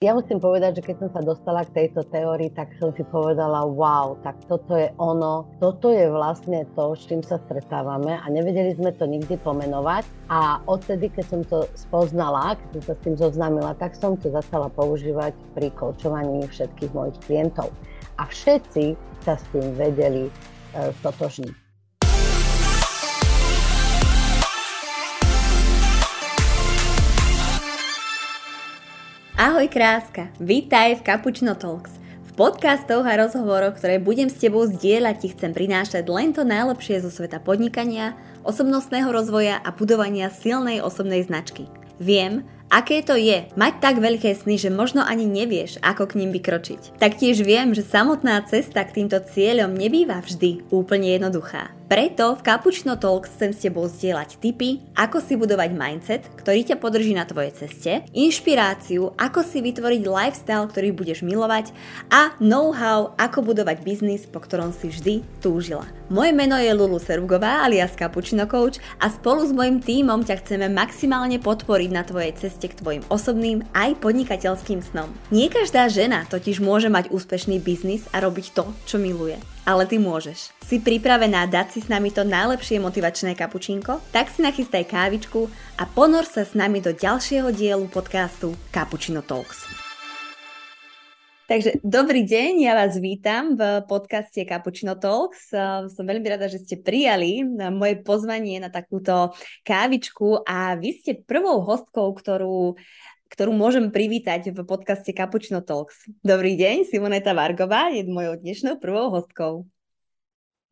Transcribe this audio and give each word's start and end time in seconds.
Ja 0.00 0.16
musím 0.16 0.40
povedať, 0.40 0.80
že 0.80 0.84
keď 0.88 0.96
som 0.96 1.10
sa 1.12 1.20
dostala 1.20 1.60
k 1.60 1.76
tejto 1.76 2.08
teórii, 2.08 2.48
tak 2.56 2.72
som 2.80 2.88
si 2.96 3.04
povedala, 3.04 3.68
wow, 3.68 4.16
tak 4.24 4.32
toto 4.48 4.72
je 4.72 4.88
ono, 4.96 5.44
toto 5.60 5.92
je 5.92 6.08
vlastne 6.08 6.64
to, 6.72 6.96
s 6.96 7.04
čím 7.04 7.20
sa 7.20 7.36
stretávame 7.44 8.16
a 8.16 8.24
nevedeli 8.32 8.72
sme 8.80 8.96
to 8.96 9.04
nikdy 9.04 9.36
pomenovať. 9.36 10.08
A 10.32 10.64
odtedy, 10.64 11.12
keď 11.12 11.24
som 11.28 11.40
to 11.44 11.68
spoznala, 11.76 12.56
keď 12.56 12.80
som 12.80 12.82
sa 12.88 12.94
s 12.96 13.00
tým 13.04 13.16
zoznámila, 13.20 13.76
tak 13.76 13.92
som 13.92 14.16
to 14.16 14.32
začala 14.32 14.72
používať 14.72 15.36
pri 15.52 15.68
koučovaní 15.76 16.48
všetkých 16.48 16.96
mojich 16.96 17.20
klientov. 17.28 17.68
A 18.16 18.24
všetci 18.24 18.96
sa 19.20 19.36
s 19.36 19.44
tým 19.52 19.76
vedeli 19.76 20.32
e, 20.32 20.32
stotožniť. 21.04 21.59
Ahoj 29.40 29.72
kráska, 29.72 30.28
vítaj 30.36 31.00
v 31.00 31.04
Cappuccino 31.08 31.56
Talks. 31.56 31.96
V 32.28 32.30
podcastoch 32.36 33.08
a 33.08 33.16
rozhovoroch, 33.16 33.72
ktoré 33.72 33.96
budem 33.96 34.28
s 34.28 34.36
tebou 34.36 34.68
zdieľať, 34.68 35.16
ti 35.16 35.32
chcem 35.32 35.56
prinášať 35.56 36.04
len 36.12 36.36
to 36.36 36.44
najlepšie 36.44 37.00
zo 37.00 37.08
sveta 37.08 37.40
podnikania, 37.40 38.20
osobnostného 38.44 39.08
rozvoja 39.08 39.56
a 39.64 39.72
budovania 39.72 40.28
silnej 40.28 40.84
osobnej 40.84 41.24
značky. 41.24 41.72
Viem, 41.96 42.44
aké 42.68 43.00
to 43.00 43.16
je 43.16 43.48
mať 43.56 43.80
tak 43.80 43.96
veľké 44.04 44.36
sny, 44.36 44.60
že 44.60 44.68
možno 44.68 45.08
ani 45.08 45.24
nevieš, 45.24 45.80
ako 45.80 46.04
k 46.04 46.20
ním 46.20 46.36
vykročiť. 46.36 47.00
Taktiež 47.00 47.40
viem, 47.40 47.72
že 47.72 47.80
samotná 47.80 48.44
cesta 48.44 48.84
k 48.84 48.92
týmto 49.00 49.24
cieľom 49.24 49.72
nebýva 49.72 50.20
vždy 50.20 50.68
úplne 50.68 51.16
jednoduchá. 51.16 51.79
Preto 51.90 52.38
v 52.38 52.46
Cappuccino 52.46 52.94
Talks 52.94 53.34
chcem 53.34 53.50
s 53.50 53.66
tebou 53.66 53.82
zdieľať 53.90 54.38
tipy, 54.38 54.78
ako 54.94 55.18
si 55.18 55.34
budovať 55.34 55.74
mindset, 55.74 56.22
ktorý 56.38 56.62
ťa 56.62 56.78
podrží 56.78 57.18
na 57.18 57.26
tvojej 57.26 57.50
ceste, 57.50 58.06
inšpiráciu, 58.14 59.10
ako 59.18 59.42
si 59.42 59.58
vytvoriť 59.58 60.06
lifestyle, 60.06 60.70
ktorý 60.70 60.94
budeš 60.94 61.26
milovať 61.26 61.74
a 62.14 62.30
know-how, 62.38 63.10
ako 63.18 63.42
budovať 63.42 63.82
biznis, 63.82 64.22
po 64.22 64.38
ktorom 64.38 64.70
si 64.70 64.86
vždy 64.86 65.26
túžila. 65.42 65.82
Moje 66.14 66.30
meno 66.30 66.54
je 66.62 66.70
Lulu 66.70 67.02
Servgová 67.02 67.66
alias 67.66 67.98
Cappuccino 67.98 68.46
Coach 68.46 68.78
a 69.02 69.10
spolu 69.10 69.42
s 69.42 69.50
mojim 69.50 69.82
tímom 69.82 70.22
ťa 70.22 70.46
chceme 70.46 70.70
maximálne 70.70 71.42
podporiť 71.42 71.90
na 71.90 72.06
tvojej 72.06 72.38
ceste 72.38 72.70
k 72.70 72.78
tvojim 72.78 73.02
osobným 73.10 73.66
aj 73.74 73.98
podnikateľským 73.98 74.78
snom. 74.78 75.10
Nie 75.34 75.50
každá 75.50 75.90
žena 75.90 76.22
totiž 76.30 76.62
môže 76.62 76.86
mať 76.86 77.10
úspešný 77.10 77.58
biznis 77.58 78.06
a 78.14 78.22
robiť 78.22 78.46
to, 78.54 78.70
čo 78.86 79.02
miluje 79.02 79.42
ale 79.70 79.86
ty 79.86 80.02
môžeš. 80.02 80.50
Si 80.66 80.82
pripravená 80.82 81.46
dať 81.46 81.78
si 81.78 81.80
s 81.86 81.86
nami 81.86 82.10
to 82.10 82.26
najlepšie 82.26 82.82
motivačné 82.82 83.38
kapučínko? 83.38 84.02
Tak 84.10 84.34
si 84.34 84.42
nachystaj 84.42 84.82
kávičku 84.90 85.46
a 85.78 85.86
ponor 85.86 86.26
sa 86.26 86.42
s 86.42 86.58
nami 86.58 86.82
do 86.82 86.90
ďalšieho 86.90 87.54
dielu 87.54 87.86
podcastu 87.86 88.58
Cappuccino 88.74 89.22
Talks. 89.22 89.70
Takže 91.50 91.82
dobrý 91.82 92.22
deň, 92.22 92.62
ja 92.62 92.78
vás 92.78 92.94
vítam 92.94 93.58
v 93.58 93.82
podcaste 93.90 94.38
Cappuccino 94.46 94.94
Talks. 94.94 95.50
Som 95.90 96.06
veľmi 96.06 96.22
rada, 96.22 96.46
že 96.46 96.62
ste 96.62 96.78
prijali 96.78 97.42
moje 97.74 97.98
pozvanie 98.06 98.62
na 98.62 98.70
takúto 98.70 99.34
kávičku 99.66 100.46
a 100.46 100.78
vy 100.78 101.02
ste 101.02 101.18
prvou 101.18 101.58
hostkou, 101.66 102.14
ktorú 102.14 102.78
ktorú 103.30 103.54
môžem 103.54 103.94
privítať 103.94 104.50
v 104.50 104.66
podcaste 104.66 105.14
Cappuccino 105.14 105.62
Talks. 105.62 106.10
Dobrý 106.20 106.58
deň, 106.58 106.90
Simoneta 106.90 107.30
Vargová 107.30 107.94
je 107.94 108.02
mojou 108.04 108.34
dnešnou 108.42 108.82
prvou 108.82 109.14
hostkou. 109.14 109.70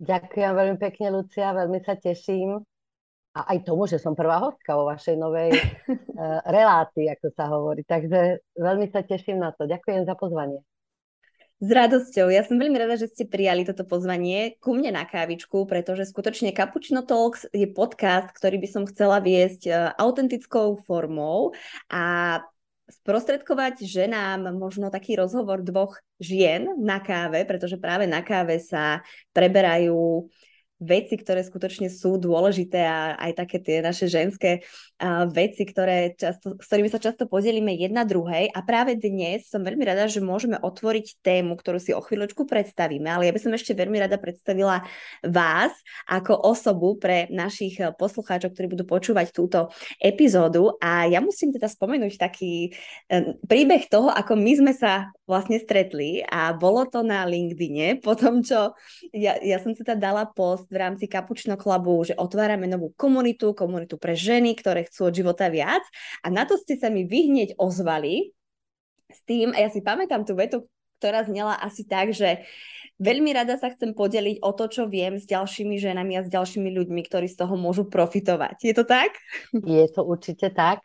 Ďakujem 0.02 0.52
veľmi 0.54 0.76
pekne, 0.78 1.14
Lucia, 1.14 1.54
veľmi 1.54 1.78
sa 1.86 1.94
teším. 1.94 2.58
A 3.38 3.54
aj 3.54 3.62
tomu, 3.62 3.86
že 3.86 4.02
som 4.02 4.18
prvá 4.18 4.42
hostka 4.42 4.74
vo 4.74 4.90
vašej 4.90 5.14
novej 5.14 5.54
uh, 5.54 6.42
relácii, 6.58 7.06
ako 7.14 7.26
sa 7.30 7.46
hovorí. 7.46 7.86
Takže 7.86 8.42
veľmi 8.58 8.90
sa 8.90 9.06
teším 9.06 9.38
na 9.38 9.54
to. 9.54 9.70
Ďakujem 9.70 10.02
za 10.02 10.18
pozvanie. 10.18 10.58
S 11.58 11.68
radosťou. 11.74 12.30
Ja 12.30 12.46
som 12.46 12.54
veľmi 12.54 12.78
rada, 12.78 12.94
že 12.94 13.10
ste 13.10 13.26
prijali 13.26 13.66
toto 13.66 13.82
pozvanie 13.82 14.54
ku 14.62 14.78
mne 14.78 14.94
na 14.94 15.02
kávičku, 15.02 15.66
pretože 15.66 16.06
skutočne 16.06 16.54
Cappuccino 16.54 17.02
Talks 17.02 17.50
je 17.50 17.66
podcast, 17.66 18.30
ktorý 18.30 18.62
by 18.62 18.68
som 18.70 18.82
chcela 18.86 19.18
viesť 19.18 19.62
e, 19.66 19.72
autentickou 19.98 20.78
formou 20.86 21.50
a 21.90 22.38
sprostredkovať 22.88 23.84
ženám 23.84 24.54
možno 24.54 24.88
taký 24.88 25.18
rozhovor 25.18 25.66
dvoch 25.66 25.98
žien 26.22 26.78
na 26.78 27.02
káve, 27.02 27.42
pretože 27.42 27.74
práve 27.76 28.06
na 28.06 28.22
káve 28.22 28.62
sa 28.62 29.02
preberajú 29.34 30.30
veci, 30.78 31.18
ktoré 31.18 31.42
skutočne 31.42 31.90
sú 31.90 32.22
dôležité 32.22 32.80
a 32.86 33.18
aj 33.18 33.32
také 33.34 33.58
tie 33.58 33.76
naše 33.82 34.06
ženské 34.06 34.62
uh, 34.62 35.26
veci, 35.26 35.66
ktoré 35.66 36.14
často, 36.14 36.54
s 36.54 36.66
ktorými 36.70 36.86
sa 36.86 37.02
často 37.02 37.26
podelíme 37.26 37.74
jedna 37.74 38.06
druhej. 38.06 38.54
A 38.54 38.62
práve 38.62 38.94
dnes 38.94 39.50
som 39.50 39.66
veľmi 39.66 39.82
rada, 39.82 40.06
že 40.06 40.22
môžeme 40.22 40.54
otvoriť 40.62 41.18
tému, 41.18 41.58
ktorú 41.58 41.82
si 41.82 41.90
o 41.90 41.98
chvíľočku 41.98 42.46
predstavíme, 42.46 43.10
ale 43.10 43.26
ja 43.26 43.34
by 43.34 43.40
som 43.42 43.52
ešte 43.52 43.74
veľmi 43.74 43.98
rada 43.98 44.22
predstavila 44.22 44.86
vás 45.26 45.74
ako 46.06 46.46
osobu 46.46 46.94
pre 46.94 47.26
našich 47.34 47.82
poslucháčov, 47.98 48.54
ktorí 48.54 48.78
budú 48.78 48.86
počúvať 48.86 49.34
túto 49.34 49.74
epizódu. 49.98 50.78
A 50.78 51.10
ja 51.10 51.18
musím 51.18 51.50
teda 51.50 51.66
spomenúť 51.66 52.22
taký 52.22 52.70
um, 53.10 53.34
príbeh 53.42 53.90
toho, 53.90 54.14
ako 54.14 54.38
my 54.38 54.52
sme 54.54 54.72
sa 54.78 55.10
vlastne 55.26 55.58
stretli 55.58 56.22
a 56.24 56.54
bolo 56.54 56.86
to 56.88 57.02
na 57.04 57.26
LinkedIne, 57.26 58.00
po 58.00 58.14
tom, 58.14 58.40
čo 58.40 58.72
ja, 59.12 59.36
ja 59.42 59.58
som 59.60 59.76
teda 59.76 59.98
dala 59.98 60.24
post 60.24 60.67
v 60.68 60.76
rámci 60.76 61.08
Kapučno 61.08 61.56
Clubu, 61.56 62.04
že 62.04 62.14
otvárame 62.14 62.68
novú 62.68 62.92
komunitu, 62.94 63.56
komunitu 63.56 63.96
pre 63.96 64.12
ženy, 64.14 64.54
ktoré 64.54 64.86
chcú 64.86 65.08
od 65.08 65.14
života 65.16 65.48
viac 65.48 65.82
a 66.22 66.28
na 66.28 66.44
to 66.44 66.60
ste 66.60 66.76
sa 66.76 66.92
mi 66.92 67.08
vy 67.08 67.52
ozvali 67.56 68.32
s 69.08 69.24
tým, 69.24 69.56
a 69.56 69.64
ja 69.64 69.68
si 69.72 69.80
pamätám 69.80 70.24
tú 70.28 70.36
vetu, 70.36 70.68
ktorá 71.00 71.24
znela 71.24 71.56
asi 71.62 71.86
tak, 71.86 72.12
že 72.12 72.44
veľmi 73.00 73.30
rada 73.32 73.56
sa 73.56 73.70
chcem 73.72 73.94
podeliť 73.94 74.42
o 74.42 74.50
to, 74.52 74.68
čo 74.68 74.82
viem 74.90 75.16
s 75.16 75.24
ďalšími 75.24 75.78
ženami 75.78 76.18
a 76.18 76.26
s 76.26 76.30
ďalšími 76.30 76.68
ľuďmi, 76.74 77.00
ktorí 77.06 77.30
z 77.30 77.38
toho 77.38 77.54
môžu 77.54 77.86
profitovať. 77.86 78.58
Je 78.60 78.74
to 78.74 78.84
tak? 78.84 79.14
Je 79.54 79.86
to 79.88 80.02
určite 80.04 80.52
tak. 80.52 80.82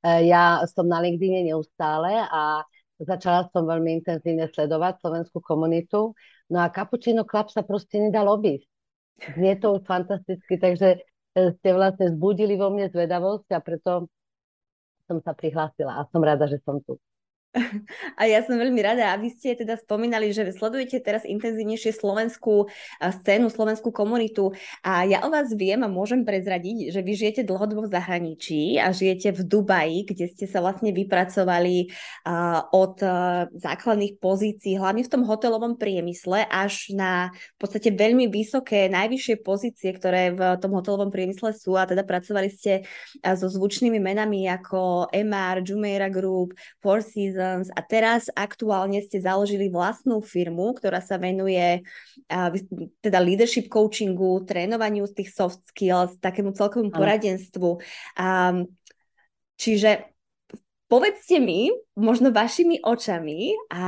E, 0.00 0.30
ja 0.30 0.62
som 0.70 0.86
na 0.86 1.02
LinkedIn 1.02 1.50
neustále 1.50 2.22
a 2.30 2.62
začala 3.02 3.50
som 3.50 3.66
veľmi 3.66 4.00
intenzívne 4.00 4.48
sledovať 4.48 5.02
slovenskú 5.02 5.42
komunitu. 5.42 6.14
No 6.46 6.62
a 6.62 6.70
Cappuccino 6.70 7.26
Club 7.26 7.50
sa 7.50 7.66
proste 7.66 7.98
nedal 7.98 8.30
obísť. 8.30 8.70
Znie 9.16 9.56
to 9.56 9.80
fantasticky, 9.88 10.60
takže 10.60 11.00
e, 11.34 11.40
ste 11.56 11.70
vlastne 11.72 12.12
zbudili 12.12 12.60
vo 12.60 12.68
mne 12.68 12.92
zvedavosť 12.92 13.48
a 13.56 13.60
preto 13.64 13.90
som 15.08 15.18
sa 15.24 15.32
prihlásila 15.32 16.02
a 16.02 16.08
som 16.12 16.20
rada, 16.20 16.44
že 16.50 16.60
som 16.66 16.82
tu. 16.84 17.00
A 18.20 18.28
ja 18.28 18.44
som 18.44 18.60
veľmi 18.60 18.80
rada. 18.84 19.10
A 19.10 19.16
vy 19.16 19.32
ste 19.32 19.56
teda 19.56 19.80
spomínali, 19.80 20.28
že 20.28 20.52
sledujete 20.52 21.00
teraz 21.00 21.24
intenzívnejšie 21.24 21.96
slovenskú 21.96 22.68
scénu, 23.00 23.48
slovenskú 23.48 23.88
komunitu. 23.88 24.52
A 24.84 25.08
ja 25.08 25.24
o 25.24 25.32
vás 25.32 25.48
viem 25.56 25.80
a 25.80 25.88
môžem 25.88 26.20
prezradiť, 26.20 26.92
že 26.92 27.00
vy 27.00 27.12
žijete 27.16 27.42
dlhodobo 27.48 27.88
v 27.88 27.94
zahraničí 27.96 28.76
a 28.76 28.92
žijete 28.92 29.32
v 29.32 29.40
Dubaji, 29.48 30.04
kde 30.04 30.28
ste 30.28 30.44
sa 30.44 30.60
vlastne 30.60 30.92
vypracovali 30.92 31.88
od 32.76 33.00
základných 33.56 34.20
pozícií, 34.20 34.76
hlavne 34.76 35.06
v 35.06 35.12
tom 35.12 35.24
hotelovom 35.24 35.80
priemysle, 35.80 36.44
až 36.52 36.92
na 36.92 37.32
v 37.56 37.58
podstate 37.64 37.88
veľmi 37.94 38.28
vysoké, 38.28 38.92
najvyššie 38.92 39.40
pozície, 39.40 39.96
ktoré 39.96 40.36
v 40.36 40.60
tom 40.60 40.76
hotelovom 40.76 41.08
priemysle 41.08 41.56
sú. 41.56 41.78
A 41.78 41.88
teda 41.88 42.04
pracovali 42.04 42.52
ste 42.52 42.84
so 43.24 43.48
zvučnými 43.48 43.96
menami 43.96 44.44
ako 44.50 45.08
MR, 45.14 45.64
Jumeirah 45.64 46.12
Group, 46.12 46.52
Four 46.84 47.00
Seasons, 47.00 47.44
Renaissance 47.46 47.70
a 47.72 47.80
teraz 47.82 48.28
aktuálne 48.34 48.98
ste 49.02 49.22
založili 49.22 49.70
vlastnú 49.70 50.18
firmu, 50.20 50.74
ktorá 50.74 50.98
sa 50.98 51.16
venuje 51.16 51.86
teda 53.00 53.18
leadership 53.22 53.70
coachingu, 53.70 54.42
trénovaniu 54.44 55.06
tých 55.06 55.32
soft 55.32 55.62
skills, 55.70 56.18
takému 56.18 56.52
celkovému 56.52 56.90
poradenstvu. 56.90 57.78
Čiže 59.56 59.90
povedzte 60.90 61.40
mi, 61.40 61.70
možno 61.96 62.34
vašimi 62.34 62.82
očami 62.84 63.54
a 63.72 63.84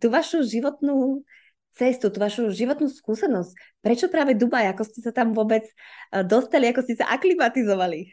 tú 0.00 0.08
vašu 0.08 0.46
životnú 0.46 1.22
cestu, 1.70 2.10
tú 2.10 2.18
vašu 2.18 2.50
životnú 2.50 2.90
skúsenosť. 2.90 3.52
Prečo 3.80 4.06
práve 4.10 4.34
Dubaj? 4.34 4.74
Ako 4.74 4.82
ste 4.84 5.00
sa 5.04 5.12
tam 5.14 5.32
vôbec 5.36 5.64
dostali? 6.26 6.66
Ako 6.70 6.82
ste 6.82 6.98
sa 6.98 7.10
aklimatizovali? 7.14 8.10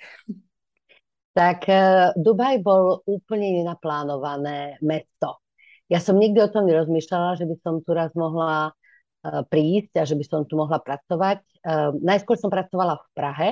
Tak 1.38 1.70
uh, 1.70 2.18
Dubaj 2.18 2.66
bol 2.66 3.06
úplne 3.06 3.62
nenaplánované 3.62 4.82
mesto. 4.82 5.38
Ja 5.86 6.02
som 6.02 6.18
nikdy 6.18 6.42
o 6.42 6.50
tom 6.50 6.66
nerozmýšľala, 6.66 7.38
že 7.38 7.46
by 7.46 7.56
som 7.62 7.86
tu 7.86 7.94
raz 7.94 8.10
mohla 8.18 8.74
uh, 8.74 9.46
prísť 9.46 10.02
a 10.02 10.04
že 10.10 10.18
by 10.18 10.26
som 10.26 10.42
tu 10.50 10.58
mohla 10.58 10.82
pracovať. 10.82 11.46
Uh, 11.62 11.94
najskôr 12.02 12.42
som 12.42 12.50
pracovala 12.50 12.98
v 12.98 13.08
Prahe, 13.14 13.50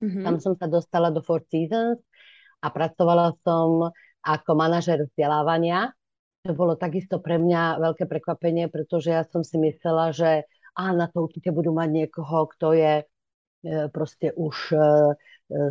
mm-hmm. 0.00 0.24
tam 0.24 0.40
som 0.40 0.56
sa 0.56 0.64
dostala 0.72 1.12
do 1.12 1.20
Four 1.20 1.44
Seasons 1.52 2.00
a 2.64 2.72
pracovala 2.72 3.36
som 3.44 3.92
ako 4.24 4.50
manažer 4.56 5.04
vzdelávania. 5.04 5.92
To 6.48 6.56
bolo 6.56 6.80
takisto 6.80 7.20
pre 7.20 7.36
mňa 7.36 7.76
veľké 7.76 8.08
prekvapenie, 8.08 8.72
pretože 8.72 9.12
ja 9.12 9.28
som 9.28 9.44
si 9.44 9.60
myslela, 9.60 10.16
že 10.16 10.48
á, 10.72 10.96
na 10.96 11.12
to 11.12 11.28
určite 11.28 11.52
budú 11.52 11.76
mať 11.76 11.88
niekoho, 11.92 12.48
kto 12.56 12.72
je 12.72 13.04
proste 13.90 14.34
už 14.36 14.74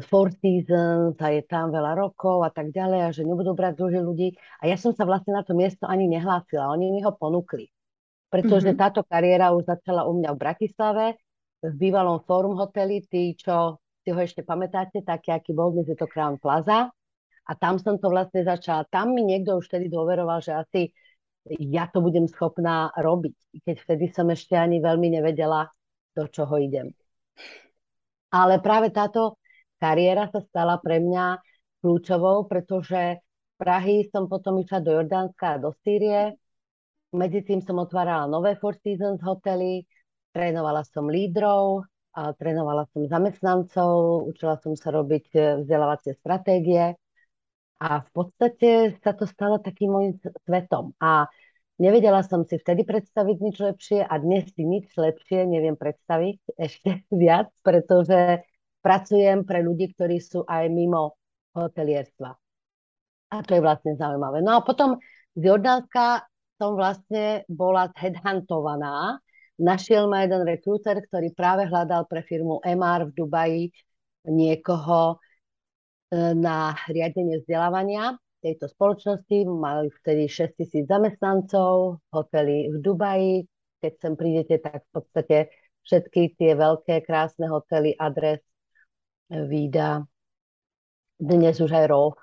Four 0.08 0.28
Seasons 0.40 1.20
a 1.20 1.28
je 1.36 1.44
tam 1.44 1.68
veľa 1.70 2.00
rokov 2.00 2.48
a 2.48 2.52
tak 2.54 2.72
ďalej 2.72 3.00
a 3.04 3.10
že 3.12 3.28
nebudú 3.28 3.52
brať 3.52 3.76
dlhých 3.76 4.06
ľudí. 4.08 4.30
A 4.64 4.72
ja 4.72 4.80
som 4.80 4.96
sa 4.96 5.04
vlastne 5.04 5.36
na 5.36 5.44
to 5.44 5.52
miesto 5.52 5.84
ani 5.84 6.08
nehlásila. 6.08 6.72
Oni 6.72 6.96
mi 6.96 7.04
ho 7.04 7.12
ponúkli. 7.12 7.68
Pretože 8.32 8.72
mm-hmm. 8.72 8.84
táto 8.84 9.02
kariéra 9.04 9.52
už 9.52 9.68
začala 9.68 10.08
u 10.08 10.16
mňa 10.16 10.32
v 10.32 10.42
Bratislave, 10.42 11.06
v 11.60 11.74
bývalom 11.76 12.24
Forum 12.24 12.56
hoteli, 12.56 13.04
tí, 13.04 13.36
čo 13.36 13.80
si 14.04 14.12
ho 14.12 14.20
ešte 14.20 14.44
pamätáte, 14.44 15.04
taký, 15.04 15.36
aký 15.36 15.52
bol, 15.52 15.72
dnes 15.76 15.88
je 15.88 15.98
to 15.98 16.08
Crown 16.08 16.40
Plaza. 16.40 16.92
A 17.46 17.52
tam 17.54 17.78
som 17.78 18.02
to 18.02 18.10
vlastne 18.10 18.42
začala. 18.42 18.88
Tam 18.90 19.14
mi 19.14 19.22
niekto 19.24 19.60
už 19.60 19.70
vtedy 19.70 19.92
dôveroval, 19.92 20.42
že 20.42 20.52
asi 20.56 20.82
ja 21.46 21.86
to 21.86 22.02
budem 22.02 22.26
schopná 22.26 22.90
robiť, 22.98 23.62
keď 23.62 23.76
vtedy 23.86 24.06
som 24.10 24.26
ešte 24.34 24.58
ani 24.58 24.82
veľmi 24.82 25.14
nevedela, 25.14 25.70
do 26.18 26.26
čoho 26.26 26.58
idem. 26.58 26.90
Ale 28.32 28.62
práve 28.64 28.90
táto 28.94 29.38
kariéra 29.78 30.30
sa 30.32 30.42
stala 30.42 30.80
pre 30.82 31.02
mňa 31.04 31.40
kľúčovou, 31.82 32.50
pretože 32.50 33.22
Prahy 33.56 34.12
som 34.12 34.28
potom 34.28 34.60
išla 34.60 34.84
do 34.84 34.92
Jordánska 35.00 35.56
a 35.56 35.62
do 35.64 35.72
Sýrie. 35.80 36.36
Medzi 37.16 37.40
tým 37.48 37.64
som 37.64 37.80
otvárala 37.80 38.28
nové 38.28 38.60
Four 38.60 38.76
Seasons 38.84 39.24
hotely, 39.24 39.88
trénovala 40.36 40.84
som 40.84 41.08
lídrov, 41.08 41.88
a 42.16 42.32
trénovala 42.36 42.88
som 42.92 43.08
zamestnancov, 43.08 44.28
učila 44.32 44.56
som 44.64 44.72
sa 44.76 44.88
robiť 44.88 45.26
e, 45.36 45.40
vzdelávacie 45.64 46.16
stratégie 46.16 46.96
a 47.84 47.90
v 48.08 48.10
podstate 48.16 48.96
sa 49.04 49.12
to 49.12 49.28
stalo 49.28 49.60
takým 49.60 49.92
môjim 49.92 50.14
svetom. 50.48 50.96
A 51.04 51.28
nevedela 51.82 52.24
som 52.24 52.48
si 52.48 52.56
vtedy 52.60 52.88
predstaviť 52.88 53.38
nič 53.40 53.56
lepšie 53.60 54.00
a 54.04 54.14
dnes 54.20 54.48
si 54.52 54.64
nič 54.64 54.92
lepšie 54.96 55.48
neviem 55.48 55.76
predstaviť 55.76 56.56
ešte 56.56 56.90
viac, 57.24 57.52
pretože 57.62 58.44
pracujem 58.80 59.44
pre 59.44 59.66
ľudí, 59.66 59.92
ktorí 59.94 60.22
sú 60.22 60.46
aj 60.46 60.70
mimo 60.70 61.18
hotelierstva. 61.56 62.36
A 63.34 63.36
to 63.42 63.52
je 63.58 63.62
vlastne 63.64 63.98
zaujímavé. 63.98 64.46
No 64.46 64.60
a 64.60 64.62
potom 64.62 65.02
z 65.34 65.42
Jordánska 65.50 66.24
som 66.56 66.78
vlastne 66.78 67.44
bola 67.52 67.92
headhuntovaná. 67.98 69.20
Našiel 69.60 70.08
ma 70.08 70.24
jeden 70.24 70.44
rekrúter, 70.44 71.00
ktorý 71.04 71.32
práve 71.32 71.68
hľadal 71.68 72.08
pre 72.08 72.24
firmu 72.24 72.60
MR 72.64 73.08
v 73.10 73.16
Dubaji 73.16 73.64
niekoho, 74.28 75.20
na 76.16 76.78
riadenie 76.88 77.42
vzdelávania 77.42 78.16
tejto 78.46 78.70
spoločnosti. 78.70 79.50
Mali 79.50 79.90
vtedy 79.90 80.30
6 80.30 80.54
tisíc 80.62 80.86
zamestnancov, 80.86 82.06
hotely 82.14 82.70
v 82.70 82.78
Dubaji. 82.78 83.34
Keď 83.82 83.94
sem 83.98 84.14
prídete, 84.14 84.62
tak 84.62 84.86
v 84.86 84.92
podstate 84.94 85.38
všetky 85.82 86.38
tie 86.38 86.54
veľké, 86.54 87.02
krásne 87.02 87.50
hotely, 87.50 87.98
adres, 87.98 88.46
Vída, 89.26 90.06
dnes 91.18 91.58
už 91.58 91.74
aj 91.74 91.86
ROH 91.90 92.18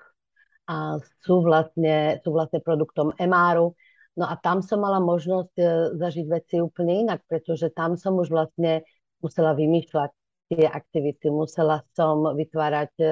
a 0.71 0.95
sú 1.19 1.43
vlastne, 1.43 2.23
sú 2.23 2.31
vlastne 2.31 2.63
produktom 2.63 3.11
MR-u. 3.19 3.75
No 4.15 4.23
a 4.23 4.39
tam 4.39 4.63
som 4.63 4.79
mala 4.79 5.03
možnosť 5.03 5.53
e, 5.59 5.65
zažiť 5.99 6.25
veci 6.31 6.55
úplne 6.63 7.03
inak, 7.03 7.27
pretože 7.27 7.75
tam 7.75 7.99
som 7.99 8.15
už 8.15 8.31
vlastne 8.31 8.87
musela 9.19 9.51
vymýšľať 9.51 10.11
tie 10.53 10.63
aktivity, 10.69 11.27
musela 11.33 11.83
som 11.97 12.23
vytvárať 12.31 12.93
e, 13.01 13.05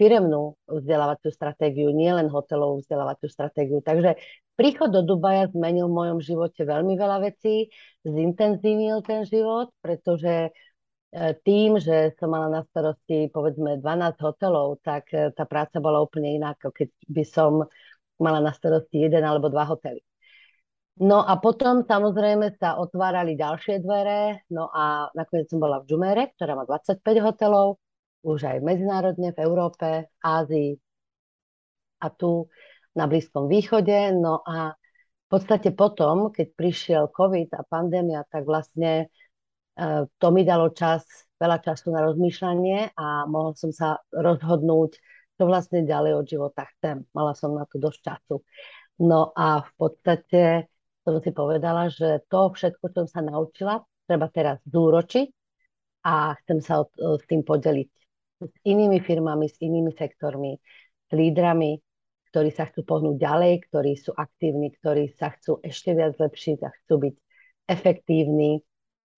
firemnú 0.00 0.56
vzdelávaciu 0.64 1.28
stratégiu, 1.28 1.92
nielen 1.92 2.32
hotelovú 2.32 2.80
vzdelávaciu 2.80 3.28
stratégiu. 3.28 3.84
Takže 3.84 4.16
príchod 4.56 4.88
do 4.88 5.04
Dubaja 5.04 5.52
zmenil 5.52 5.92
v 5.92 5.96
mojom 6.00 6.18
živote 6.24 6.64
veľmi 6.64 6.96
veľa 6.96 7.20
vecí, 7.28 7.68
zintenzívnil 8.08 9.04
ten 9.04 9.28
život, 9.28 9.68
pretože 9.84 10.48
e, 10.48 10.50
tým, 11.44 11.76
že 11.76 12.16
som 12.16 12.32
mala 12.32 12.48
na 12.48 12.62
starosti 12.64 13.28
povedzme 13.28 13.76
12 13.76 14.24
hotelov, 14.24 14.80
tak 14.80 15.12
e, 15.12 15.36
tá 15.36 15.44
práca 15.44 15.84
bola 15.84 16.00
úplne 16.00 16.32
iná, 16.32 16.56
ako 16.56 16.72
keď 16.72 16.88
by 17.04 17.24
som 17.28 17.52
mala 18.16 18.40
na 18.40 18.56
starosti 18.56 19.04
jeden 19.04 19.20
alebo 19.20 19.52
dva 19.52 19.68
hotely. 19.68 20.00
No 21.00 21.20
a 21.24 21.36
potom 21.40 21.84
samozrejme 21.84 22.56
sa 22.56 22.76
otvárali 22.76 23.36
ďalšie 23.36 23.84
dvere, 23.84 24.44
no 24.52 24.68
a 24.68 25.08
nakoniec 25.16 25.48
som 25.48 25.60
bola 25.60 25.80
v 25.80 25.88
Džumere, 25.88 26.32
ktorá 26.36 26.56
má 26.56 26.64
25 26.68 27.00
hotelov, 27.24 27.80
už 28.22 28.38
aj 28.44 28.58
medzinárodne 28.60 29.32
v 29.32 29.38
Európe, 29.40 29.88
v 30.08 30.14
Ázii 30.20 30.70
a 32.00 32.08
tu 32.12 32.48
na 32.96 33.04
Blízkom 33.06 33.46
východe. 33.48 34.12
No 34.16 34.44
a 34.44 34.74
v 34.76 35.26
podstate 35.28 35.70
potom, 35.70 36.34
keď 36.34 36.46
prišiel 36.56 37.02
COVID 37.14 37.54
a 37.54 37.62
pandémia, 37.68 38.26
tak 38.26 38.44
vlastne 38.44 39.06
e, 39.78 40.06
to 40.08 40.26
mi 40.34 40.42
dalo 40.42 40.74
čas, 40.74 41.06
veľa 41.38 41.62
času 41.62 41.94
na 41.94 42.02
rozmýšľanie 42.04 42.98
a 42.98 43.24
mohol 43.30 43.54
som 43.54 43.70
sa 43.70 44.02
rozhodnúť, 44.10 44.98
čo 45.38 45.42
vlastne 45.48 45.86
ďalej 45.86 46.12
od 46.18 46.26
života 46.26 46.66
chcem. 46.76 47.06
Mala 47.16 47.32
som 47.32 47.56
na 47.56 47.64
to 47.64 47.80
dosť 47.80 48.00
času. 48.04 48.36
No 49.00 49.32
a 49.32 49.64
v 49.64 49.70
podstate 49.80 50.68
som 51.00 51.16
si 51.24 51.32
povedala, 51.32 51.88
že 51.88 52.20
to 52.28 52.52
všetko, 52.52 52.84
čo 52.92 52.96
som 53.06 53.08
sa 53.08 53.20
naučila, 53.24 53.80
treba 54.04 54.28
teraz 54.28 54.60
zúročiť 54.68 55.28
a 56.04 56.36
chcem 56.44 56.58
sa 56.60 56.84
s 56.84 57.24
tým 57.24 57.40
podeliť 57.40 57.99
s 58.40 58.54
inými 58.64 59.04
firmami, 59.04 59.46
s 59.46 59.56
inými 59.60 59.92
sektormi, 59.92 60.56
s 60.56 61.10
lídrami, 61.12 61.76
ktorí 62.32 62.50
sa 62.54 62.70
chcú 62.70 62.86
pohnúť 62.86 63.16
ďalej, 63.20 63.52
ktorí 63.68 63.92
sú 63.98 64.14
aktívni, 64.14 64.70
ktorí 64.70 65.12
sa 65.18 65.34
chcú 65.34 65.58
ešte 65.60 65.92
viac 65.92 66.16
zlepšiť 66.16 66.58
a 66.62 66.70
chcú 66.70 66.94
byť 67.10 67.14
efektívni 67.68 68.62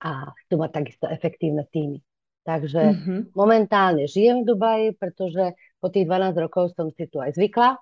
a 0.02 0.32
chcú 0.44 0.54
mať 0.58 0.70
takisto 0.72 1.06
efektívne 1.06 1.68
týmy. 1.68 2.00
Takže 2.42 2.82
mm-hmm. 2.82 3.20
momentálne 3.38 4.10
žijem 4.10 4.42
v 4.42 4.48
Dubaji, 4.50 4.86
pretože 4.98 5.54
po 5.78 5.94
tých 5.94 6.10
12 6.10 6.42
rokov 6.42 6.74
som 6.74 6.90
si 6.90 7.06
tu 7.06 7.22
aj 7.22 7.38
zvykla. 7.38 7.78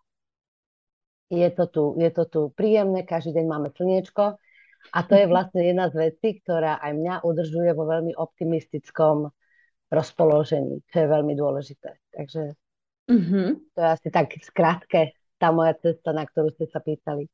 Je 1.33 1.49
to 1.55 1.65
tu, 1.71 1.83
je 1.97 2.11
to 2.13 2.25
tu 2.29 2.41
príjemné, 2.53 3.07
každý 3.07 3.41
deň 3.41 3.47
máme 3.47 3.69
slniečko 3.73 4.37
a 4.93 4.99
to 5.07 5.15
je 5.17 5.25
vlastne 5.33 5.65
jedna 5.65 5.89
z 5.89 6.11
vecí, 6.11 6.43
ktorá 6.45 6.77
aj 6.83 6.93
mňa 6.93 7.15
udržuje 7.25 7.71
vo 7.73 7.89
veľmi 7.89 8.13
optimistickom 8.19 9.33
rozpoložení, 9.91 10.81
čo 10.89 10.97
je 11.03 11.09
veľmi 11.11 11.35
dôležité. 11.35 11.99
Takže 12.15 12.55
mm-hmm. 13.11 13.49
to 13.75 13.79
je 13.79 13.89
asi 13.91 14.09
tak 14.09 14.33
skrátke 14.39 15.19
tá 15.37 15.51
moja 15.51 15.75
cesta, 15.77 16.15
na 16.15 16.25
ktorú 16.25 16.55
ste 16.55 16.71
sa 16.71 16.79
pýtali. 16.79 17.27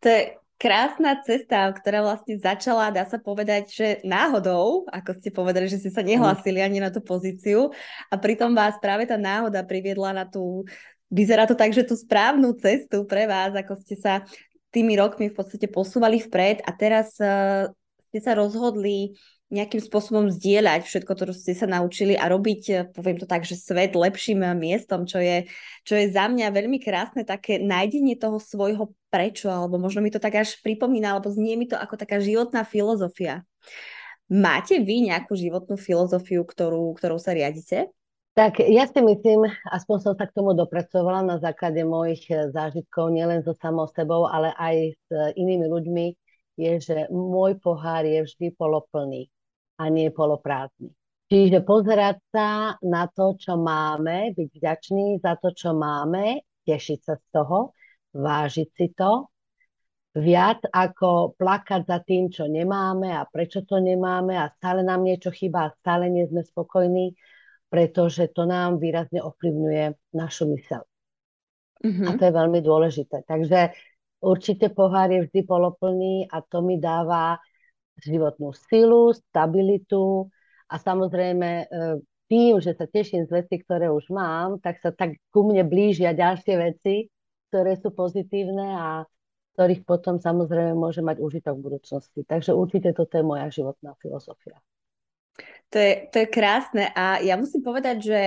To 0.00 0.06
je 0.06 0.20
krásna 0.58 1.18
cesta, 1.22 1.70
ktorá 1.70 2.02
vlastne 2.02 2.34
začala, 2.38 2.90
dá 2.90 3.06
sa 3.06 3.18
povedať, 3.18 3.64
že 3.70 3.88
náhodou, 4.02 4.86
ako 4.90 5.10
ste 5.18 5.30
povedali, 5.30 5.70
že 5.70 5.78
ste 5.78 5.90
sa 5.94 6.02
nehlásili 6.02 6.58
ani 6.58 6.82
na 6.82 6.90
tú 6.90 6.98
pozíciu 6.98 7.70
a 8.10 8.14
pritom 8.18 8.54
vás 8.54 8.74
práve 8.82 9.06
tá 9.06 9.14
náhoda 9.14 9.62
priviedla 9.62 10.10
na 10.10 10.24
tú, 10.26 10.66
vyzerá 11.10 11.46
to 11.46 11.54
tak, 11.54 11.70
že 11.70 11.86
tú 11.86 11.94
správnu 11.94 12.58
cestu 12.58 13.06
pre 13.06 13.30
vás, 13.30 13.54
ako 13.54 13.78
ste 13.82 13.94
sa 13.98 14.26
tými 14.74 14.98
rokmi 14.98 15.30
v 15.30 15.36
podstate 15.38 15.70
posúvali 15.70 16.20
vpred 16.26 16.66
a 16.66 16.70
teraz 16.74 17.14
uh, 17.22 17.70
ste 18.10 18.18
sa 18.18 18.34
rozhodli 18.36 19.16
nejakým 19.48 19.80
spôsobom 19.80 20.28
zdieľať 20.28 20.84
všetko 20.84 21.12
čo 21.16 21.32
ste 21.32 21.56
sa 21.56 21.64
naučili 21.64 22.12
a 22.12 22.28
robiť, 22.28 22.62
eh, 22.68 22.84
poviem 22.92 23.16
to 23.16 23.24
tak, 23.24 23.48
že 23.48 23.56
svet 23.56 23.96
lepším 23.96 24.44
eh, 24.44 24.52
miestom, 24.52 25.08
čo 25.08 25.18
je, 25.18 25.48
čo 25.88 25.96
je 25.96 26.12
za 26.12 26.28
mňa 26.28 26.52
veľmi 26.52 26.76
krásne 26.80 27.24
také 27.24 27.56
nájdenie 27.56 28.20
toho 28.20 28.36
svojho 28.36 28.92
prečo, 29.08 29.48
alebo 29.48 29.80
možno 29.80 30.04
mi 30.04 30.12
to 30.12 30.20
tak 30.20 30.36
až 30.36 30.60
pripomína, 30.60 31.16
alebo 31.16 31.32
znie 31.32 31.56
mi 31.56 31.64
to 31.64 31.80
ako 31.80 31.96
taká 31.96 32.20
životná 32.20 32.60
filozofia. 32.68 33.40
Máte 34.28 34.84
vy 34.84 35.08
nejakú 35.08 35.32
životnú 35.32 35.80
filozofiu, 35.80 36.44
ktorú, 36.44 36.92
ktorou 37.00 37.16
sa 37.16 37.32
riadite? 37.32 37.88
Tak 38.36 38.60
ja 38.60 38.84
si 38.84 39.00
myslím, 39.00 39.48
aspoň 39.72 39.96
som 40.04 40.14
sa 40.14 40.28
k 40.28 40.36
tomu 40.36 40.52
dopracovala 40.52 41.24
na 41.24 41.36
základe 41.40 41.80
mojich 41.88 42.28
eh, 42.28 42.52
zážitkov, 42.52 43.16
nielen 43.16 43.40
so 43.40 43.56
samou 43.56 43.88
sebou, 43.96 44.28
ale 44.28 44.52
aj 44.60 44.92
s 44.92 45.06
inými 45.40 45.72
ľuďmi, 45.72 46.06
je, 46.58 46.72
že 46.82 46.96
môj 47.08 47.56
pohár 47.62 48.02
je 48.02 48.26
vždy 48.26 48.50
poloplný 48.58 49.30
a 49.78 49.86
nie 49.88 50.10
poloprázdny. 50.10 50.90
Čiže 51.28 51.60
pozerať 51.60 52.16
sa 52.32 52.80
na 52.80 53.04
to, 53.06 53.36
čo 53.36 53.60
máme, 53.60 54.32
byť 54.32 54.48
vďačný 54.48 55.20
za 55.20 55.36
to, 55.36 55.52
čo 55.52 55.76
máme, 55.76 56.40
tešiť 56.64 56.98
sa 57.04 57.14
z 57.20 57.26
toho, 57.28 57.76
vážiť 58.16 58.68
si 58.72 58.86
to, 58.96 59.28
viac 60.16 60.64
ako 60.72 61.36
plakať 61.36 61.84
za 61.84 61.98
tým, 62.00 62.32
čo 62.32 62.48
nemáme 62.48 63.12
a 63.12 63.28
prečo 63.28 63.62
to 63.62 63.78
nemáme 63.78 64.34
a 64.34 64.50
stále 64.56 64.80
nám 64.80 65.04
niečo 65.04 65.28
chýba 65.28 65.68
a 65.68 65.74
stále 65.78 66.08
nie 66.08 66.24
sme 66.26 66.42
spokojní, 66.42 67.14
pretože 67.68 68.32
to 68.32 68.48
nám 68.48 68.80
výrazne 68.80 69.20
ovplyvňuje 69.20 70.16
našu 70.16 70.48
mysel. 70.56 70.82
Mm-hmm. 71.84 72.06
A 72.08 72.10
to 72.16 72.22
je 72.24 72.32
veľmi 72.34 72.60
dôležité. 72.64 73.22
Takže 73.28 73.76
určite 74.24 74.72
pohár 74.72 75.12
je 75.12 75.28
vždy 75.28 75.40
poloplný 75.46 76.26
a 76.26 76.42
to 76.42 76.64
mi 76.64 76.80
dáva 76.80 77.38
životnú 78.02 78.54
silu, 78.54 79.14
stabilitu 79.14 80.30
a 80.68 80.76
samozrejme 80.78 81.50
e, 81.50 81.66
tým, 82.28 82.60
že 82.60 82.76
sa 82.76 82.84
teším 82.84 83.24
z 83.24 83.42
veci, 83.42 83.56
ktoré 83.60 83.88
už 83.88 84.12
mám, 84.12 84.60
tak 84.60 84.78
sa 84.84 84.92
tak 84.92 85.16
ku 85.32 85.48
mne 85.48 85.64
blížia 85.64 86.12
ďalšie 86.12 86.54
veci, 86.60 87.08
ktoré 87.48 87.80
sú 87.80 87.90
pozitívne 87.90 88.68
a 88.76 88.88
ktorých 89.56 89.82
potom 89.82 90.22
samozrejme 90.22 90.76
môže 90.76 91.02
mať 91.02 91.18
užitok 91.18 91.58
v 91.58 91.64
budúcnosti. 91.66 92.20
Takže 92.22 92.54
určite 92.54 92.94
toto 92.94 93.18
je 93.18 93.24
moja 93.26 93.50
životná 93.50 93.96
filozofia. 93.98 94.60
To 95.74 95.76
je, 95.82 96.08
to 96.14 96.16
je 96.24 96.28
krásne 96.30 96.84
a 96.94 97.20
ja 97.20 97.34
musím 97.34 97.60
povedať, 97.60 97.96
že 98.00 98.20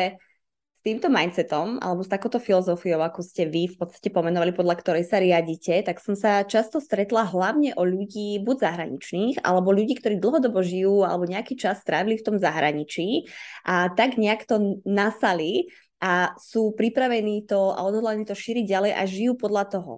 s 0.81 0.89
týmto 0.89 1.13
mindsetom 1.13 1.77
alebo 1.77 2.01
s 2.01 2.09
takouto 2.09 2.41
filozofiou, 2.41 3.05
ako 3.05 3.21
ste 3.21 3.45
vy 3.45 3.69
v 3.69 3.77
podstate 3.77 4.09
pomenovali, 4.09 4.49
podľa 4.49 4.81
ktorej 4.81 5.05
sa 5.05 5.21
riadite, 5.21 5.77
tak 5.85 6.01
som 6.01 6.17
sa 6.17 6.41
často 6.41 6.81
stretla 6.81 7.29
hlavne 7.29 7.77
o 7.77 7.85
ľudí 7.85 8.41
buď 8.41 8.65
zahraničných, 8.65 9.45
alebo 9.45 9.69
ľudí, 9.69 9.93
ktorí 10.01 10.17
dlhodobo 10.17 10.65
žijú 10.65 11.05
alebo 11.05 11.29
nejaký 11.29 11.53
čas 11.53 11.85
strávili 11.85 12.17
v 12.17 12.25
tom 12.25 12.41
zahraničí 12.41 13.29
a 13.61 13.93
tak 13.93 14.17
nejak 14.17 14.49
to 14.49 14.81
nasali 14.81 15.69
a 16.01 16.33
sú 16.41 16.73
pripravení 16.73 17.45
to 17.45 17.77
a 17.77 17.85
odhodlaní 17.85 18.25
to 18.25 18.33
šíriť 18.33 18.65
ďalej 18.65 18.91
a 18.97 19.01
žijú 19.05 19.37
podľa 19.37 19.63
toho. 19.69 19.93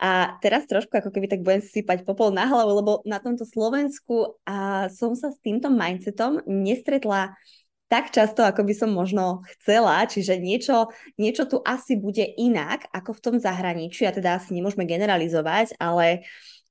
A 0.00 0.40
teraz 0.40 0.64
trošku 0.64 0.96
ako 0.96 1.12
keby 1.12 1.28
tak 1.28 1.44
budem 1.44 1.60
sypať 1.60 2.08
popol 2.08 2.32
na 2.32 2.48
hlavu, 2.48 2.80
lebo 2.80 2.92
na 3.04 3.20
tomto 3.20 3.44
Slovensku 3.44 4.40
a 4.48 4.88
som 4.88 5.12
sa 5.12 5.28
s 5.28 5.36
týmto 5.44 5.68
mindsetom 5.68 6.40
nestretla 6.48 7.36
tak 7.92 8.08
často, 8.08 8.40
ako 8.40 8.64
by 8.64 8.72
som 8.72 8.88
možno 8.96 9.44
chcela, 9.52 10.00
čiže 10.08 10.40
niečo, 10.40 10.88
niečo 11.20 11.44
tu 11.44 11.60
asi 11.60 12.00
bude 12.00 12.24
inak 12.24 12.88
ako 12.88 13.12
v 13.12 13.20
tom 13.20 13.36
zahraničí, 13.36 14.08
a 14.08 14.16
teda 14.16 14.40
asi 14.40 14.56
nemôžeme 14.56 14.88
generalizovať, 14.88 15.76
ale, 15.76 16.24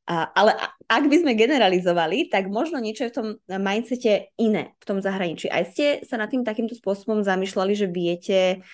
ale 0.10 0.52
ak 0.90 1.04
by 1.06 1.18
sme 1.22 1.38
generalizovali, 1.38 2.34
tak 2.34 2.50
možno 2.50 2.82
niečo 2.82 3.06
je 3.06 3.12
v 3.14 3.18
tom 3.22 3.28
mindsete 3.46 4.34
iné 4.42 4.74
v 4.82 4.86
tom 4.90 4.98
zahraničí. 4.98 5.46
Aj 5.46 5.70
ste 5.70 6.02
sa 6.10 6.18
nad 6.18 6.34
tým 6.34 6.42
takýmto 6.42 6.74
spôsobom 6.74 7.22
zamýšľali, 7.22 7.74
že 7.78 7.88
viete, 7.88 8.66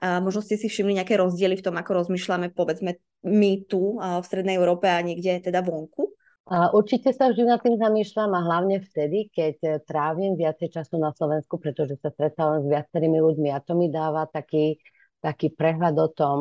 možno 0.00 0.40
ste 0.46 0.54
si 0.56 0.70
všimli 0.70 1.02
nejaké 1.02 1.18
rozdiely 1.18 1.58
v 1.58 1.64
tom, 1.66 1.74
ako 1.74 2.06
rozmýšľame, 2.06 2.54
povedzme, 2.54 3.02
my 3.26 3.66
tu 3.66 3.98
v 3.98 4.24
Strednej 4.24 4.54
Európe 4.54 4.86
a 4.86 5.02
niekde 5.02 5.42
teda 5.42 5.60
vonku? 5.60 6.15
Určite 6.46 7.10
sa 7.10 7.26
vždy 7.26 7.42
nad 7.42 7.58
tým 7.58 7.74
zamýšľam 7.74 8.30
a 8.30 8.46
hlavne 8.46 8.78
vtedy, 8.78 9.26
keď 9.34 9.54
eh, 9.66 9.72
trávim 9.82 10.38
viacej 10.38 10.78
času 10.78 10.94
na 11.02 11.10
Slovensku, 11.10 11.58
pretože 11.58 11.98
sa 11.98 12.14
stretávam 12.14 12.62
s 12.62 12.70
viacerými 12.70 13.18
ľuďmi 13.18 13.50
a 13.50 13.58
to 13.58 13.74
mi 13.74 13.90
dáva 13.90 14.30
taký, 14.30 14.78
taký 15.18 15.50
prehľad 15.50 15.98
o 15.98 16.06
tom, 16.06 16.38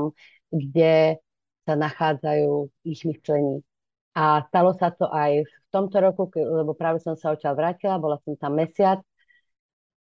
kde 0.53 1.17
sa 1.65 1.73
nachádzajú 1.73 2.69
ich 2.85 3.01
myšlení. 3.01 3.65
A 4.13 4.45
stalo 4.45 4.77
sa 4.77 4.93
to 4.93 5.09
aj 5.09 5.41
v 5.41 5.53
tomto 5.73 5.97
roku, 5.97 6.29
lebo 6.37 6.77
práve 6.77 7.01
som 7.01 7.17
sa 7.17 7.33
odtiaľ 7.33 7.57
vrátila, 7.57 7.97
bola 7.97 8.21
som 8.21 8.37
tam 8.37 8.61
mesiac 8.61 9.01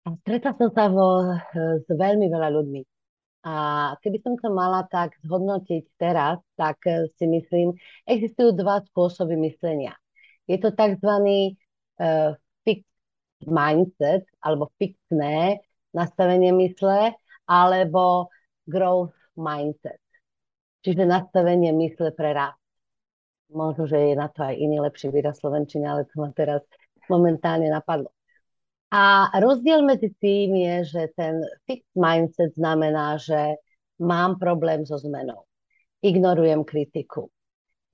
a 0.05 0.13
stretla 0.21 0.53
som 0.61 0.69
sa 0.77 0.93
vo, 0.93 1.25
eh, 1.25 1.81
s 1.81 1.89
veľmi 1.89 2.29
veľa 2.29 2.53
ľuďmi. 2.53 2.96
A 3.47 3.95
keby 4.03 4.19
som 4.27 4.35
to 4.35 4.51
mala 4.51 4.83
tak 4.91 5.15
zhodnotiť 5.23 5.95
teraz, 5.95 6.43
tak 6.59 6.83
eh, 6.91 7.07
si 7.15 7.31
myslím, 7.31 7.79
existujú 8.03 8.59
dva 8.59 8.83
spôsoby 8.91 9.39
myslenia. 9.39 9.95
Je 10.51 10.59
to 10.59 10.75
tzv. 10.75 11.11
Uh, 11.97 12.37
fixed 12.61 12.85
mindset, 13.49 14.29
alebo 14.45 14.69
fixné 14.77 15.65
nastavenie 15.97 16.53
mysle, 16.53 17.17
alebo 17.49 18.29
growth 18.69 19.17
mindset. 19.33 20.03
Čiže 20.85 21.09
nastavenie 21.09 21.73
mysle 21.73 22.13
pre 22.13 22.37
rast. 22.37 22.61
Možno, 23.49 23.87
že 23.87 24.13
je 24.13 24.15
na 24.19 24.29
to 24.29 24.43
aj 24.43 24.59
iný 24.59 24.83
lepší 24.83 25.09
výraz 25.09 25.39
slovenčine, 25.39 25.87
ale 25.87 26.05
to 26.11 26.19
ma 26.19 26.35
teraz 26.35 26.61
momentálne 27.07 27.71
napadlo. 27.71 28.16
A 28.87 29.35
rozdiel 29.43 29.83
medzi 29.83 30.15
tým 30.23 30.55
je, 30.55 30.77
že 30.95 31.03
ten 31.19 31.43
fixed 31.67 31.91
mindset 31.99 32.55
znamená, 32.55 33.19
že 33.19 33.59
mám 33.99 34.39
problém 34.39 34.87
so 34.87 34.95
zmenou. 34.95 35.43
Ignorujem 36.03 36.63
kritiku. 36.63 37.27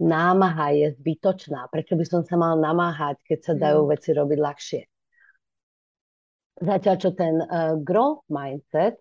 Námaha 0.02 0.76
je 0.76 0.92
zbytočná. 0.98 1.70
Prečo 1.72 1.96
by 1.96 2.04
som 2.04 2.22
sa 2.26 2.36
mal 2.36 2.60
namáhať, 2.60 3.22
keď 3.24 3.38
sa 3.40 3.54
dajú 3.56 3.86
mm. 3.86 3.88
veci 3.88 4.10
robiť 4.12 4.38
ľahšie? 4.38 4.82
Zatiaľ, 6.60 6.96
čo 7.00 7.10
ten 7.16 7.34
uh, 7.40 7.78
growth 7.80 8.28
mindset, 8.28 9.00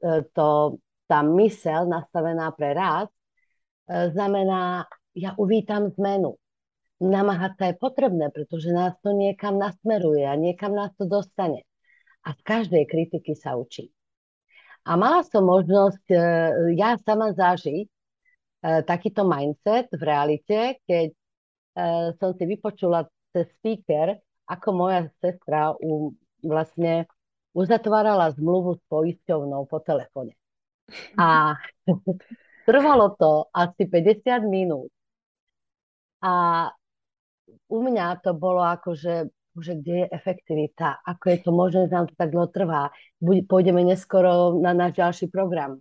uh, 0.00 0.24
to, 0.32 0.80
tá 1.04 1.20
mysel 1.20 1.84
nastavená 1.90 2.54
pre 2.56 2.72
rast, 2.72 3.12
uh, 3.12 4.08
znamená, 4.14 4.88
ja 5.12 5.36
uvítam 5.36 5.92
zmenu 5.92 6.38
namáhať 6.98 7.52
sa 7.58 7.64
je 7.70 7.74
potrebné, 7.78 8.30
pretože 8.34 8.74
nás 8.74 8.94
to 9.02 9.14
niekam 9.14 9.58
nasmeruje 9.58 10.26
a 10.26 10.34
niekam 10.34 10.74
nás 10.74 10.90
to 10.98 11.06
dostane. 11.06 11.62
A 12.26 12.34
z 12.34 12.40
každej 12.42 12.84
kritiky 12.90 13.38
sa 13.38 13.54
učí. 13.54 13.94
A 14.84 14.98
mala 14.98 15.22
som 15.22 15.46
možnosť 15.46 16.04
e, 16.10 16.18
ja 16.74 16.98
sama 16.98 17.30
zažiť 17.34 17.86
e, 17.86 17.90
takýto 18.82 19.22
mindset 19.22 19.92
v 19.94 20.02
realite, 20.02 20.80
keď 20.84 21.08
e, 21.12 21.18
som 22.18 22.34
si 22.34 22.44
vypočula 22.48 23.06
cez 23.30 23.46
speaker, 23.60 24.18
ako 24.48 24.68
moja 24.72 25.06
sestra 25.20 25.76
u, 25.76 26.16
vlastne 26.40 27.04
uzatvárala 27.52 28.32
zmluvu 28.34 28.80
s 28.80 28.82
poisťovnou 28.88 29.68
po 29.68 29.78
telefóne. 29.84 30.34
A 31.20 31.54
trvalo 32.68 33.12
to 33.20 33.52
asi 33.52 33.84
50 33.84 34.48
minút. 34.48 34.88
A 36.18 36.66
u 37.68 37.78
mňa 37.84 38.24
to 38.24 38.32
bolo 38.32 38.64
ako, 38.64 38.96
že, 38.96 39.28
že 39.60 39.72
kde 39.76 39.94
je 40.04 40.06
efektivita, 40.12 41.04
ako 41.04 41.24
je 41.28 41.38
to 41.44 41.50
možné, 41.52 41.80
že 41.86 41.94
nám 41.94 42.08
to 42.08 42.16
tak 42.16 42.32
dlho 42.32 42.48
trvá. 42.48 42.88
Pôjdeme 43.20 43.84
neskoro 43.84 44.56
na 44.56 44.72
náš 44.72 44.96
ďalší 44.96 45.28
program. 45.28 45.80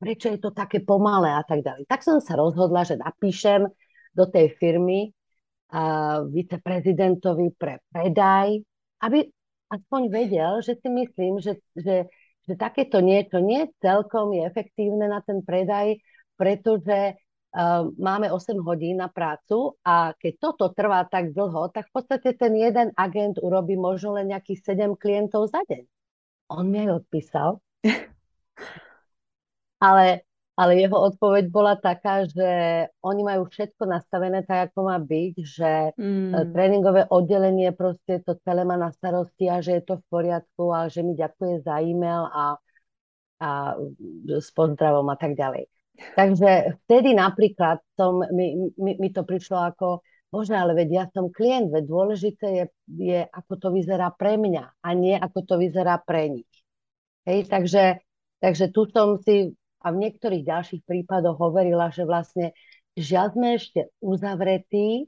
Prečo 0.00 0.32
je 0.32 0.40
to 0.40 0.50
také 0.52 0.84
pomalé 0.84 1.32
a 1.32 1.44
tak 1.44 1.64
ďalej. 1.64 1.88
Tak 1.88 2.04
som 2.04 2.20
sa 2.20 2.36
rozhodla, 2.36 2.84
že 2.84 3.00
napíšem 3.00 3.68
do 4.12 4.24
tej 4.28 4.52
firmy 4.56 5.12
uh, 5.72 6.24
viceprezidentovi 6.28 7.56
pre 7.56 7.80
predaj, 7.88 8.60
aby 9.04 9.18
aspoň 9.72 10.00
vedel, 10.12 10.52
že 10.60 10.76
si 10.78 10.88
myslím, 10.88 11.40
že, 11.40 11.58
že, 11.74 12.06
že 12.46 12.54
takéto 12.54 13.00
niečo 13.00 13.40
nie 13.40 13.66
celkom 13.80 14.32
je 14.36 14.44
efektívne 14.44 15.08
na 15.08 15.24
ten 15.24 15.40
predaj, 15.42 15.98
pretože 16.38 17.18
máme 17.98 18.34
8 18.34 18.58
hodín 18.66 18.98
na 18.98 19.06
prácu 19.06 19.78
a 19.86 20.10
keď 20.18 20.32
toto 20.42 20.74
trvá 20.74 21.06
tak 21.06 21.30
dlho, 21.30 21.70
tak 21.70 21.86
v 21.86 21.92
podstate 21.94 22.34
ten 22.34 22.50
jeden 22.58 22.90
agent 22.98 23.38
urobí 23.38 23.78
možno 23.78 24.18
len 24.18 24.34
nejakých 24.34 24.74
7 24.74 24.98
klientov 24.98 25.54
za 25.54 25.62
deň. 25.70 25.86
On 26.50 26.66
mi 26.66 26.82
aj 26.82 27.06
odpísal. 27.06 27.62
ale, 29.86 30.26
ale 30.58 30.72
jeho 30.82 30.98
odpoveď 30.98 31.44
bola 31.46 31.78
taká, 31.78 32.26
že 32.26 32.50
oni 33.06 33.22
majú 33.22 33.46
všetko 33.46 33.86
nastavené 33.86 34.42
tak, 34.42 34.74
ako 34.74 34.90
má 34.90 34.98
byť, 34.98 35.34
že 35.38 35.94
mm. 35.94 36.50
tréningové 36.50 37.06
oddelenie 37.06 37.70
proste 37.70 38.18
to 38.26 38.34
celé 38.42 38.66
má 38.66 38.74
na 38.74 38.90
starosti 38.90 39.46
a 39.46 39.62
že 39.62 39.78
je 39.78 39.94
to 39.94 40.02
v 40.02 40.04
poriadku 40.10 40.74
a 40.74 40.90
že 40.90 41.06
mi 41.06 41.14
ďakuje 41.14 41.62
za 41.62 41.78
e-mail 41.78 42.26
a, 42.34 42.58
a 43.38 43.78
s 44.26 44.50
pozdravom 44.50 45.06
a 45.06 45.14
tak 45.14 45.38
ďalej. 45.38 45.70
Takže 45.94 46.82
vtedy 46.84 47.14
napríklad 47.14 47.78
som, 47.94 48.18
mi, 48.34 48.70
mi, 48.74 48.92
mi 48.98 49.08
to 49.14 49.22
prišlo 49.22 49.74
ako, 49.74 50.02
bože, 50.26 50.54
ale 50.54 50.74
veď 50.74 50.88
ja 50.90 51.04
som 51.14 51.30
klient, 51.30 51.70
veď 51.70 51.84
dôležité 51.86 52.46
je, 52.50 52.64
je, 52.98 53.20
ako 53.22 53.52
to 53.62 53.68
vyzerá 53.70 54.10
pre 54.10 54.34
mňa 54.34 54.82
a 54.82 54.88
nie 54.98 55.14
ako 55.14 55.46
to 55.46 55.54
vyzerá 55.54 56.02
pre 56.02 56.34
nich. 56.34 56.50
Hej, 57.22 57.46
takže, 57.46 58.02
takže 58.42 58.74
tu 58.74 58.90
som 58.90 59.22
si 59.22 59.54
a 59.84 59.92
v 59.92 60.00
niektorých 60.00 60.48
ďalších 60.48 60.82
prípadoch 60.88 61.36
hovorila, 61.38 61.92
že 61.92 62.08
vlastne 62.08 62.56
žiaľ 62.96 63.36
sme 63.36 63.48
ešte 63.60 63.92
uzavretí 64.00 65.06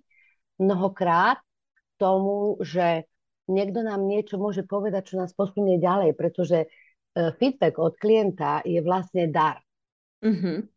mnohokrát 0.60 1.40
tomu, 1.96 2.60
že 2.60 3.08
niekto 3.48 3.80
nám 3.80 4.04
niečo 4.04 4.36
môže 4.36 4.68
povedať, 4.68 5.12
čo 5.12 5.14
nás 5.16 5.32
posunie 5.32 5.80
ďalej, 5.80 6.12
pretože 6.12 6.58
e, 6.60 6.68
feedback 7.40 7.80
od 7.80 7.96
klienta 7.96 8.60
je 8.68 8.84
vlastne 8.84 9.32
dar. 9.32 9.64
Mm-hmm 10.20 10.75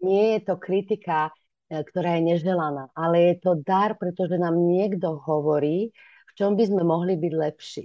nie 0.00 0.38
je 0.38 0.40
to 0.48 0.54
kritika, 0.56 1.28
e, 1.68 1.84
ktorá 1.84 2.16
je 2.16 2.36
neželaná, 2.36 2.88
ale 2.96 3.32
je 3.32 3.34
to 3.44 3.52
dar, 3.60 3.98
pretože 4.00 4.40
nám 4.40 4.56
niekto 4.56 5.20
hovorí, 5.20 5.92
v 6.28 6.32
čom 6.38 6.56
by 6.56 6.64
sme 6.64 6.82
mohli 6.86 7.20
byť 7.20 7.32
lepší. 7.36 7.84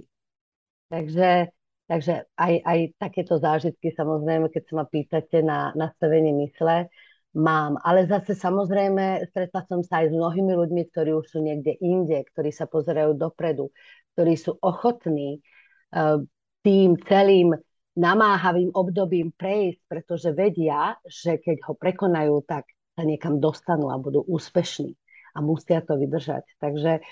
Takže, 0.88 1.52
takže 1.84 2.32
aj, 2.32 2.54
aj 2.64 2.78
takéto 2.96 3.36
zážitky, 3.36 3.92
samozrejme, 3.92 4.48
keď 4.48 4.62
sa 4.64 4.74
ma 4.80 4.84
pýtate 4.88 5.44
na 5.44 5.76
nastavenie 5.76 6.32
mysle, 6.48 6.88
mám. 7.36 7.76
Ale 7.84 8.08
zase 8.08 8.32
samozrejme 8.32 9.28
stretla 9.28 9.68
som 9.68 9.84
sa 9.84 10.00
aj 10.00 10.10
s 10.10 10.14
mnohými 10.16 10.52
ľuďmi, 10.56 10.82
ktorí 10.90 11.12
už 11.12 11.26
sú 11.28 11.38
niekde 11.44 11.76
inde, 11.78 12.24
ktorí 12.32 12.48
sa 12.48 12.64
pozerajú 12.64 13.20
dopredu, 13.20 13.68
ktorí 14.16 14.34
sú 14.40 14.56
ochotní 14.64 15.44
uh, 15.92 16.18
tým 16.64 16.96
celým 17.04 17.52
namáhavým 17.98 18.70
obdobím 18.78 19.34
prejsť, 19.34 19.80
pretože 19.90 20.30
vedia, 20.30 20.94
že 21.02 21.42
keď 21.42 21.66
ho 21.66 21.74
prekonajú, 21.74 22.46
tak 22.46 22.70
sa 22.94 23.02
niekam 23.02 23.42
dostanú 23.42 23.90
a 23.90 23.98
budú 23.98 24.22
úspešní 24.22 24.94
a 25.34 25.42
musia 25.42 25.82
to 25.82 25.98
vydržať. 25.98 26.46
Takže 26.62 27.02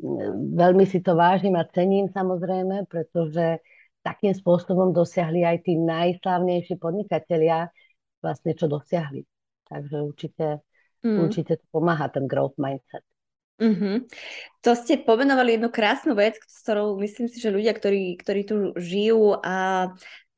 mm, 0.00 0.56
veľmi 0.56 0.88
si 0.88 1.04
to 1.04 1.12
vážim 1.12 1.52
a 1.60 1.68
cením 1.68 2.08
samozrejme, 2.08 2.88
pretože 2.88 3.60
takým 4.00 4.32
spôsobom 4.32 4.90
dosiahli 4.90 5.44
aj 5.44 5.68
tí 5.68 5.76
najslávnejší 5.78 6.80
podnikatelia 6.80 7.68
vlastne, 8.24 8.56
čo 8.56 8.66
dosiahli. 8.66 9.22
Takže 9.68 9.96
určite, 10.00 10.46
mm. 11.04 11.18
určite 11.22 11.52
to 11.60 11.64
pomáha 11.70 12.08
ten 12.08 12.24
growth 12.24 12.56
mindset. 12.56 13.04
Mm-hmm. 13.60 13.94
To 14.62 14.70
ste 14.78 15.02
pomenovali 15.02 15.58
jednu 15.58 15.68
krásnu 15.68 16.14
vec, 16.14 16.38
s 16.38 16.56
ktorou 16.64 16.96
myslím 17.02 17.26
si, 17.28 17.42
že 17.42 17.52
ľudia, 17.52 17.74
ktorí, 17.74 18.16
ktorí 18.16 18.40
tu 18.46 18.56
žijú 18.78 19.36
a 19.42 19.90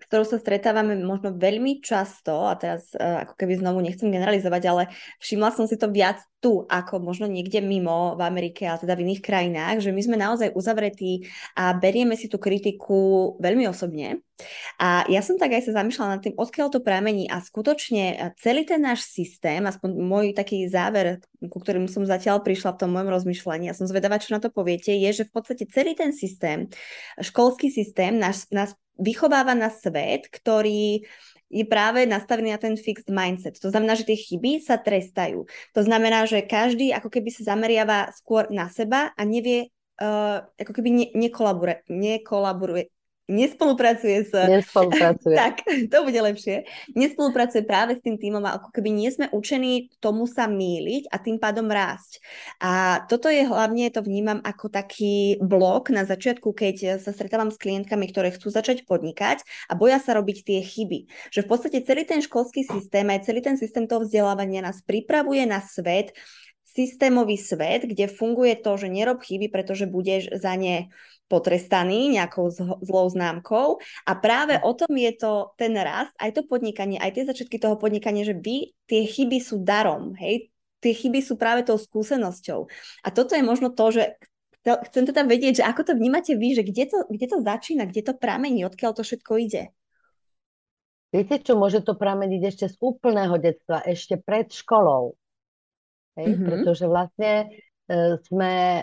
ktorou 0.09 0.25
sa 0.25 0.39
stretávame 0.41 0.97
možno 1.01 1.37
veľmi 1.37 1.81
často, 1.85 2.49
a 2.49 2.55
teraz 2.57 2.93
uh, 2.97 3.29
ako 3.29 3.35
keby 3.39 3.61
znovu 3.61 3.79
nechcem 3.85 4.09
generalizovať, 4.09 4.63
ale 4.69 4.83
všimla 5.21 5.51
som 5.53 5.65
si 5.69 5.77
to 5.77 5.89
viac 5.93 6.23
tu, 6.45 6.69
ako 6.69 7.01
možno 7.01 7.25
niekde 7.25 7.65
mimo 7.65 8.21
v 8.21 8.23
Amerike, 8.29 8.69
a 8.69 8.77
teda 8.77 8.93
v 8.93 9.09
iných 9.09 9.25
krajinách, 9.25 9.81
že 9.81 9.97
my 9.97 10.01
sme 10.05 10.17
naozaj 10.21 10.53
uzavretí 10.53 11.25
a 11.57 11.73
berieme 11.73 12.21
si 12.21 12.29
tú 12.29 12.37
kritiku 12.37 13.33
veľmi 13.41 13.65
osobne. 13.65 14.21
A 14.77 15.09
ja 15.09 15.25
som 15.25 15.41
tak 15.41 15.57
aj 15.57 15.71
sa 15.71 15.81
zamýšľala 15.81 16.19
nad 16.19 16.21
tým, 16.21 16.37
odkiaľ 16.37 16.69
to 16.69 16.85
pramení 16.85 17.31
a 17.31 17.41
skutočne 17.41 18.05
e, 18.13 18.17
celý 18.43 18.69
ten 18.69 18.83
náš 18.83 19.09
systém, 19.09 19.63
aspoň 19.65 19.97
môj 19.97 20.37
taký 20.37 20.69
záver, 20.69 21.25
ku 21.39 21.63
ktorým 21.63 21.89
som 21.89 22.05
zatiaľ 22.05 22.45
prišla 22.45 22.77
v 22.77 22.81
tom 22.83 22.91
môjom 22.93 23.15
rozmýšľaní, 23.15 23.71
ja 23.71 23.79
som 23.79 23.89
zvedavá, 23.89 24.21
čo 24.21 24.37
na 24.37 24.43
to 24.43 24.53
poviete, 24.53 24.93
je, 24.93 25.23
že 25.23 25.25
v 25.31 25.33
podstate 25.33 25.65
celý 25.71 25.97
ten 25.97 26.13
systém, 26.13 26.69
školský 27.23 27.73
systém 27.73 28.19
nás, 28.19 28.51
nás 28.53 28.77
vychováva 28.99 29.55
na 29.57 29.71
svet, 29.71 30.31
ktorý 30.31 31.03
je 31.55 31.65
práve 31.69 32.03
nastavený 32.09 32.51
na 32.51 32.61
ten 32.61 32.75
fixed 32.75 33.11
mindset. 33.11 33.59
To 33.63 33.71
znamená, 33.71 33.95
že 33.95 34.09
tie 34.09 34.19
chyby 34.19 34.59
sa 34.65 34.81
trestajú. 34.81 35.47
To 35.77 35.81
znamená, 35.87 36.27
že 36.27 36.43
každý 36.43 36.91
ako 36.91 37.13
keby 37.15 37.31
sa 37.31 37.55
zameriava 37.55 38.11
skôr 38.17 38.51
na 38.51 38.67
seba 38.67 39.15
a 39.15 39.23
nevie, 39.23 39.71
uh, 40.03 40.43
ako 40.59 40.73
keby 40.75 40.91
ne, 40.91 41.07
nekolaboruje, 41.15 41.87
nekolaboruje, 41.87 42.91
nespolupracuje 43.29 44.29
s... 44.29 44.33
Nespolupracuje. 44.33 45.37
tak, 45.41 45.65
to 45.65 45.99
bude 46.05 46.21
lepšie. 46.21 46.69
Nespolupracuje 46.93 47.65
práve 47.65 47.97
s 47.97 48.05
tým 48.05 48.21
týmom 48.21 48.45
a 48.45 48.61
ako 48.61 48.69
keby 48.69 48.93
nie 48.93 49.09
sme 49.09 49.33
učení 49.33 49.89
tomu 49.99 50.29
sa 50.29 50.45
míliť 50.45 51.09
a 51.09 51.17
tým 51.17 51.41
pádom 51.41 51.69
rásť. 51.69 52.21
A 52.61 53.05
toto 53.09 53.33
je 53.33 53.49
hlavne, 53.49 53.89
to 53.89 54.05
vnímam 54.05 54.45
ako 54.45 54.69
taký 54.69 55.41
blok 55.41 55.89
na 55.89 56.05
začiatku, 56.05 56.53
keď 56.53 57.01
sa 57.01 57.11
stretávam 57.17 57.49
s 57.49 57.61
klientkami, 57.61 58.13
ktoré 58.13 58.29
chcú 58.35 58.53
začať 58.53 58.85
podnikať 58.85 59.41
a 59.69 59.73
boja 59.73 59.97
sa 59.97 60.13
robiť 60.17 60.45
tie 60.45 60.61
chyby. 60.61 61.33
Že 61.33 61.41
v 61.45 61.49
podstate 61.49 61.79
celý 61.81 62.05
ten 62.05 62.21
školský 62.21 62.69
systém, 62.69 63.09
aj 63.09 63.25
celý 63.25 63.41
ten 63.41 63.57
systém 63.57 63.89
toho 63.89 64.05
vzdelávania 64.05 64.61
nás 64.61 64.85
pripravuje 64.85 65.49
na 65.49 65.65
svet, 65.65 66.13
systémový 66.75 67.39
svet, 67.39 67.87
kde 67.87 68.11
funguje 68.11 68.59
to, 68.59 68.75
že 68.75 68.91
nerob 68.91 69.23
chyby, 69.23 69.47
pretože 69.49 69.87
budeš 69.87 70.35
za 70.35 70.59
ne 70.59 70.91
potrestaný 71.35 72.15
nejakou 72.15 72.47
zlou 72.79 73.07
známkou 73.11 73.83
a 74.07 74.13
práve 74.15 74.55
o 74.63 74.71
tom 74.71 74.95
je 74.95 75.11
to 75.19 75.51
ten 75.59 75.75
rast, 75.75 76.15
aj 76.23 76.39
to 76.39 76.47
podnikanie, 76.47 77.03
aj 77.03 77.19
tie 77.19 77.25
začiatky 77.27 77.59
toho 77.59 77.75
podnikania, 77.75 78.23
že 78.23 78.39
vy, 78.39 78.71
tie 78.87 79.03
chyby 79.03 79.43
sú 79.43 79.67
darom, 79.67 80.15
hej, 80.15 80.55
tie 80.79 80.95
chyby 80.95 81.19
sú 81.19 81.35
práve 81.35 81.67
tou 81.67 81.75
skúsenosťou. 81.75 82.71
A 83.03 83.09
toto 83.11 83.35
je 83.35 83.43
možno 83.43 83.75
to, 83.75 83.91
že 83.91 84.15
chcem 84.63 85.05
teda 85.05 85.27
vedieť, 85.27 85.61
že 85.61 85.65
ako 85.67 85.91
to 85.91 85.93
vnímate 85.99 86.33
vy, 86.39 86.55
že 86.55 86.63
kde 86.63 86.85
to, 86.87 86.99
kde 87.11 87.27
to 87.27 87.39
začína, 87.43 87.91
kde 87.91 88.03
to 88.07 88.15
pramení, 88.15 88.63
odkiaľ 88.63 88.95
to 88.95 89.03
všetko 89.03 89.33
ide? 89.43 89.75
Viete 91.15 91.39
čo, 91.43 91.55
môže 91.55 91.83
to 91.83 91.95
prameniť 91.95 92.43
ešte 92.43 92.67
z 92.71 92.77
úplného 92.83 93.39
detstva, 93.39 93.83
ešte 93.87 94.19
pred 94.19 94.51
školou. 94.51 95.15
Hej? 96.19 96.27
Mm-hmm. 96.35 96.47
Pretože 96.49 96.85
vlastne 96.91 97.33
e, 97.87 98.19
sme 98.27 98.83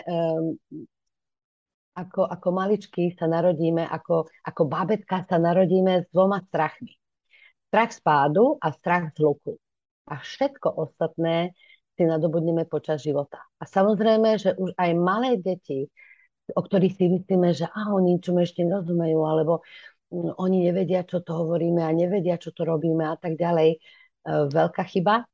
ako, 1.92 2.24
ako 2.24 2.48
maličky 2.52 3.12
sa 3.12 3.28
narodíme, 3.28 3.84
ako, 3.84 4.28
ako 4.44 4.62
babetka 4.64 5.28
sa 5.28 5.36
narodíme 5.36 6.04
s 6.04 6.06
dvoma 6.08 6.40
strachmi. 6.48 6.96
Strach 7.68 7.92
z 7.92 8.00
pádu 8.04 8.56
a 8.60 8.72
strach 8.72 9.12
z 9.12 9.24
luku. 9.24 9.56
A 10.08 10.20
všetko 10.20 10.68
ostatné 10.76 11.56
si 11.96 12.02
nadobudneme 12.08 12.64
počas 12.64 13.04
života. 13.04 13.44
A 13.60 13.64
samozrejme, 13.68 14.40
že 14.40 14.56
už 14.56 14.72
aj 14.76 14.90
malé 14.96 15.36
deti, 15.36 15.88
o 16.52 16.60
ktorých 16.60 16.94
si 16.96 17.04
myslíme, 17.08 17.52
že 17.52 17.68
a 17.68 17.92
oni 17.92 18.18
ničom 18.18 18.40
ešte 18.40 18.64
nerozumejú, 18.64 19.20
alebo 19.24 19.62
mm, 20.10 20.36
oni 20.40 20.68
nevedia, 20.68 21.04
čo 21.04 21.20
to 21.20 21.32
hovoríme 21.36 21.84
a 21.84 21.92
nevedia, 21.92 22.40
čo 22.40 22.50
to 22.52 22.64
robíme 22.64 23.04
a 23.04 23.16
tak 23.16 23.36
ďalej. 23.36 23.76
E, 23.76 23.78
veľká 24.48 24.84
chyba. 24.88 25.28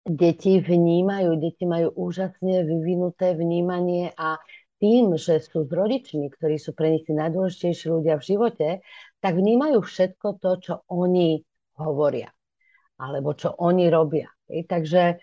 Deti 0.00 0.58
vnímajú, 0.58 1.38
deti 1.38 1.68
majú 1.68 1.92
úžasne 1.94 2.66
vyvinuté 2.66 3.36
vnímanie 3.36 4.10
a 4.16 4.40
tým, 4.80 5.14
že 5.20 5.44
sú 5.44 5.68
s 5.68 5.70
rodičmi, 5.70 6.32
ktorí 6.32 6.56
sú 6.56 6.72
pre 6.72 6.96
nich 6.96 7.04
tí 7.04 7.12
najdôležitejší 7.12 7.86
ľudia 7.92 8.16
v 8.16 8.26
živote, 8.26 8.68
tak 9.20 9.36
vnímajú 9.36 9.84
všetko 9.84 10.40
to, 10.40 10.50
čo 10.64 10.74
oni 10.88 11.44
hovoria 11.76 12.32
alebo 13.00 13.32
čo 13.32 13.56
oni 13.56 13.88
robia. 13.88 14.28
Takže, 14.44 15.16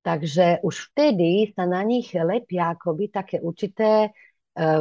takže 0.00 0.64
už 0.64 0.74
vtedy 0.92 1.52
sa 1.52 1.68
na 1.68 1.84
nich 1.84 2.08
lepia 2.16 2.72
akoby 2.72 3.12
také 3.12 3.36
určité 3.44 4.08
e, 4.08 4.10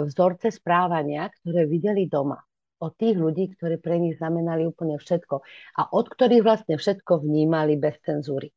vzorce 0.08 0.56
správania, 0.56 1.28
ktoré 1.28 1.68
videli 1.68 2.08
doma 2.08 2.40
od 2.78 2.94
tých 2.96 3.18
ľudí, 3.18 3.52
ktorí 3.58 3.82
pre 3.82 4.00
nich 4.00 4.16
znamenali 4.22 4.64
úplne 4.64 4.96
všetko 5.02 5.36
a 5.76 5.82
od 5.92 6.06
ktorých 6.08 6.46
vlastne 6.46 6.76
všetko 6.78 7.26
vnímali 7.26 7.76
bez 7.76 8.00
cenzúry. 8.06 8.54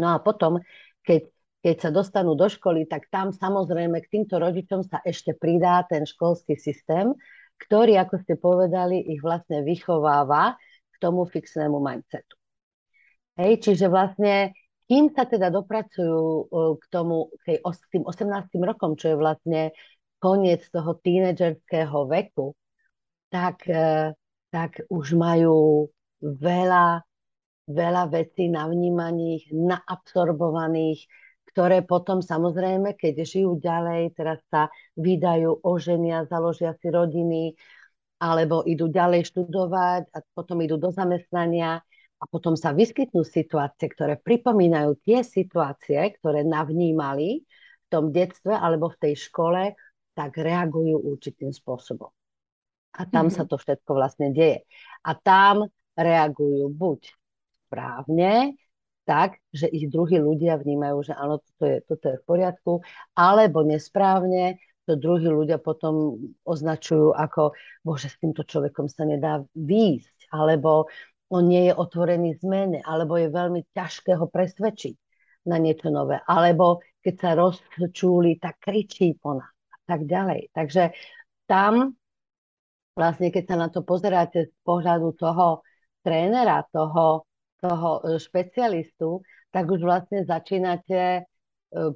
No 0.00 0.16
a 0.16 0.18
potom, 0.24 0.56
keď 1.04 1.28
keď 1.62 1.76
sa 1.78 1.90
dostanú 1.94 2.34
do 2.34 2.50
školy, 2.50 2.90
tak 2.90 3.06
tam 3.06 3.30
samozrejme 3.30 4.02
k 4.02 4.10
týmto 4.18 4.42
rodičom 4.42 4.82
sa 4.82 4.98
ešte 5.06 5.38
pridá 5.38 5.86
ten 5.86 6.02
školský 6.02 6.58
systém, 6.58 7.14
ktorý, 7.62 8.02
ako 8.02 8.14
ste 8.26 8.34
povedali, 8.34 8.98
ich 8.98 9.22
vlastne 9.22 9.62
vychováva 9.62 10.58
k 10.90 10.96
tomu 10.98 11.22
fixnému 11.22 11.78
mindsetu. 11.78 12.34
Hej, 13.38 13.62
čiže 13.62 13.86
vlastne, 13.86 14.52
kým 14.90 15.14
sa 15.14 15.24
teda 15.24 15.54
dopracujú 15.54 16.50
k 16.82 16.84
tomu, 16.90 17.30
k 17.46 17.62
tým 17.94 18.04
18 18.04 18.58
rokom, 18.66 18.98
čo 18.98 19.14
je 19.14 19.16
vlastne 19.16 19.60
koniec 20.18 20.66
toho 20.68 20.98
tínedžerského 20.98 22.10
veku, 22.10 22.58
tak, 23.30 23.64
e, 23.70 24.12
tak 24.50 24.82
už 24.90 25.16
majú 25.16 25.88
veľa, 26.20 27.02
veľa 27.66 28.04
vecí 28.12 28.52
navnímaných, 28.52 29.50
naabsorbovaných, 29.50 31.08
ktoré 31.52 31.84
potom 31.84 32.24
samozrejme, 32.24 32.96
keď 32.96 33.28
žijú 33.28 33.60
ďalej, 33.60 34.16
teraz 34.16 34.40
sa 34.48 34.72
vydajú, 34.96 35.60
oženia, 35.60 36.24
založia 36.26 36.72
si 36.80 36.88
rodiny, 36.88 37.52
alebo 38.22 38.64
idú 38.64 38.88
ďalej 38.88 39.28
študovať 39.28 40.08
a 40.14 40.18
potom 40.32 40.64
idú 40.64 40.78
do 40.78 40.88
zamestnania 40.88 41.82
a 42.22 42.24
potom 42.30 42.54
sa 42.54 42.70
vyskytnú 42.70 43.26
situácie, 43.26 43.90
ktoré 43.90 44.14
pripomínajú 44.16 44.94
tie 45.02 45.26
situácie, 45.26 45.98
ktoré 46.22 46.46
navnímali 46.46 47.42
v 47.42 47.86
tom 47.90 48.14
detstve 48.14 48.54
alebo 48.54 48.94
v 48.94 49.00
tej 49.02 49.14
škole, 49.26 49.74
tak 50.14 50.38
reagujú 50.38 51.02
určitým 51.02 51.50
spôsobom. 51.50 52.08
A 52.94 53.02
tam 53.10 53.26
mm-hmm. 53.26 53.36
sa 53.36 53.44
to 53.44 53.58
všetko 53.58 53.90
vlastne 53.90 54.30
deje. 54.30 54.62
A 55.02 55.18
tam 55.18 55.66
reagujú 55.98 56.70
buď 56.70 57.10
správne, 57.66 58.54
tak, 59.02 59.38
že 59.50 59.66
ich 59.66 59.90
druhí 59.90 60.18
ľudia 60.18 60.58
vnímajú, 60.58 61.10
že 61.10 61.14
áno, 61.14 61.42
toto 61.42 61.64
je, 61.66 61.76
toto 61.86 62.04
je 62.10 62.16
v 62.20 62.24
poriadku, 62.24 62.72
alebo 63.18 63.66
nesprávne, 63.66 64.62
to 64.86 64.98
druhí 64.98 65.26
ľudia 65.30 65.62
potom 65.62 66.18
označujú 66.42 67.14
ako, 67.14 67.54
bože, 67.86 68.10
s 68.10 68.18
týmto 68.18 68.42
človekom 68.42 68.90
sa 68.90 69.06
nedá 69.06 69.42
výjsť, 69.54 70.30
alebo 70.34 70.90
on 71.32 71.48
nie 71.48 71.70
je 71.70 71.74
otvorený 71.74 72.38
zmene, 72.42 72.82
alebo 72.82 73.16
je 73.16 73.30
veľmi 73.30 73.66
ťažké 73.72 74.18
ho 74.18 74.26
presvedčiť 74.28 74.94
na 75.48 75.58
niečo 75.58 75.90
nové, 75.90 76.22
alebo 76.26 76.82
keď 77.02 77.14
sa 77.18 77.30
rozčúli, 77.34 78.38
tak 78.38 78.62
kričí 78.62 79.18
po 79.18 79.34
nás 79.38 79.50
a 79.74 79.78
tak 79.86 80.06
ďalej. 80.06 80.54
Takže 80.54 80.94
tam 81.50 81.98
vlastne, 82.94 83.32
keď 83.32 83.44
sa 83.48 83.56
na 83.58 83.68
to 83.72 83.82
pozeráte 83.82 84.52
z 84.52 84.54
pohľadu 84.62 85.16
toho 85.18 85.66
trénera, 86.04 86.62
toho 86.70 87.26
toho 87.62 88.02
e, 88.02 88.18
špecialistu, 88.18 89.22
tak 89.54 89.70
už 89.70 89.86
vlastne 89.86 90.26
začínate 90.26 90.98
e, 90.98 91.22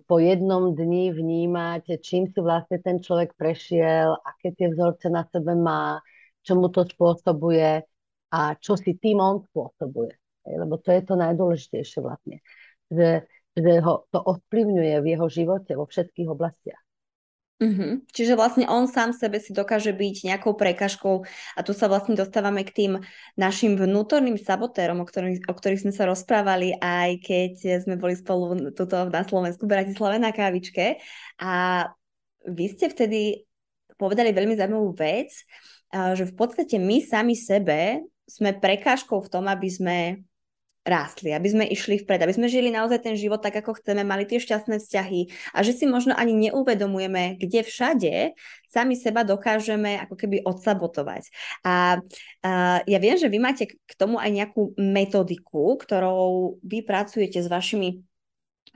po 0.07 0.17
jednom 0.23 0.71
dni 0.71 1.11
vnímať, 1.11 1.99
čím 1.99 2.31
si 2.31 2.39
vlastne 2.39 2.79
ten 2.79 3.03
človek 3.03 3.35
prešiel, 3.35 4.15
aké 4.23 4.55
tie 4.55 4.71
vzorce 4.71 5.11
na 5.11 5.27
sebe 5.27 5.59
má, 5.59 5.99
čo 6.47 6.55
mu 6.55 6.71
to 6.71 6.87
spôsobuje 6.87 7.83
a 8.31 8.41
čo 8.63 8.79
si 8.79 8.95
tým 8.95 9.19
on 9.19 9.43
spôsobuje. 9.43 10.15
Lebo 10.47 10.79
to 10.79 10.95
je 10.95 11.03
to 11.03 11.19
najdôležitejšie 11.19 11.99
vlastne. 11.99 12.39
Že, 12.87 13.27
že 13.59 13.73
ho 13.83 14.07
to 14.15 14.23
ovplyvňuje 14.23 14.97
v 15.03 15.07
jeho 15.11 15.27
živote 15.27 15.75
vo 15.75 15.91
všetkých 15.91 16.31
oblastiach. 16.31 16.86
Uh-huh. 17.57 18.05
Čiže 18.13 18.37
vlastne 18.37 18.69
on 18.69 18.85
sám 18.85 19.17
sebe 19.17 19.41
si 19.41 19.57
dokáže 19.57 19.97
byť 19.97 20.29
nejakou 20.29 20.53
prekažkou 20.61 21.25
a 21.57 21.61
tu 21.65 21.73
sa 21.73 21.89
vlastne 21.89 22.13
dostávame 22.13 22.61
k 22.69 22.75
tým 22.77 22.93
našim 23.33 23.81
vnútorným 23.81 24.37
sabotérom, 24.37 25.01
o 25.01 25.09
ktorých, 25.09 25.49
o 25.49 25.57
ktorých 25.57 25.89
sme 25.89 25.93
sa 25.97 26.05
rozprávali 26.05 26.77
aj 26.77 27.17
keď 27.25 27.81
sme 27.81 27.97
boli 27.97 28.13
spolu 28.13 28.61
tuto 28.77 29.09
na 29.09 29.25
Slovensku 29.25 29.65
Bratislave 29.65 30.21
na 30.21 30.37
kávičke 30.37 31.01
a 31.41 31.89
vy 32.45 32.65
ste 32.77 32.93
vtedy 32.93 33.49
povedali 33.97 34.37
veľmi 34.37 34.53
zaujímavú 34.53 34.93
vec, 34.93 35.33
že 35.91 36.29
v 36.29 36.35
podstate 36.37 36.77
my 36.77 37.01
sami 37.01 37.33
sebe 37.33 38.05
sme 38.29 38.53
prekážkou 38.53 39.17
v 39.25 39.33
tom, 39.33 39.49
aby 39.49 39.69
sme 39.73 39.99
rástli, 40.87 41.35
aby 41.35 41.49
sme 41.51 41.65
išli 41.67 41.99
vpred, 42.01 42.23
aby 42.23 42.31
sme 42.31 42.47
žili 42.47 42.71
naozaj 42.71 43.03
ten 43.03 43.19
život 43.19 43.43
tak, 43.43 43.59
ako 43.59 43.83
chceme, 43.83 44.07
mali 44.07 44.23
tie 44.23 44.39
šťastné 44.39 44.79
vzťahy 44.79 45.21
a 45.53 45.59
že 45.67 45.75
si 45.75 45.85
možno 45.91 46.15
ani 46.15 46.33
neuvedomujeme, 46.49 47.43
kde 47.43 47.67
všade 47.67 48.15
sami 48.71 48.95
seba 48.95 49.27
dokážeme 49.27 49.99
ako 50.07 50.15
keby 50.15 50.47
odsabotovať. 50.47 51.27
A, 51.67 51.99
a 52.47 52.81
ja 52.87 52.99
viem, 53.03 53.19
že 53.19 53.27
vy 53.27 53.43
máte 53.43 53.67
k 53.67 53.93
tomu 53.99 54.23
aj 54.23 54.31
nejakú 54.31 54.79
metodiku, 54.79 55.75
ktorou 55.75 56.63
vy 56.63 56.87
pracujete 56.87 57.43
s 57.43 57.51
vašimi 57.51 58.07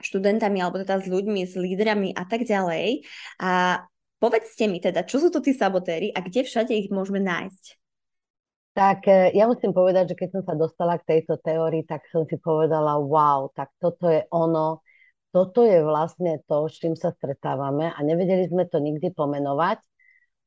študentami 0.03 0.59
alebo 0.59 0.81
teda 0.81 0.99
s 0.99 1.07
ľuďmi, 1.07 1.41
s 1.47 1.55
lídrami 1.55 2.11
a 2.11 2.27
tak 2.27 2.43
ďalej. 2.43 3.07
A 3.39 3.83
povedzte 4.19 4.67
mi 4.67 4.83
teda, 4.83 5.07
čo 5.07 5.21
sú 5.21 5.29
to 5.31 5.39
tí 5.39 5.55
sabotéry 5.55 6.11
a 6.11 6.19
kde 6.19 6.43
všade 6.43 6.73
ich 6.75 6.89
môžeme 6.91 7.21
nájsť? 7.21 7.80
Tak 8.71 9.03
e, 9.07 9.35
ja 9.35 9.51
musím 9.51 9.75
povedať, 9.75 10.15
že 10.15 10.19
keď 10.19 10.29
som 10.39 10.43
sa 10.47 10.55
dostala 10.55 10.95
k 10.95 11.17
tejto 11.17 11.35
teórii, 11.43 11.83
tak 11.83 12.07
som 12.07 12.23
si 12.23 12.39
povedala, 12.39 12.95
wow, 13.03 13.51
tak 13.51 13.67
toto 13.83 14.07
je 14.07 14.23
ono, 14.31 14.79
toto 15.35 15.67
je 15.67 15.83
vlastne 15.83 16.39
to, 16.47 16.71
s 16.71 16.79
čím 16.79 16.95
sa 16.95 17.11
stretávame 17.11 17.91
a 17.91 17.99
nevedeli 17.99 18.47
sme 18.47 18.63
to 18.71 18.79
nikdy 18.79 19.11
pomenovať. 19.11 19.83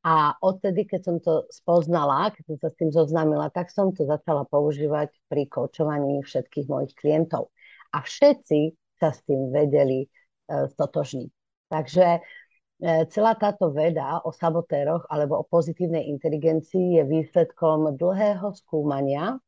A 0.05 0.37
odtedy, 0.37 0.85
keď 0.85 1.01
som 1.01 1.17
to 1.17 1.49
spoznala, 1.49 2.29
keď 2.29 2.43
som 2.53 2.57
sa 2.61 2.69
s 2.69 2.77
tým 2.77 2.93
zoznámila, 2.93 3.49
tak 3.49 3.73
som 3.73 3.89
to 3.89 4.05
začala 4.05 4.45
používať 4.45 5.09
pri 5.25 5.49
koučovaní 5.49 6.21
všetkých 6.21 6.69
mojich 6.69 6.93
klientov. 6.93 7.49
A 7.89 8.05
všetci 8.05 8.77
sa 9.01 9.09
s 9.09 9.25
tým 9.25 9.49
vedeli 9.49 10.05
uh, 10.05 10.69
stotožniť. 10.69 11.29
Takže 11.73 12.05
E, 12.13 12.44
celá 12.83 13.33
táto 13.39 13.71
veda 13.71 14.19
o 14.27 14.35
sabotéroch 14.35 15.07
alebo 15.07 15.39
o 15.39 15.47
pozitívnej 15.47 16.11
inteligencii 16.11 16.99
je 16.99 17.03
výsledkom 17.07 17.95
dlhého 17.95 18.51
skúmania. 18.51 19.39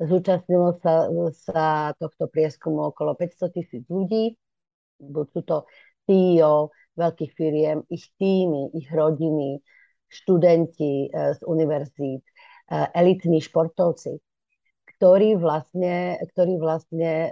Zúčastnilo 0.00 0.80
sa, 0.80 1.06
sa 1.36 1.64
tohto 2.00 2.26
prieskumu 2.26 2.90
okolo 2.90 3.14
500 3.14 3.54
tisíc 3.54 3.84
ľudí. 3.86 4.34
Sú 5.30 5.40
to 5.44 5.68
CEO 6.08 6.72
veľkých 6.96 7.32
firiem, 7.36 7.84
ich 7.88 8.08
týmy, 8.18 8.74
ich 8.76 8.88
rodiny, 8.90 9.60
študenti 10.10 11.06
e, 11.06 11.36
z 11.36 11.40
univerzít, 11.46 12.24
e, 12.24 12.32
elitní 12.96 13.40
športovci, 13.40 14.18
ktorí 14.96 15.38
vlastne, 15.38 16.18
ktorí 16.34 16.58
vlastne 16.58 17.30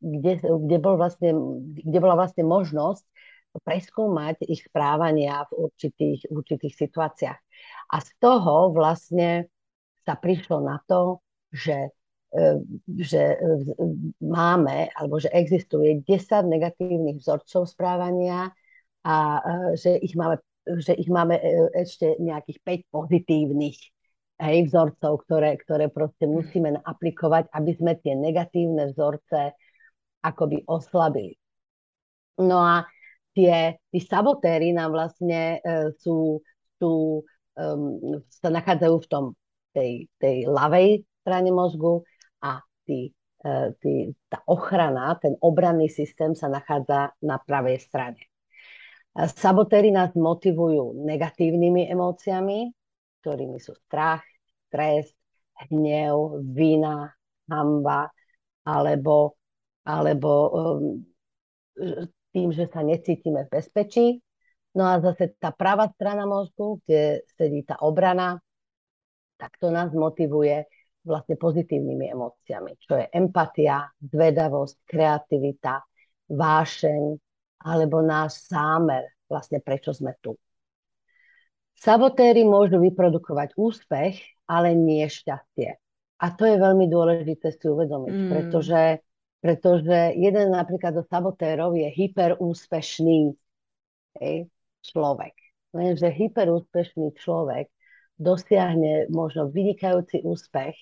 kde, 0.00 0.38
kde, 0.38 0.76
bol 0.78 0.94
vlastne, 0.94 1.34
kde 1.74 1.98
bola 1.98 2.14
vlastne 2.14 2.46
možnosť 2.46 3.04
preskúmať 3.62 4.46
ich 4.46 4.66
správania 4.66 5.44
v 5.50 5.68
určitých, 5.68 6.30
určitých 6.30 6.74
situáciách. 6.74 7.40
A 7.92 7.96
z 8.02 8.10
toho 8.20 8.70
vlastne 8.72 9.50
sa 10.02 10.16
prišlo 10.16 10.64
na 10.64 10.80
to, 10.88 11.20
že, 11.52 11.92
e, 12.32 12.60
že 12.96 13.36
máme, 14.20 14.88
alebo 14.96 15.20
že 15.20 15.28
existuje 15.32 16.00
10 16.04 16.48
negatívnych 16.48 17.20
vzorcov 17.20 17.68
správania 17.68 18.52
a 19.04 19.16
e, 19.38 19.40
že 19.76 19.96
ich 20.00 20.16
máme, 20.16 20.40
že 20.64 20.96
ich 20.96 21.08
máme 21.08 21.40
e, 21.40 21.42
ešte 21.76 22.16
nejakých 22.20 22.88
5 22.88 22.94
pozitívnych 22.94 23.78
hej, 24.38 24.58
vzorcov, 24.70 25.26
ktoré, 25.26 25.58
ktoré 25.58 25.90
proste 25.90 26.24
musíme 26.24 26.78
aplikovať, 26.80 27.50
aby 27.52 27.72
sme 27.74 27.92
tie 27.98 28.14
negatívne 28.14 28.94
vzorce 28.94 29.52
akoby 30.22 30.66
oslabili. 30.66 31.34
No 32.38 32.62
a 32.62 32.86
tie, 33.38 33.78
tí 33.94 34.02
sabotéry 34.02 34.74
nám 34.74 34.90
vlastne 34.90 35.62
uh, 35.62 35.94
sú, 36.02 36.42
sú 36.82 37.22
um, 37.54 38.18
sa 38.26 38.50
nachádzajú 38.50 38.96
v 38.98 39.06
tom 39.06 39.24
tej, 39.70 40.10
tej 40.18 40.50
ľavej 40.50 41.06
strane 41.22 41.54
mozgu 41.54 42.02
a 42.42 42.58
tí, 42.82 43.14
uh, 43.46 43.70
tí, 43.78 44.10
tá 44.26 44.42
ochrana, 44.50 45.14
ten 45.22 45.38
obranný 45.38 45.86
systém 45.86 46.34
sa 46.34 46.50
nachádza 46.50 47.14
na 47.22 47.38
pravej 47.38 47.78
strane. 47.78 48.26
Sabotéry 49.18 49.90
nás 49.90 50.14
motivujú 50.14 51.02
negatívnymi 51.02 51.90
emóciami, 51.90 52.70
ktorými 53.18 53.58
sú 53.58 53.74
strach, 53.86 54.22
stres, 54.70 55.10
hnev, 55.66 56.38
vina, 56.54 57.10
hamba, 57.50 58.14
alebo, 58.62 59.34
alebo 59.82 60.30
um, 60.54 61.02
tým, 62.32 62.52
že 62.52 62.68
sa 62.68 62.84
necítime 62.84 63.46
v 63.46 63.52
bezpečí. 63.60 64.06
No 64.76 64.84
a 64.84 65.00
zase 65.00 65.34
tá 65.40 65.50
pravá 65.50 65.88
strana 65.96 66.28
mozgu, 66.28 66.78
kde 66.84 67.24
sedí 67.34 67.64
tá 67.64 67.80
obrana, 67.80 68.38
tak 69.40 69.56
to 69.56 69.72
nás 69.72 69.90
motivuje 69.94 70.66
vlastne 71.06 71.40
pozitívnymi 71.40 72.12
emóciami, 72.12 72.76
čo 72.82 73.00
je 73.00 73.06
empatia, 73.16 73.88
zvedavosť, 74.02 74.76
kreativita, 74.84 75.80
vášeň 76.28 77.02
alebo 77.64 78.04
náš 78.04 78.46
zámer, 78.46 79.08
vlastne 79.26 79.58
prečo 79.64 79.90
sme 79.96 80.14
tu. 80.20 80.36
Sabotéry 81.78 82.42
môžu 82.42 82.82
vyprodukovať 82.82 83.54
úspech, 83.54 84.18
ale 84.50 84.74
nie 84.74 85.06
šťastie. 85.06 85.78
A 86.18 86.26
to 86.34 86.42
je 86.42 86.58
veľmi 86.58 86.90
dôležité 86.90 87.54
si 87.54 87.66
uvedomiť, 87.70 88.14
mm. 88.14 88.28
pretože 88.34 88.80
pretože 89.38 90.18
jeden 90.18 90.50
napríklad 90.50 90.98
zo 90.98 91.04
sabotérov 91.06 91.78
je 91.78 91.88
hyperúspešný 91.88 93.34
hej, 94.18 94.36
človek. 94.82 95.34
Lenže 95.70 96.10
hyperúspešný 96.10 97.14
človek 97.14 97.70
dosiahne 98.18 99.06
možno 99.14 99.46
vynikajúci 99.46 100.26
úspech, 100.26 100.74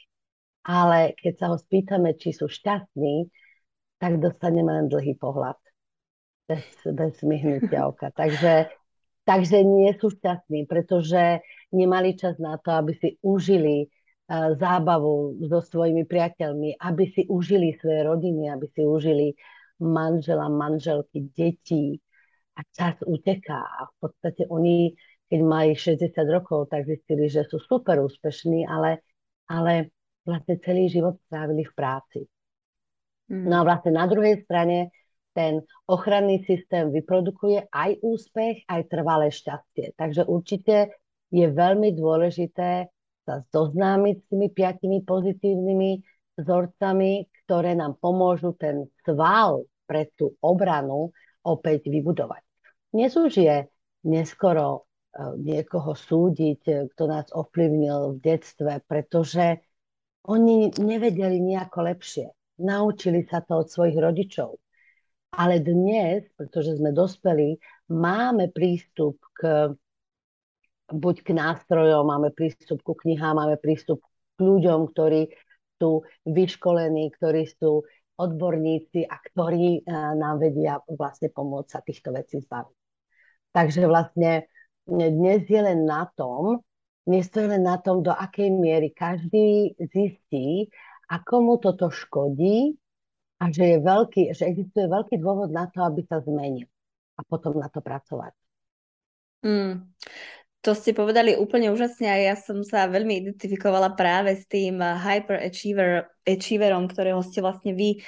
ale 0.64 1.12
keď 1.20 1.32
sa 1.36 1.46
ho 1.52 1.56
spýtame, 1.60 2.16
či 2.16 2.32
sú 2.32 2.48
šťastní, 2.48 3.28
tak 4.00 4.18
dostaneme 4.18 4.72
len 4.72 4.86
dlhý 4.88 5.14
pohľad. 5.20 5.60
Bez, 6.48 6.64
bez 6.86 7.14
myhnutia 7.26 7.84
oka. 7.90 8.08
Takže, 8.14 8.72
takže 9.28 9.62
nie 9.62 9.92
sú 10.00 10.08
šťastní, 10.10 10.64
pretože 10.64 11.44
nemali 11.76 12.16
čas 12.16 12.40
na 12.40 12.56
to, 12.56 12.72
aby 12.72 12.96
si 12.96 13.08
užili 13.20 13.92
zábavu 14.30 15.38
so 15.46 15.62
svojimi 15.62 16.02
priateľmi, 16.02 16.82
aby 16.82 17.04
si 17.14 17.22
užili 17.30 17.78
svoje 17.78 18.02
rodiny, 18.02 18.50
aby 18.50 18.66
si 18.74 18.82
užili 18.82 19.30
manžela, 19.78 20.50
manželky, 20.50 21.30
detí 21.30 22.02
a 22.58 22.60
čas 22.74 22.98
uteká. 23.06 23.62
A 23.62 23.80
v 23.86 23.94
podstate 24.02 24.50
oni, 24.50 24.90
keď 25.30 25.40
mali 25.46 25.78
60 25.78 26.10
rokov, 26.26 26.74
tak 26.74 26.90
zistili, 26.90 27.30
že 27.30 27.46
sú 27.46 27.62
super 27.62 28.02
úspešní, 28.02 28.66
ale, 28.66 29.06
ale 29.46 29.94
vlastne 30.26 30.58
celý 30.58 30.90
život 30.90 31.22
strávili 31.30 31.62
v 31.62 31.72
práci. 31.76 32.20
Mm. 33.30 33.46
No 33.46 33.62
a 33.62 33.66
vlastne 33.66 33.94
na 33.94 34.10
druhej 34.10 34.42
strane 34.42 34.90
ten 35.36 35.60
ochranný 35.86 36.42
systém 36.48 36.88
vyprodukuje 36.90 37.68
aj 37.68 38.00
úspech, 38.00 38.64
aj 38.66 38.88
trvalé 38.88 39.28
šťastie. 39.28 39.92
Takže 39.94 40.24
určite 40.24 40.96
je 41.28 41.46
veľmi 41.46 41.92
dôležité 41.92 42.88
sa 43.26 43.42
zoznámiť 43.50 44.14
s 44.22 44.26
tými 44.30 44.48
piatimi 44.54 45.02
pozitívnymi 45.02 45.90
vzorcami, 46.38 47.26
ktoré 47.44 47.74
nám 47.74 47.98
pomôžu 47.98 48.54
ten 48.54 48.86
sval 49.02 49.66
pre 49.86 50.06
tú 50.14 50.38
obranu 50.38 51.10
opäť 51.42 51.90
vybudovať. 51.90 52.42
Dnes 52.94 53.12
už 53.18 53.32
je 53.34 53.56
neskoro 54.06 54.66
e, 54.78 54.80
niekoho 55.42 55.98
súdiť, 55.98 56.60
e, 56.70 56.72
kto 56.94 57.02
nás 57.10 57.26
ovplyvnil 57.34 58.16
v 58.16 58.22
detstve, 58.22 58.72
pretože 58.86 59.62
oni 60.26 60.74
nevedeli 60.78 61.38
nejako 61.38 61.86
lepšie. 61.86 62.26
Naučili 62.62 63.26
sa 63.26 63.42
to 63.42 63.62
od 63.62 63.68
svojich 63.70 63.98
rodičov. 63.98 64.58
Ale 65.36 65.60
dnes, 65.60 66.24
pretože 66.34 66.78
sme 66.78 66.90
dospeli, 66.94 67.58
máme 67.92 68.50
prístup 68.50 69.20
k 69.36 69.70
buď 70.90 71.16
k 71.22 71.30
nástrojom, 71.34 72.06
máme 72.06 72.30
prístup 72.30 72.82
ku 72.82 72.94
knihám, 72.94 73.38
máme 73.42 73.58
prístup 73.58 74.02
k 74.36 74.38
ľuďom, 74.38 74.92
ktorí 74.92 75.32
sú 75.76 76.06
vyškolení, 76.24 77.12
ktorí 77.12 77.46
sú 77.50 77.84
odborníci 78.16 79.04
a 79.04 79.16
ktorí 79.20 79.82
eh, 79.82 80.12
nám 80.16 80.40
vedia 80.40 80.80
vlastne 80.88 81.28
pomôcť 81.28 81.68
sa 81.68 81.80
týchto 81.84 82.14
vecí 82.16 82.40
zbaviť. 82.40 82.76
Takže 83.52 83.88
vlastne 83.88 84.48
dnes 84.86 85.48
je 85.48 85.60
len 85.60 85.84
na 85.84 86.06
tom, 86.14 86.62
dnes 87.06 87.26
to 87.30 87.42
je 87.42 87.48
len 87.48 87.62
na 87.62 87.78
tom, 87.78 88.02
do 88.02 88.10
akej 88.10 88.50
miery 88.50 88.90
každý 88.90 89.78
zistí, 89.78 90.70
ako 91.06 91.34
mu 91.42 91.54
toto 91.58 91.90
škodí 91.90 92.74
a 93.38 93.50
že, 93.54 93.76
je 93.76 93.78
veľký, 93.78 94.22
že 94.34 94.44
existuje 94.50 94.90
veľký 94.90 95.22
dôvod 95.22 95.54
na 95.54 95.70
to, 95.70 95.86
aby 95.86 96.02
sa 96.06 96.18
zmenil 96.22 96.66
a 97.16 97.20
potom 97.22 97.56
na 97.56 97.70
to 97.70 97.78
pracovať. 97.78 98.34
Mm. 99.46 99.86
To 100.66 100.74
ste 100.74 100.90
povedali 100.98 101.38
úplne 101.38 101.70
úžasne 101.70 102.10
a 102.10 102.18
ja 102.18 102.34
som 102.34 102.58
sa 102.66 102.90
veľmi 102.90 103.22
identifikovala 103.22 103.94
práve 103.94 104.34
s 104.34 104.50
tým 104.50 104.82
hyperachiever 104.82 106.10
achieverom, 106.26 106.90
ktorého 106.90 107.22
ste 107.22 107.38
vlastne 107.38 107.72
vy 107.72 108.02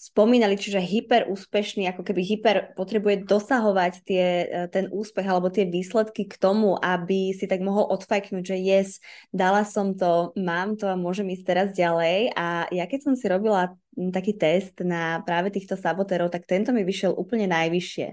spomínali, 0.00 0.56
čiže 0.56 0.80
hyper 0.80 1.28
úspešný, 1.28 1.84
ako 1.92 2.02
keby 2.02 2.24
hyper 2.24 2.56
potrebuje 2.72 3.28
dosahovať 3.28 3.92
tie, 4.08 4.26
e, 4.48 4.64
ten 4.72 4.88
úspech 4.88 5.28
alebo 5.28 5.52
tie 5.52 5.68
výsledky 5.68 6.24
k 6.24 6.40
tomu, 6.40 6.74
aby 6.80 7.36
si 7.36 7.44
tak 7.44 7.60
mohol 7.60 7.84
odfajknúť, 7.92 8.42
že 8.42 8.56
yes, 8.56 8.88
dala 9.28 9.62
som 9.68 9.92
to, 9.92 10.32
mám 10.40 10.80
to 10.80 10.88
a 10.88 10.96
môžem 10.96 11.28
ísť 11.36 11.44
teraz 11.44 11.68
ďalej. 11.76 12.32
A 12.32 12.64
ja 12.72 12.84
keď 12.88 13.12
som 13.12 13.14
si 13.14 13.28
robila 13.28 13.76
taký 14.08 14.32
test 14.40 14.80
na 14.80 15.20
práve 15.20 15.52
týchto 15.52 15.76
sabotérov, 15.76 16.32
tak 16.32 16.48
tento 16.48 16.72
mi 16.72 16.80
vyšiel 16.80 17.12
úplne 17.12 17.44
najvyššie. 17.52 18.06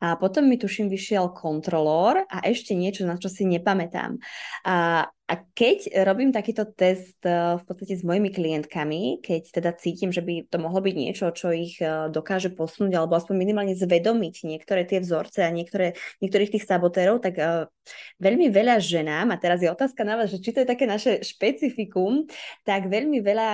A 0.00 0.16
potom 0.16 0.48
mi 0.48 0.56
tuším 0.56 0.88
vyšiel 0.88 1.36
kontrolór 1.36 2.24
a 2.24 2.40
ešte 2.48 2.72
niečo, 2.72 3.04
na 3.04 3.20
čo 3.20 3.28
si 3.28 3.44
nepamätám. 3.44 4.16
A, 4.64 5.04
a 5.30 5.38
keď 5.54 6.02
robím 6.02 6.34
takýto 6.34 6.66
test 6.66 7.22
e, 7.22 7.30
v 7.30 7.62
podstate 7.62 7.94
s 7.94 8.02
mojimi 8.02 8.34
klientkami, 8.34 9.22
keď 9.22 9.42
teda 9.62 9.70
cítim, 9.78 10.10
že 10.10 10.26
by 10.26 10.50
to 10.50 10.58
mohlo 10.58 10.82
byť 10.82 10.94
niečo, 10.98 11.30
čo 11.30 11.54
ich 11.54 11.78
e, 11.78 12.10
dokáže 12.10 12.50
posunúť 12.50 12.98
alebo 12.98 13.14
aspoň 13.14 13.38
minimálne 13.38 13.78
zvedomiť 13.78 14.42
niektoré 14.42 14.82
tie 14.82 14.98
vzorce 14.98 15.46
a 15.46 15.54
niektoré, 15.54 15.94
niektorých 16.18 16.58
tých 16.58 16.66
sabotérov, 16.66 17.22
tak 17.22 17.38
uh, 17.38 17.70
veľmi 18.18 18.50
veľa 18.50 18.82
ženám, 18.82 19.30
a 19.30 19.36
teraz 19.38 19.62
je 19.62 19.70
otázka 19.70 20.02
na 20.02 20.18
vás, 20.18 20.34
že 20.34 20.42
či 20.42 20.50
to 20.50 20.66
je 20.66 20.68
také 20.68 20.90
naše 20.90 21.22
špecifikum, 21.22 22.26
tak 22.66 22.90
veľmi 22.90 23.22
veľa 23.22 23.50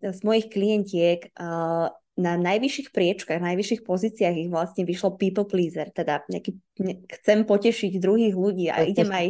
z 0.00 0.20
mojich 0.24 0.48
klientiek 0.48 1.28
na 2.14 2.38
najvyšších 2.38 2.94
priečkách, 2.94 3.42
najvyšších 3.42 3.82
pozíciách 3.82 4.46
ich 4.46 4.50
vlastne 4.50 4.86
vyšlo 4.86 5.18
people 5.18 5.46
pleaser, 5.50 5.90
teda 5.90 6.22
nejaký, 6.30 6.54
ne, 6.78 7.02
chcem 7.10 7.42
potešiť 7.42 7.98
druhých 7.98 8.34
ľudí 8.38 8.70
a 8.70 8.86
idem 8.86 9.10
aj 9.10 9.26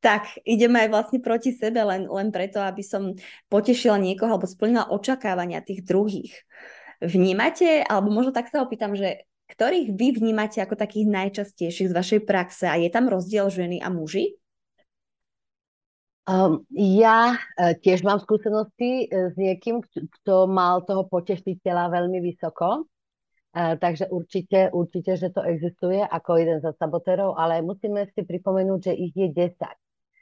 tak, 0.00 0.40
idem 0.48 0.72
aj 0.72 0.88
vlastne 0.88 1.18
proti 1.20 1.52
sebe 1.52 1.84
len, 1.84 2.08
len 2.08 2.32
preto, 2.32 2.62
aby 2.64 2.80
som 2.80 3.12
potešila 3.52 4.00
niekoho 4.00 4.32
alebo 4.32 4.48
splnila 4.48 4.88
očakávania 4.88 5.60
tých 5.60 5.84
druhých. 5.84 6.32
Vnímate, 7.04 7.84
alebo 7.84 8.08
možno 8.08 8.32
tak 8.32 8.48
sa 8.48 8.64
opýtam, 8.64 8.96
že 8.96 9.28
ktorých 9.52 9.92
vy 9.92 10.08
vnímate 10.16 10.64
ako 10.64 10.74
takých 10.74 11.06
najčastejších 11.12 11.92
z 11.92 11.96
vašej 11.96 12.20
praxe 12.24 12.64
a 12.64 12.80
je 12.80 12.88
tam 12.88 13.12
rozdiel 13.12 13.52
ženy 13.52 13.84
a 13.84 13.92
muži? 13.92 14.40
Um, 16.26 16.66
ja 16.74 17.38
uh, 17.38 17.78
tiež 17.78 18.02
mám 18.02 18.18
skúsenosti 18.18 19.06
uh, 19.06 19.30
s 19.30 19.38
niekým, 19.38 19.78
kto 19.86 20.50
mal 20.50 20.82
toho 20.82 21.06
potešiteľa 21.06 21.94
veľmi 21.94 22.18
vysoko, 22.18 22.82
uh, 22.82 23.78
takže 23.78 24.10
určite, 24.10 24.74
určite, 24.74 25.14
že 25.14 25.30
to 25.30 25.46
existuje 25.46 26.02
ako 26.02 26.30
jeden 26.34 26.58
zo 26.58 26.74
sabotérov, 26.74 27.38
ale 27.38 27.62
musíme 27.62 28.10
si 28.10 28.26
pripomenúť, 28.26 28.90
že 28.90 28.92
ich 28.98 29.14
je 29.14 29.30
10. 29.30 29.54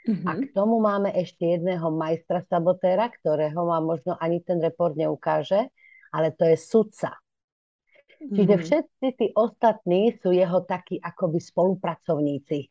Mm-hmm. 0.05 0.29
A 0.29 0.31
k 0.37 0.53
tomu 0.53 0.77
máme 0.85 1.09
ešte 1.17 1.57
jedného 1.57 1.89
majstra 1.89 2.45
sabotéra, 2.53 3.09
ktorého 3.09 3.65
vám 3.65 3.89
možno 3.89 4.13
ani 4.21 4.45
ten 4.45 4.61
report 4.61 5.01
neukáže, 5.01 5.73
ale 6.13 6.37
to 6.37 6.45
je 6.45 6.61
sudca. 6.61 7.17
Mm-hmm. 7.17 8.37
Čiže 8.37 8.55
všetci 8.61 9.07
tí 9.17 9.27
ostatní 9.33 10.21
sú 10.21 10.37
jeho 10.37 10.69
takí 10.69 11.01
akoby 11.01 11.41
spolupracovníci. 11.41 12.69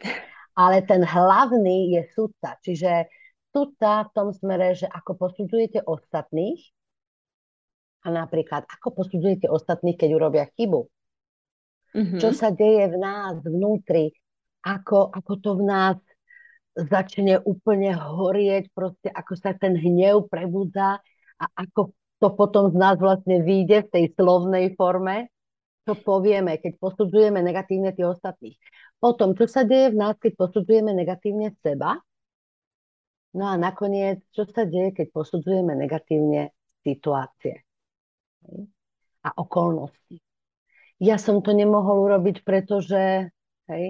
Ale 0.53 0.85
ten 0.85 1.01
hlavný 1.01 1.97
je 1.97 2.01
sudca. 2.13 2.61
Čiže 2.61 3.09
sudca 3.53 4.09
v 4.09 4.13
tom 4.17 4.33
smere, 4.33 4.73
že 4.73 4.89
ako 4.89 5.15
posudzujete 5.15 5.85
ostatných 5.85 6.59
a 8.03 8.11
napríklad 8.11 8.65
ako 8.67 9.05
posudzujete 9.05 9.47
ostatných, 9.47 9.95
keď 9.95 10.09
urobia 10.17 10.45
chybu. 10.57 10.89
Mm-hmm. 11.93 12.19
Čo 12.19 12.33
sa 12.33 12.49
deje 12.49 12.89
v 12.89 12.97
nás 12.97 13.37
vnútri, 13.45 14.11
ako, 14.65 15.13
ako 15.13 15.33
to 15.39 15.51
v 15.61 15.63
nás 15.63 15.97
začne 16.73 17.37
úplne 17.45 17.93
horieť, 17.93 18.73
proste 18.73 19.13
ako 19.13 19.33
sa 19.37 19.53
ten 19.53 19.77
hnev 19.77 20.25
prebudza 20.25 20.97
a 21.37 21.45
ako 21.53 21.93
to 22.17 22.27
potom 22.33 22.73
z 22.73 22.75
nás 22.79 22.97
vlastne 22.97 23.45
vyjde 23.45 23.85
v 23.87 23.91
tej 23.93 24.05
slovnej 24.17 24.73
forme, 24.73 25.29
čo 25.83 25.93
povieme, 25.99 26.57
keď 26.57 26.79
posudzujeme 26.79 27.43
negatívne 27.43 27.91
tých 27.93 28.15
ostatných. 28.17 28.57
Potom, 28.97 29.35
čo 29.35 29.45
sa 29.45 29.67
deje 29.67 29.91
v 29.91 29.99
nás, 29.99 30.15
keď 30.15 30.39
posudzujeme 30.39 30.95
negatívne 30.95 31.51
seba, 31.59 31.99
No 33.33 33.49
a 33.49 33.57
nakoniec, 33.57 34.21
čo 34.29 34.45
sa 34.45 34.69
deje, 34.69 34.93
keď 34.93 35.07
posudzujeme 35.09 35.73
negatívne 35.73 36.53
situácie 36.85 37.65
a 39.23 39.29
okolnosti. 39.33 40.21
Ja 41.01 41.17
som 41.17 41.41
to 41.41 41.51
nemohol 41.51 42.05
urobiť, 42.05 42.45
pretože 42.45 43.33
hej, 43.67 43.85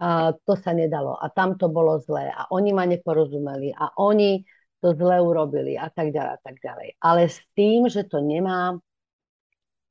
a 0.00 0.32
to 0.32 0.56
sa 0.56 0.72
nedalo 0.72 1.12
a 1.20 1.28
tam 1.28 1.60
to 1.60 1.68
bolo 1.68 2.00
zlé 2.00 2.32
a 2.32 2.48
oni 2.48 2.72
ma 2.72 2.88
neporozumeli 2.88 3.76
a 3.76 3.92
oni 4.00 4.40
to 4.80 4.96
zle 4.96 5.20
urobili 5.20 5.76
a 5.76 5.92
tak 5.92 6.08
ďalej 6.08 6.32
a 6.32 6.40
tak 6.40 6.56
ďalej. 6.56 6.88
Ale 7.04 7.28
s 7.28 7.36
tým, 7.52 7.84
že 7.92 8.08
to 8.08 8.24
nemá 8.24 8.80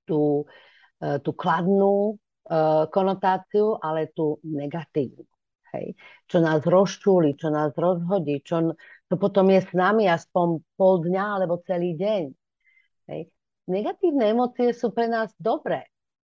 tú, 0.10 0.50
e, 0.98 1.22
tú 1.22 1.38
kladnú 1.38 2.18
uh, 2.50 2.90
konotáciu, 2.90 3.78
ale 3.78 4.10
tú 4.10 4.42
negatívnu. 4.42 5.30
Hej. 5.74 5.94
Čo 6.26 6.38
nás 6.42 6.66
rozčúli, 6.66 7.38
čo 7.38 7.54
nás 7.54 7.74
rozhodí, 7.78 8.42
čo 8.42 8.74
to 9.10 9.16
potom 9.18 9.50
je 9.50 9.62
s 9.66 9.72
nami 9.74 10.06
aspoň 10.06 10.62
pol 10.78 11.02
dňa 11.06 11.26
alebo 11.42 11.62
celý 11.66 11.98
deň. 11.98 12.24
Hej. 13.10 13.22
Negatívne 13.70 14.34
emócie 14.34 14.74
sú 14.74 14.90
pre 14.90 15.06
nás 15.06 15.30
dobré. 15.38 15.90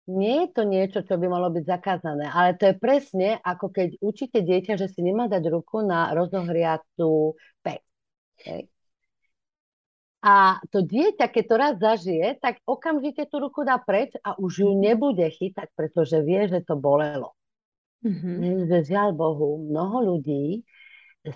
Nie 0.09 0.49
je 0.49 0.49
to 0.57 0.63
niečo, 0.65 0.99
čo 1.05 1.21
by 1.21 1.29
malo 1.29 1.53
byť 1.53 1.63
zakázané, 1.69 2.25
ale 2.33 2.57
to 2.57 2.73
je 2.73 2.75
presne 2.81 3.37
ako 3.45 3.69
keď 3.69 3.89
učíte 4.01 4.41
dieťa, 4.41 4.73
že 4.73 4.89
si 4.89 5.05
nemá 5.05 5.29
dať 5.29 5.53
ruku 5.53 5.85
na 5.85 6.09
rozohriatú 6.17 7.37
pec. 7.61 7.85
Hej. 8.41 8.73
A 10.19 10.59
to 10.67 10.83
dieťa, 10.83 11.31
keď 11.31 11.43
to 11.47 11.55
raz 11.55 11.73
zažije, 11.79 12.27
tak 12.43 12.59
okamžite 12.67 13.23
tú 13.31 13.39
ruku 13.39 13.63
dá 13.63 13.79
preč 13.79 14.11
a 14.19 14.35
už 14.35 14.67
ju 14.67 14.71
nebude 14.75 15.23
chytať, 15.23 15.71
pretože 15.79 16.19
vie, 16.19 16.43
že 16.51 16.59
to 16.59 16.75
bolelo. 16.75 17.38
Mm-hmm. 17.99 18.71
Žiaľ 18.71 19.09
Bohu, 19.11 19.59
mnoho 19.67 20.15
ľudí 20.15 20.63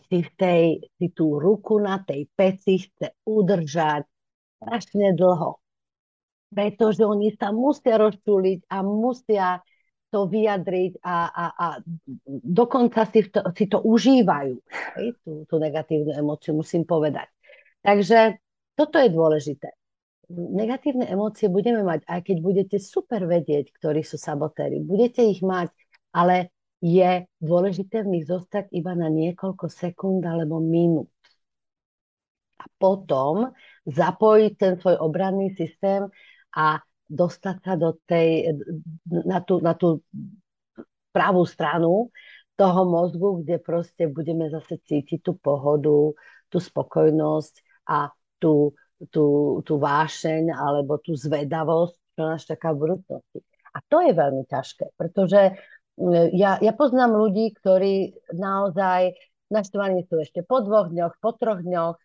si, 0.07 0.19
v 0.23 0.31
tej, 0.39 0.63
si 0.95 1.07
tú 1.11 1.37
ruku 1.37 1.79
na 1.79 1.99
tej 1.99 2.27
peci 2.31 2.87
chce 2.87 3.19
udržať 3.27 4.07
strašne 4.63 5.11
dlho. 5.11 5.59
Pretože 6.53 7.03
oni 7.03 7.33
sa 7.35 7.51
musia 7.51 7.99
rozčúliť 7.99 8.69
a 8.71 8.77
musia 8.85 9.59
to 10.13 10.29
vyjadriť 10.29 11.01
a, 11.01 11.17
a, 11.25 11.45
a 11.57 11.67
dokonca 12.29 13.01
si 13.09 13.33
to, 13.33 13.41
si 13.57 13.65
to 13.65 13.81
užívajú, 13.81 14.55
hej, 15.01 15.07
tú, 15.25 15.41
tú 15.49 15.55
negatívnu 15.57 16.13
emóciu, 16.13 16.53
musím 16.53 16.85
povedať. 16.85 17.33
Takže 17.81 18.37
toto 18.77 19.01
je 19.01 19.09
dôležité. 19.09 19.73
Negatívne 20.29 21.09
emócie 21.09 21.49
budeme 21.49 21.81
mať, 21.81 22.05
aj 22.05 22.19
keď 22.29 22.37
budete 22.45 22.77
super 22.77 23.25
vedieť, 23.25 23.73
ktorí 23.73 24.05
sú 24.05 24.21
sabotéri. 24.21 24.85
Budete 24.85 25.25
ich 25.25 25.41
mať, 25.41 25.73
ale 26.13 26.52
je 26.83 27.23
dôležité 27.39 28.03
v 28.03 28.19
nich 28.19 28.25
zostať 28.27 28.67
iba 28.75 28.91
na 28.91 29.07
niekoľko 29.07 29.71
sekúnd 29.71 30.19
alebo 30.27 30.59
minút. 30.59 31.07
A 32.59 32.67
potom 32.75 33.55
zapojiť 33.87 34.53
ten 34.59 34.73
svoj 34.75 34.99
obranný 34.99 35.55
systém 35.55 36.11
a 36.51 36.83
dostať 37.07 37.55
sa 37.63 37.73
do 37.79 37.95
tej, 38.03 38.51
na, 39.07 39.39
tú, 39.39 39.63
na 39.63 39.79
tú 39.79 40.03
pravú 41.15 41.47
stranu 41.47 42.11
toho 42.59 42.81
mozgu, 42.83 43.39
kde 43.39 43.63
proste 43.63 44.11
budeme 44.11 44.51
zase 44.51 44.75
cítiť 44.83 45.23
tú 45.23 45.39
pohodu, 45.39 46.11
tú 46.51 46.57
spokojnosť 46.59 47.87
a 47.87 48.11
tú, 48.43 48.75
tú, 49.07 49.59
tú 49.63 49.73
vášeň 49.79 50.51
alebo 50.51 50.99
tú 50.99 51.15
zvedavosť, 51.15 51.95
čo 52.19 52.21
nás 52.27 52.43
čaká 52.43 52.75
v 52.75 52.91
budúcnosti. 52.91 53.39
A 53.73 53.79
to 53.87 54.03
je 54.03 54.11
veľmi 54.11 54.43
ťažké, 54.45 54.93
pretože 54.99 55.57
ja, 56.33 56.57
ja 56.57 56.73
poznám 56.73 57.13
ľudí, 57.13 57.53
ktorí 57.53 58.17
naozaj 58.33 59.13
naštvaní 59.53 60.09
sú 60.09 60.17
ešte 60.25 60.41
po 60.41 60.65
dvoch 60.65 60.89
dňoch, 60.89 61.21
po 61.21 61.37
troch 61.37 61.61
dňoch. 61.61 61.97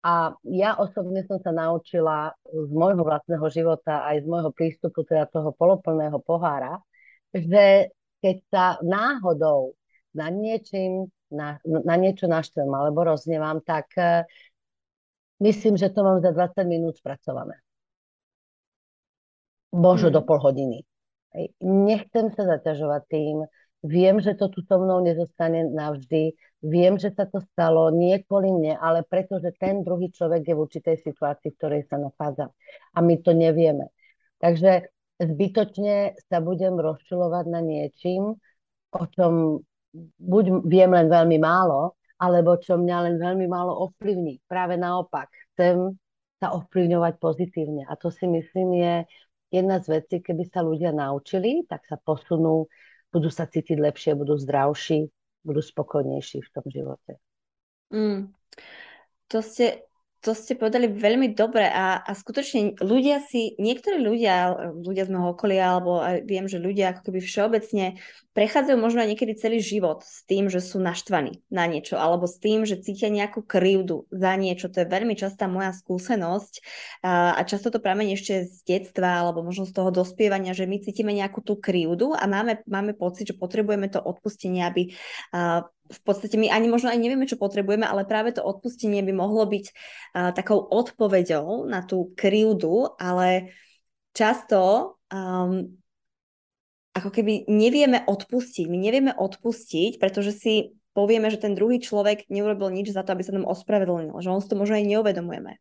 A 0.00 0.32
ja 0.48 0.80
osobne 0.80 1.22
som 1.28 1.38
sa 1.44 1.52
naučila 1.52 2.32
z 2.48 2.70
môjho 2.72 3.04
vlastného 3.04 3.46
života, 3.52 4.02
aj 4.08 4.24
z 4.24 4.26
môjho 4.26 4.50
prístupu, 4.50 5.04
teda 5.04 5.28
toho 5.28 5.52
poloplného 5.52 6.16
pohára, 6.24 6.80
že 7.36 7.92
keď 8.24 8.36
sa 8.48 8.64
náhodou 8.80 9.76
na 10.16 10.32
niečím, 10.32 11.12
na, 11.28 11.60
na 11.62 11.94
niečo 12.00 12.26
naštvem 12.26 12.66
alebo 12.66 13.06
roznevám, 13.06 13.60
tak 13.62 13.92
uh, 14.00 14.24
myslím, 15.44 15.76
že 15.76 15.92
to 15.92 16.00
mám 16.00 16.24
za 16.24 16.32
20 16.32 16.64
minút 16.66 16.96
spracované. 16.96 17.60
Možno 19.70 20.10
hmm. 20.10 20.16
do 20.16 20.22
pol 20.26 20.40
hodiny. 20.42 20.82
Nechcem 21.62 22.32
sa 22.34 22.42
zaťažovať 22.56 23.02
tým. 23.06 23.36
Viem, 23.80 24.20
že 24.20 24.36
to 24.36 24.52
tu 24.52 24.60
so 24.66 24.76
mnou 24.76 25.00
nezostane 25.00 25.64
navždy. 25.72 26.36
Viem, 26.60 27.00
že 27.00 27.16
sa 27.16 27.24
to 27.24 27.40
stalo 27.56 27.88
nie 27.88 28.20
kvôli 28.28 28.52
mne, 28.52 28.76
ale 28.76 29.00
preto, 29.00 29.40
že 29.40 29.56
ten 29.56 29.80
druhý 29.80 30.12
človek 30.12 30.44
je 30.44 30.54
v 30.54 30.62
určitej 30.68 30.96
situácii, 31.00 31.48
v 31.48 31.56
ktorej 31.56 31.82
sa 31.88 31.96
nachádza. 31.96 32.52
A 32.92 32.98
my 33.00 33.16
to 33.24 33.32
nevieme. 33.32 33.88
Takže 34.36 34.92
zbytočne 35.16 36.20
sa 36.28 36.44
budem 36.44 36.76
rozčulovať 36.76 37.44
na 37.48 37.60
niečím, 37.64 38.36
o 38.92 39.04
čom 39.16 39.64
buď 40.20 40.44
viem 40.68 40.92
len 40.92 41.08
veľmi 41.08 41.40
málo, 41.40 41.96
alebo 42.20 42.60
čo 42.60 42.76
mňa 42.76 42.96
len 43.08 43.16
veľmi 43.16 43.48
málo 43.48 43.88
ovplyvní. 43.88 44.44
Práve 44.44 44.76
naopak, 44.76 45.32
chcem 45.56 45.96
sa 46.36 46.52
ovplyvňovať 46.52 47.16
pozitívne. 47.16 47.88
A 47.88 47.96
to 47.96 48.12
si 48.12 48.28
myslím 48.28 48.76
je 48.76 48.94
jedna 49.50 49.82
z 49.82 50.00
vecí, 50.00 50.22
keby 50.22 50.46
sa 50.48 50.62
ľudia 50.62 50.94
naučili, 50.94 51.66
tak 51.66 51.84
sa 51.90 51.98
posunú, 51.98 52.70
budú 53.10 53.28
sa 53.28 53.50
cítiť 53.50 53.76
lepšie, 53.76 54.14
budú 54.14 54.38
zdravší, 54.38 55.10
budú 55.42 55.60
spokojnejší 55.60 56.38
v 56.46 56.50
tom 56.54 56.66
živote. 56.70 57.12
Mm. 57.90 58.30
To 59.30 59.38
ste 59.42 59.89
to 60.20 60.36
ste 60.36 60.52
povedali 60.52 60.92
veľmi 60.92 61.32
dobre 61.32 61.64
a, 61.64 61.96
a 62.04 62.12
skutočne 62.12 62.76
ľudia 62.84 63.24
si, 63.24 63.56
niektorí 63.56 64.04
ľudia, 64.04 64.52
ľudia 64.76 65.08
z 65.08 65.12
môjho 65.16 65.32
okolia, 65.32 65.72
alebo 65.72 66.04
viem, 66.28 66.44
že 66.44 66.60
ľudia 66.60 66.92
ako 66.92 67.08
keby 67.08 67.20
všeobecne 67.24 67.96
prechádzajú 68.36 68.76
možno 68.78 69.00
aj 69.02 69.08
niekedy 69.16 69.32
celý 69.34 69.58
život 69.58 70.04
s 70.04 70.22
tým, 70.28 70.52
že 70.52 70.62
sú 70.62 70.78
naštvaní 70.78 71.42
na 71.50 71.64
niečo, 71.64 71.96
alebo 71.96 72.28
s 72.28 72.36
tým, 72.36 72.68
že 72.68 72.78
cítia 72.78 73.08
nejakú 73.08 73.42
krivdu 73.42 74.06
za 74.12 74.36
niečo. 74.36 74.68
To 74.68 74.84
je 74.84 74.92
veľmi 74.92 75.16
častá 75.16 75.48
moja 75.48 75.72
skúsenosť 75.72 76.62
a, 77.02 77.34
a 77.34 77.40
často 77.48 77.72
to 77.72 77.82
pramení 77.82 78.14
ešte 78.14 78.46
z 78.46 78.60
detstva, 78.62 79.24
alebo 79.24 79.40
možno 79.40 79.66
z 79.66 79.72
toho 79.72 79.88
dospievania, 79.88 80.52
že 80.52 80.68
my 80.68 80.78
cítime 80.84 81.16
nejakú 81.16 81.42
tú 81.42 81.58
krivdu 81.58 82.12
a 82.12 82.28
máme, 82.28 82.60
máme 82.68 82.92
pocit, 82.92 83.32
že 83.32 83.40
potrebujeme 83.40 83.88
to 83.88 83.98
odpustenie, 83.98 84.62
aby 84.62 84.92
a, 85.32 85.64
v 85.90 86.00
podstate 86.06 86.38
my 86.38 86.46
ani 86.46 86.70
možno 86.70 86.88
aj 86.94 87.02
nevieme, 87.02 87.26
čo 87.26 87.34
potrebujeme, 87.34 87.82
ale 87.82 88.06
práve 88.06 88.30
to 88.30 88.46
odpustenie 88.46 89.02
by 89.02 89.10
mohlo 89.10 89.42
byť 89.44 89.64
uh, 89.66 90.30
takou 90.30 90.62
odpoveďou 90.62 91.66
na 91.66 91.82
tú 91.82 92.14
krivdu, 92.14 92.94
ale 92.96 93.50
často 94.14 94.94
um, 95.10 95.66
ako 96.94 97.10
keby 97.10 97.46
nevieme 97.50 98.02
odpustiť. 98.06 98.66
My 98.66 98.78
nevieme 98.78 99.12
odpustiť, 99.14 99.98
pretože 99.98 100.34
si 100.34 100.54
povieme, 100.94 101.30
že 101.30 101.38
ten 101.38 101.54
druhý 101.54 101.78
človek 101.78 102.26
neurobil 102.26 102.70
nič 102.74 102.90
za 102.90 103.06
to, 103.06 103.14
aby 103.14 103.22
sa 103.22 103.34
nám 103.34 103.46
ospravedlnil, 103.46 104.14
že 104.18 104.30
on 104.30 104.42
si 104.42 104.50
to 104.50 104.58
možno 104.58 104.78
aj 104.78 104.86
neuvedomujeme. 104.90 105.58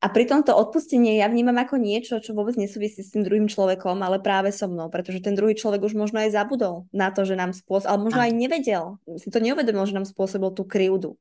A 0.00 0.08
pri 0.08 0.24
tomto 0.24 0.56
odpustenie 0.56 1.20
ja 1.20 1.28
vnímam 1.28 1.60
ako 1.60 1.76
niečo, 1.76 2.24
čo 2.24 2.32
vôbec 2.32 2.56
nesúvisí 2.56 3.04
s 3.04 3.12
tým 3.12 3.20
druhým 3.20 3.52
človekom, 3.52 4.00
ale 4.00 4.16
práve 4.16 4.48
so 4.48 4.64
mnou, 4.64 4.88
pretože 4.88 5.20
ten 5.20 5.36
druhý 5.36 5.52
človek 5.52 5.84
už 5.84 5.92
možno 5.92 6.24
aj 6.24 6.32
zabudol 6.32 6.88
na 6.88 7.12
to, 7.12 7.28
že 7.28 7.36
nám 7.36 7.52
spôsobil, 7.52 7.92
ale 7.92 8.04
možno 8.08 8.20
aj 8.24 8.32
nevedel, 8.32 8.96
si 9.20 9.28
to 9.28 9.44
neuvedomil, 9.44 9.84
že 9.84 9.92
nám 9.92 10.08
spôsobil 10.08 10.56
tú 10.56 10.64
krivdu. 10.64 11.20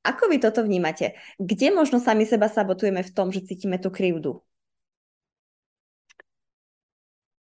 Ako 0.00 0.32
vy 0.32 0.40
toto 0.40 0.64
vnímate? 0.64 1.12
Kde 1.36 1.76
možno 1.76 2.00
sami 2.00 2.24
seba 2.24 2.48
sabotujeme 2.48 3.04
v 3.04 3.12
tom, 3.12 3.28
že 3.28 3.44
cítime 3.44 3.76
tú 3.76 3.92
krivdu? 3.92 4.40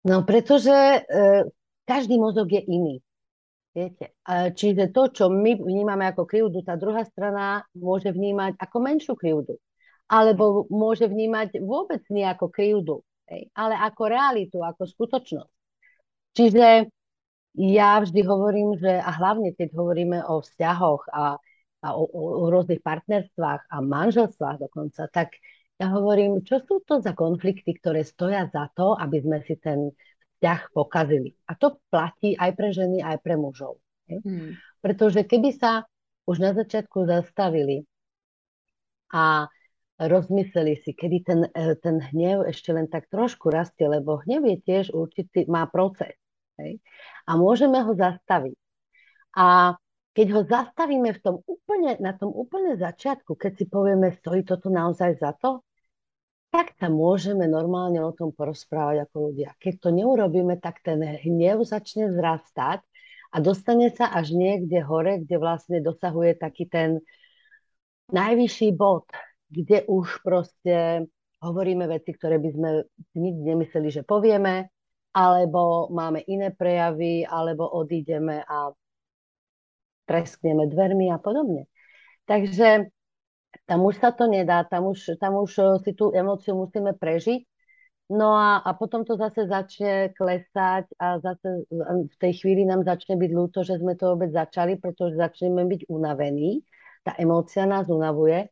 No, 0.09 0.25
pretože 0.25 0.73
e, 0.73 0.99
každý 1.85 2.17
mozog 2.17 2.49
je 2.49 2.65
iný. 2.65 3.05
Viete? 3.77 4.17
Čiže 4.57 4.89
to, 4.89 5.13
čo 5.13 5.25
my 5.29 5.53
vnímame 5.61 6.09
ako 6.09 6.25
krivdu, 6.25 6.65
tá 6.65 6.81
druhá 6.81 7.05
strana 7.05 7.69
môže 7.77 8.09
vnímať 8.09 8.57
ako 8.57 8.77
menšiu 8.81 9.13
krivdu 9.21 9.61
alebo 10.07 10.71
môže 10.71 11.11
vnímať 11.11 11.59
vôbec 11.63 12.03
nie 12.11 12.23
ako 12.23 12.47
krivdu, 12.51 12.97
hej, 13.27 13.51
ale 13.55 13.75
ako 13.75 14.03
realitu, 14.07 14.59
ako 14.63 14.87
skutočnosť. 14.87 15.55
Čiže 16.37 16.67
ja 17.57 17.99
vždy 17.99 18.21
hovorím, 18.23 18.77
že 18.77 19.01
a 19.01 19.11
hlavne 19.17 19.57
keď 19.57 19.73
hovoríme 19.73 20.21
o 20.29 20.45
vzťahoch 20.45 21.09
a, 21.11 21.41
a 21.83 21.89
o, 21.97 22.05
o 22.05 22.47
rôznych 22.53 22.85
partnerstvách 22.85 23.73
a 23.73 23.77
manželstvách 23.81 24.69
dokonca, 24.69 25.09
tak 25.09 25.41
ja 25.77 25.93
hovorím, 25.93 26.45
čo 26.45 26.61
sú 26.65 26.85
to 26.85 27.01
za 27.01 27.13
konflikty, 27.13 27.77
ktoré 27.77 28.05
stoja 28.05 28.49
za 28.49 28.69
to, 28.73 28.97
aby 28.97 29.21
sme 29.21 29.39
si 29.45 29.57
ten 29.61 29.93
vzťah 30.37 30.61
pokazili. 30.73 31.37
A 31.49 31.57
to 31.57 31.81
platí 31.89 32.37
aj 32.37 32.53
pre 32.57 32.73
ženy, 32.73 33.01
aj 33.01 33.21
pre 33.25 33.41
mužov. 33.41 33.81
Hej? 34.09 34.21
Hmm. 34.25 34.53
Pretože 34.81 35.25
keby 35.25 35.57
sa 35.57 35.85
už 36.29 36.37
na 36.41 36.53
začiatku 36.53 37.09
zastavili 37.09 37.89
a 39.13 39.49
rozmysleli 39.99 40.77
si, 40.85 40.93
kedy 40.93 41.19
ten, 41.25 41.41
e, 41.51 41.75
ten 41.81 42.01
hnev 42.01 42.45
ešte 42.49 42.73
len 42.73 42.87
tak 42.87 43.09
trošku 43.09 43.49
rastie, 43.49 43.89
lebo 43.89 44.21
hnev 44.29 44.45
je 44.45 44.57
tiež 44.61 44.85
určitý, 44.93 45.49
má 45.49 45.65
proces. 45.69 46.13
Hej? 46.61 46.81
A 47.25 47.41
môžeme 47.41 47.81
ho 47.81 47.93
zastaviť. 47.97 48.57
A 49.37 49.77
keď 50.17 50.27
ho 50.33 50.43
zastavíme 50.49 51.13
v 51.13 51.21
tom 51.21 51.37
úplne, 51.45 52.01
na 52.01 52.17
tom 52.17 52.33
úplne 52.33 52.77
začiatku, 52.77 53.37
keď 53.37 53.53
si 53.61 53.65
povieme, 53.69 54.13
stojí 54.17 54.45
toto 54.49 54.73
naozaj 54.73 55.21
za 55.21 55.37
to, 55.37 55.61
tak 56.49 56.73
sa 56.81 56.89
môžeme 56.89 57.45
normálne 57.45 58.01
o 58.01 58.17
tom 58.17 58.33
porozprávať 58.33 59.05
ako 59.05 59.33
ľudia. 59.33 59.53
Keď 59.61 59.75
to 59.77 59.89
neurobíme, 59.93 60.57
tak 60.57 60.81
ten 60.81 61.05
hnev 61.05 61.69
začne 61.69 62.09
vzrastať 62.09 62.81
a 63.29 63.37
dostane 63.45 63.93
sa 63.93 64.09
až 64.09 64.33
niekde 64.33 64.81
hore, 64.81 65.21
kde 65.21 65.37
vlastne 65.37 65.85
dosahuje 65.85 66.41
taký 66.41 66.65
ten 66.65 67.05
najvyšší 68.09 68.73
bod, 68.73 69.05
kde 69.51 69.87
už 69.87 70.21
proste 70.27 71.07
hovoríme 71.43 71.87
veci, 71.87 72.17
ktoré 72.17 72.41
by 72.41 72.51
sme 72.51 72.71
nikdy 73.15 73.43
nemysleli, 73.55 73.89
že 73.93 74.03
povieme, 74.03 74.69
alebo 75.17 75.89
máme 75.89 76.21
iné 76.29 76.53
prejavy, 76.53 77.25
alebo 77.25 77.65
odídeme 77.65 78.45
a 78.45 78.73
treskneme 80.07 80.69
dvermi 80.69 81.11
a 81.11 81.19
podobne. 81.19 81.67
Takže 82.29 82.91
tam 83.67 83.87
už 83.87 83.97
sa 83.99 84.13
to 84.13 84.29
nedá, 84.29 84.63
tam 84.69 84.93
už, 84.93 85.17
tam 85.19 85.41
už 85.41 85.53
eh, 85.59 85.67
si 85.83 85.93
tú 85.97 86.13
emóciu 86.13 86.55
musíme 86.55 86.93
prežiť. 86.95 87.43
No 88.07 88.39
a, 88.39 88.63
a 88.63 88.71
potom 88.79 89.03
to 89.03 89.19
zase 89.19 89.51
začne 89.51 90.15
klesať 90.15 90.87
a 90.95 91.19
zase 91.19 91.67
v 92.07 92.17
tej 92.23 92.33
chvíli 92.39 92.63
nám 92.63 92.87
začne 92.87 93.19
byť 93.19 93.31
ľúto, 93.35 93.67
že 93.67 93.83
sme 93.83 93.99
to 93.99 94.15
vôbec 94.15 94.31
začali, 94.31 94.79
pretože 94.79 95.19
začneme 95.19 95.67
byť 95.67 95.91
unavení. 95.91 96.63
Tá 97.03 97.19
emócia 97.19 97.67
nás 97.67 97.91
unavuje 97.91 98.47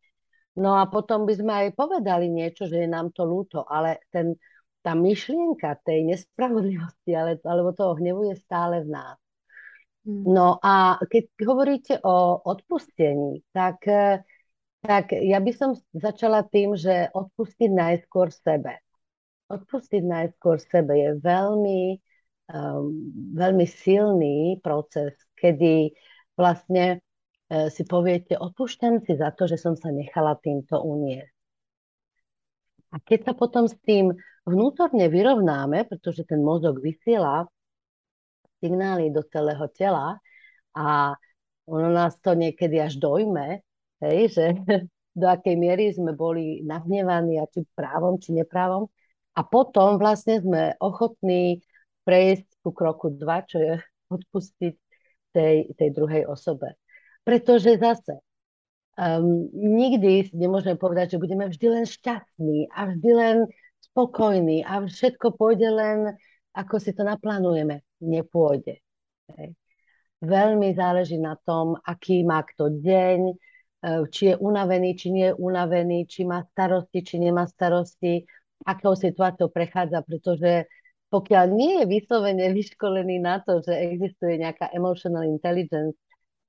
No 0.55 0.79
a 0.79 0.87
potom 0.87 1.27
by 1.27 1.33
sme 1.35 1.53
aj 1.53 1.67
povedali 1.75 2.31
niečo, 2.31 2.71
že 2.71 2.87
je 2.87 2.87
nám 2.87 3.11
to 3.11 3.27
ľúto, 3.27 3.67
ale 3.67 3.99
ten, 4.07 4.39
tá 4.79 4.95
myšlienka 4.95 5.83
tej 5.83 6.07
nespravodlivosti 6.07 7.11
ale, 7.11 7.43
alebo 7.43 7.75
toho 7.75 7.99
hnevu 7.99 8.31
je 8.31 8.35
stále 8.39 8.87
v 8.87 8.95
nás. 8.95 9.19
Mm. 10.07 10.23
No 10.31 10.55
a 10.63 10.95
keď 11.03 11.23
hovoríte 11.43 11.93
o 12.07 12.39
odpustení, 12.39 13.43
tak, 13.51 13.83
tak 14.79 15.05
ja 15.11 15.43
by 15.43 15.51
som 15.51 15.75
začala 15.91 16.47
tým, 16.47 16.79
že 16.79 17.11
odpustiť 17.11 17.69
najskôr 17.75 18.31
sebe. 18.31 18.79
Odpustiť 19.51 20.01
najskôr 20.07 20.63
sebe 20.63 20.95
je 21.03 21.09
veľmi, 21.19 21.99
um, 22.55 22.95
veľmi 23.35 23.65
silný 23.67 24.63
proces, 24.63 25.19
kedy 25.35 25.91
vlastne 26.39 27.03
E, 27.14 27.14
si 27.45 27.83
poviete, 27.85 28.33
odpúšťam 28.41 29.05
si 29.05 29.13
za 29.17 29.29
to, 29.29 29.45
že 29.45 29.61
som 29.61 29.77
sa 29.77 29.93
nechala 29.93 30.33
týmto 30.41 30.81
uniesť. 30.81 31.35
A 32.95 32.97
keď 33.03 33.19
sa 33.27 33.33
potom 33.35 33.67
s 33.67 33.75
tým 33.83 34.15
vnútorne 34.47 35.11
vyrovnáme, 35.11 35.85
pretože 35.85 36.23
ten 36.23 36.39
mozog 36.39 36.79
vysiela 36.79 37.45
signály 38.63 39.11
do 39.11 39.21
celého 39.27 39.67
tela 39.75 40.17
a 40.71 41.13
ono 41.65 41.89
nás 41.89 42.15
to 42.21 42.37
niekedy 42.37 42.79
až 42.79 43.01
dojme, 43.01 43.61
hej, 44.01 44.19
že 44.31 44.45
do 45.19 45.25
akej 45.27 45.55
miery 45.59 45.91
sme 45.91 46.13
boli 46.15 46.61
nahnevaní 46.63 47.41
a 47.41 47.49
či 47.49 47.65
právom, 47.73 48.21
či 48.21 48.31
neprávom. 48.31 48.87
A 49.35 49.43
potom 49.43 49.99
vlastne 49.99 50.39
sme 50.39 50.79
ochotní 50.79 51.59
prejsť 52.07 52.47
ku 52.63 52.71
kroku 52.71 53.11
2, 53.11 53.49
čo 53.49 53.57
je 53.59 53.73
odpustiť 54.15 54.73
tej, 55.35 55.75
tej 55.75 55.89
druhej 55.91 56.23
osobe. 56.31 56.79
Pretože 57.25 57.81
zase 57.81 58.21
um, 58.95 59.49
nikdy 59.51 60.29
nemôžeme 60.31 60.77
povedať, 60.77 61.17
že 61.17 61.21
budeme 61.21 61.49
vždy 61.49 61.67
len 61.67 61.85
šťastní 61.89 62.69
a 62.69 62.93
vždy 62.93 63.11
len 63.11 63.37
spokojní 63.91 64.61
a 64.61 64.85
všetko 64.85 65.35
pôjde 65.35 65.69
len, 65.73 65.99
ako 66.55 66.79
si 66.79 66.93
to 66.93 67.01
naplánujeme. 67.01 67.83
Nepôjde. 68.05 68.79
Hej. 69.35 69.57
Veľmi 70.23 70.71
záleží 70.73 71.19
na 71.19 71.35
tom, 71.35 71.75
aký 71.83 72.23
má 72.23 72.45
kto 72.45 72.81
deň, 72.81 73.19
e, 73.29 73.33
či 74.09 74.33
je 74.33 74.35
unavený, 74.39 74.95
či 74.95 75.07
nie 75.11 75.27
je 75.31 75.35
unavený, 75.37 76.07
či 76.07 76.23
má 76.23 76.45
starosti, 76.55 77.03
či 77.03 77.19
nemá 77.19 77.45
starosti, 77.45 78.23
akou 78.63 78.95
situáciou 78.95 79.51
prechádza, 79.51 80.01
pretože 80.01 80.65
pokiaľ 81.11 81.45
nie 81.53 81.73
je 81.79 81.85
vyslovene 81.85 82.45
vyškolený 82.51 83.21
na 83.21 83.39
to, 83.43 83.61
že 83.61 83.71
existuje 83.71 84.41
nejaká 84.41 84.71
emotional 84.73 85.23
intelligence 85.27 85.95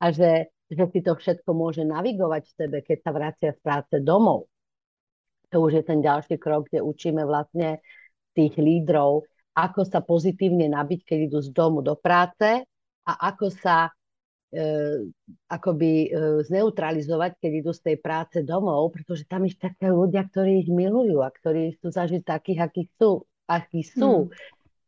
a 0.01 0.11
že 0.11 0.56
že 0.67 0.85
si 0.91 1.01
to 1.03 1.15
všetko 1.15 1.51
môže 1.55 1.87
navigovať 1.87 2.43
v 2.43 2.57
sebe, 2.59 2.79
keď 2.83 2.99
sa 3.07 3.11
vracia 3.15 3.51
z 3.55 3.61
práce 3.63 3.95
domov. 4.03 4.51
To 5.55 5.63
už 5.63 5.79
je 5.79 5.85
ten 5.87 6.03
ďalší 6.03 6.43
krok, 6.43 6.67
kde 6.67 6.83
učíme 6.83 7.23
vlastne 7.23 7.79
tých 8.35 8.59
lídrov, 8.59 9.23
ako 9.57 9.87
sa 9.87 10.03
pozitívne 10.03 10.69
nabiť, 10.69 11.01
keď 11.07 11.19
idú 11.31 11.39
z 11.41 11.51
domu 11.55 11.81
do 11.81 11.95
práce 11.97 12.67
a 13.07 13.13
ako 13.31 13.47
sa 13.55 13.89
e, 13.89 13.91
akoby 15.49 15.93
e, 16.05 16.09
zneutralizovať, 16.45 17.39
keď 17.39 17.53
idú 17.63 17.73
z 17.73 17.81
tej 17.81 17.97
práce 18.03 18.43
domov, 18.43 18.91
pretože 18.91 19.25
tam 19.25 19.47
ich 19.47 19.57
také 19.57 19.89
ľudia, 19.89 20.27
ktorí 20.27 20.67
ich 20.67 20.71
milujú 20.71 21.23
a 21.23 21.31
ktorí 21.31 21.79
sú 21.79 21.95
zažiť 21.95 22.27
takých, 22.27 22.61
akí 22.67 22.83
sú, 22.99 23.23
akí 23.47 23.87
sú 23.87 24.29
hmm. 24.29 24.35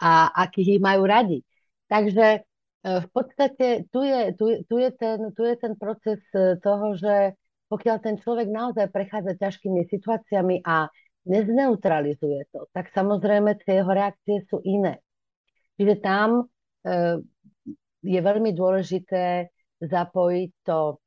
a 0.03 0.35
akých 0.43 0.77
ich 0.77 0.83
majú 0.83 1.07
radi. 1.07 1.41
Takže 1.89 2.48
v 2.85 3.09
podstate 3.11 3.91
tu 3.91 4.01
je, 4.07 4.21
tu, 4.39 4.45
tu, 4.71 4.77
je 4.79 4.91
ten, 4.95 5.19
tu 5.35 5.43
je 5.43 5.57
ten 5.59 5.75
proces 5.75 6.23
e, 6.31 6.55
toho, 6.63 6.95
že 6.95 7.35
pokiaľ 7.69 7.97
ten 8.01 8.17
človek 8.17 8.49
naozaj 8.49 8.89
prechádza 8.95 9.35
ťažkými 9.35 9.83
situáciami 9.91 10.63
a 10.63 10.89
nezneutralizuje 11.27 12.49
to, 12.55 12.71
tak 12.73 12.89
samozrejme 12.95 13.59
tie 13.61 13.83
jeho 13.83 13.93
reakcie 13.93 14.47
sú 14.47 14.63
iné. 14.63 15.03
Čiže 15.77 15.95
tam 16.01 16.47
e, 16.87 17.23
je 18.07 18.21
veľmi 18.23 18.55
dôležité 18.55 19.51
zapojiť 19.83 20.51
to, 20.63 21.03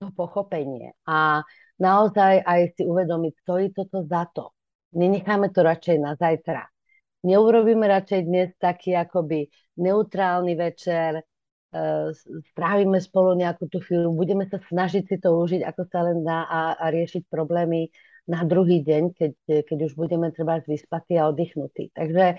to 0.00 0.06
pochopenie 0.16 0.96
a 1.04 1.44
naozaj 1.76 2.42
aj 2.42 2.80
si 2.80 2.82
uvedomiť, 2.88 3.32
stojí 3.44 3.66
toto 3.76 4.08
za 4.08 4.24
to. 4.32 4.56
Nenecháme 4.92 5.52
to 5.52 5.64
radšej 5.64 5.96
na 6.00 6.16
zajtra. 6.16 6.71
Neurobíme 7.22 7.86
radšej 7.86 8.20
dnes 8.26 8.48
taký 8.58 8.98
akoby 8.98 9.46
neutrálny 9.78 10.58
večer, 10.58 11.22
uh, 11.22 12.10
strávime 12.50 12.98
spolu 12.98 13.38
nejakú 13.38 13.70
tú 13.70 13.78
chvíľu, 13.78 14.10
budeme 14.10 14.44
sa 14.50 14.58
snažiť 14.58 15.06
si 15.06 15.16
to 15.22 15.30
užiť, 15.38 15.62
ako 15.62 15.82
sa 15.86 16.02
len 16.02 16.26
dá 16.26 16.44
a, 16.50 16.60
a 16.76 16.86
riešiť 16.90 17.30
problémy 17.30 17.88
na 18.26 18.46
druhý 18.46 18.82
deň, 18.86 19.02
keď, 19.14 19.32
keď 19.66 19.78
už 19.90 19.92
budeme 19.98 20.30
treba 20.30 20.62
vyspatí 20.62 21.18
a 21.18 21.30
oddychnutí. 21.30 21.90
Takže 21.94 22.38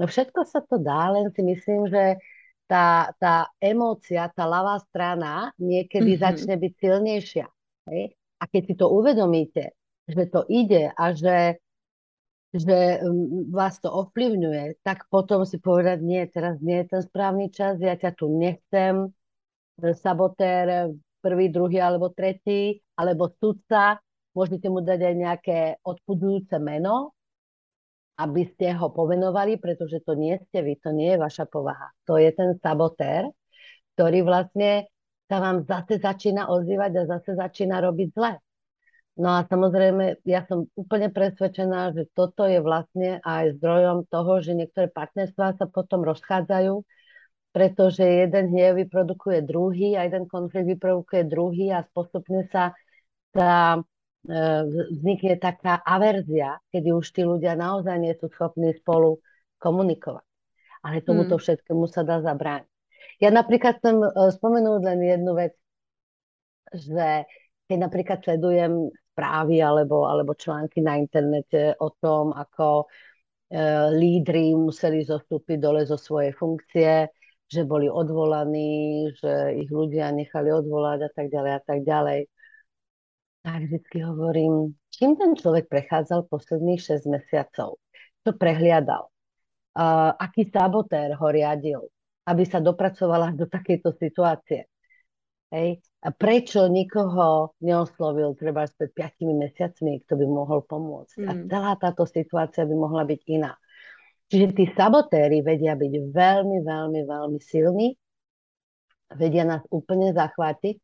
no 0.00 0.04
všetko 0.08 0.40
sa 0.48 0.64
to 0.64 0.80
dá, 0.80 1.12
len 1.12 1.28
si 1.36 1.44
myslím, 1.44 1.88
že 1.88 2.16
tá, 2.64 3.12
tá 3.20 3.52
emócia, 3.60 4.32
tá 4.32 4.48
ľavá 4.48 4.80
strana 4.88 5.52
niekedy 5.60 6.16
mm-hmm. 6.16 6.24
začne 6.24 6.54
byť 6.56 6.72
silnejšia. 6.80 7.46
Hej? 7.92 8.16
A 8.40 8.44
keď 8.48 8.62
si 8.64 8.74
to 8.80 8.88
uvedomíte, 8.88 9.76
že 10.08 10.24
to 10.32 10.48
ide 10.48 10.88
a 10.88 11.04
že 11.12 11.61
že 12.52 13.00
mm, 13.00 13.48
vás 13.48 13.80
to 13.80 13.88
ovplyvňuje, 13.88 14.84
tak 14.84 15.08
potom 15.08 15.48
si 15.48 15.56
povedať, 15.56 16.04
nie, 16.04 16.20
teraz 16.28 16.60
nie 16.60 16.84
je 16.84 16.96
ten 16.96 17.02
správny 17.02 17.48
čas, 17.48 17.80
ja 17.80 17.96
ťa 17.96 18.12
tu 18.12 18.28
nechcem, 18.28 19.08
sabotér 19.80 20.92
prvý, 21.24 21.48
druhý 21.48 21.80
alebo 21.80 22.12
tretí, 22.12 22.84
alebo 22.94 23.32
sudca, 23.40 23.98
môžete 24.36 24.68
mu 24.68 24.84
dať 24.84 25.00
aj 25.00 25.14
nejaké 25.16 25.58
odpudzujúce 25.80 26.60
meno, 26.60 27.16
aby 28.20 28.44
ste 28.52 28.76
ho 28.76 28.92
pomenovali, 28.92 29.56
pretože 29.56 30.04
to 30.04 30.12
nie 30.12 30.36
ste 30.36 30.60
vy, 30.60 30.76
to 30.76 30.92
nie 30.92 31.16
je 31.16 31.18
vaša 31.18 31.48
povaha. 31.48 31.88
To 32.04 32.20
je 32.20 32.28
ten 32.36 32.52
sabotér, 32.60 33.32
ktorý 33.96 34.28
vlastne 34.28 34.92
sa 35.32 35.40
vám 35.40 35.64
zase 35.64 35.96
začína 35.96 36.52
ozývať 36.52 36.92
a 37.00 37.08
zase 37.16 37.32
začína 37.40 37.80
robiť 37.80 38.08
zle. 38.12 38.36
No 39.12 39.28
a 39.36 39.44
samozrejme, 39.44 40.24
ja 40.24 40.48
som 40.48 40.72
úplne 40.72 41.12
presvedčená, 41.12 41.92
že 41.92 42.08
toto 42.16 42.48
je 42.48 42.64
vlastne 42.64 43.20
aj 43.20 43.60
zdrojom 43.60 44.08
toho, 44.08 44.40
že 44.40 44.56
niektoré 44.56 44.88
partnerstvá 44.88 45.60
sa 45.60 45.66
potom 45.68 46.00
rozchádzajú, 46.00 46.80
pretože 47.52 48.00
jeden 48.00 48.56
hnev 48.56 48.80
vyprodukuje 48.80 49.44
druhý 49.44 50.00
a 50.00 50.08
jeden 50.08 50.24
konflikt 50.24 50.64
vyprodukuje 50.64 51.28
druhý 51.28 51.76
a 51.76 51.84
postupne 51.92 52.48
sa, 52.48 52.72
sa 53.36 53.76
e, 53.76 53.80
vznikne 54.96 55.36
taká 55.36 55.76
averzia, 55.84 56.56
kedy 56.72 56.96
už 56.96 57.12
tí 57.12 57.28
ľudia 57.28 57.52
naozaj 57.52 58.00
nie 58.00 58.16
sú 58.16 58.32
schopní 58.32 58.72
spolu 58.80 59.20
komunikovať. 59.60 60.24
Ale 60.88 61.04
tomuto 61.04 61.36
hmm. 61.36 61.42
všetkému 61.44 61.84
sa 61.92 62.00
dá 62.00 62.24
zabrániť. 62.24 62.72
Ja 63.20 63.28
napríklad 63.28 63.76
chcem 63.76 64.00
e, 64.00 64.08
spomenúť 64.08 64.80
len 64.88 64.98
jednu 65.04 65.36
vec, 65.36 65.52
že 66.72 67.28
keď 67.68 67.76
napríklad 67.76 68.18
sledujem 68.24 68.88
správy 69.12 69.60
alebo, 69.60 70.08
alebo 70.08 70.32
články 70.32 70.80
na 70.80 70.96
internete 70.96 71.76
o 71.76 71.92
tom, 71.92 72.32
ako 72.32 72.84
e, 72.84 72.86
lídry 73.92 74.56
museli 74.56 75.04
zostúpiť 75.04 75.60
dole 75.60 75.84
zo 75.84 76.00
svojej 76.00 76.32
funkcie, 76.32 77.12
že 77.52 77.68
boli 77.68 77.92
odvolaní, 77.92 79.12
že 79.20 79.60
ich 79.60 79.68
ľudia 79.68 80.08
nechali 80.16 80.48
odvolať 80.48 80.98
a 81.04 81.10
tak 81.12 81.28
ďalej 81.28 81.52
a 81.52 81.60
tak 81.60 81.78
ďalej. 81.84 82.20
Tak 83.44 83.60
vždy 83.68 83.98
hovorím, 84.08 84.72
čím 84.88 85.20
ten 85.20 85.36
človek 85.36 85.68
prechádzal 85.68 86.30
posledných 86.32 86.80
6 86.80 87.12
mesiacov, 87.12 87.76
čo 88.22 88.30
prehliadal, 88.38 89.10
uh, 89.10 90.14
aký 90.14 90.46
sabotér 90.46 91.18
ho 91.18 91.28
riadil, 91.28 91.82
aby 92.24 92.46
sa 92.46 92.62
dopracovala 92.62 93.34
do 93.34 93.50
takejto 93.50 93.98
situácie. 93.98 94.70
Hej. 95.50 95.82
A 96.02 96.10
prečo 96.10 96.66
nikoho 96.66 97.54
neoslovil 97.62 98.34
treba 98.34 98.66
pred 98.66 98.90
5 98.90 99.22
mesiacmi, 99.38 100.02
kto 100.02 100.18
by 100.18 100.26
mohol 100.26 100.66
pomôcť. 100.66 101.14
Mm. 101.22 101.26
A 101.26 101.32
celá 101.46 101.72
táto 101.78 102.02
situácia 102.10 102.66
by 102.66 102.74
mohla 102.74 103.06
byť 103.06 103.20
iná. 103.30 103.54
Čiže 104.26 104.46
tí 104.50 104.64
sabotéry 104.74 105.46
vedia 105.46 105.78
byť 105.78 105.92
veľmi, 106.10 106.58
veľmi, 106.66 107.00
veľmi 107.06 107.38
silní, 107.38 107.94
vedia 109.14 109.46
nás 109.46 109.62
úplne 109.70 110.10
zachvátiť. 110.10 110.76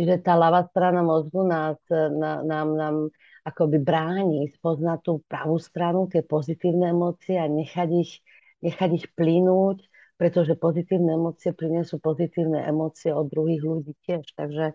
Čiže 0.00 0.24
tá 0.24 0.40
ľavá 0.40 0.64
strana 0.72 1.04
mozgu 1.04 1.44
nás, 1.44 1.76
na, 1.92 2.40
nám, 2.40 2.68
nám 2.72 2.96
akoby 3.44 3.76
bráni 3.84 4.48
spoznať 4.56 4.98
tú 5.04 5.20
pravú 5.28 5.60
stranu, 5.60 6.08
tie 6.08 6.24
pozitívne 6.24 6.88
emócie 6.88 7.36
a 7.36 7.44
nechať 7.44 7.88
ich, 8.00 8.24
nechať 8.64 8.90
ich 8.96 9.06
plynúť 9.12 9.91
pretože 10.22 10.54
pozitívne 10.54 11.18
emócie 11.18 11.50
prinesú 11.50 11.98
pozitívne 11.98 12.62
emócie 12.62 13.10
od 13.10 13.26
druhých 13.26 13.66
ľudí 13.66 13.98
tiež. 14.06 14.22
Takže 14.38 14.70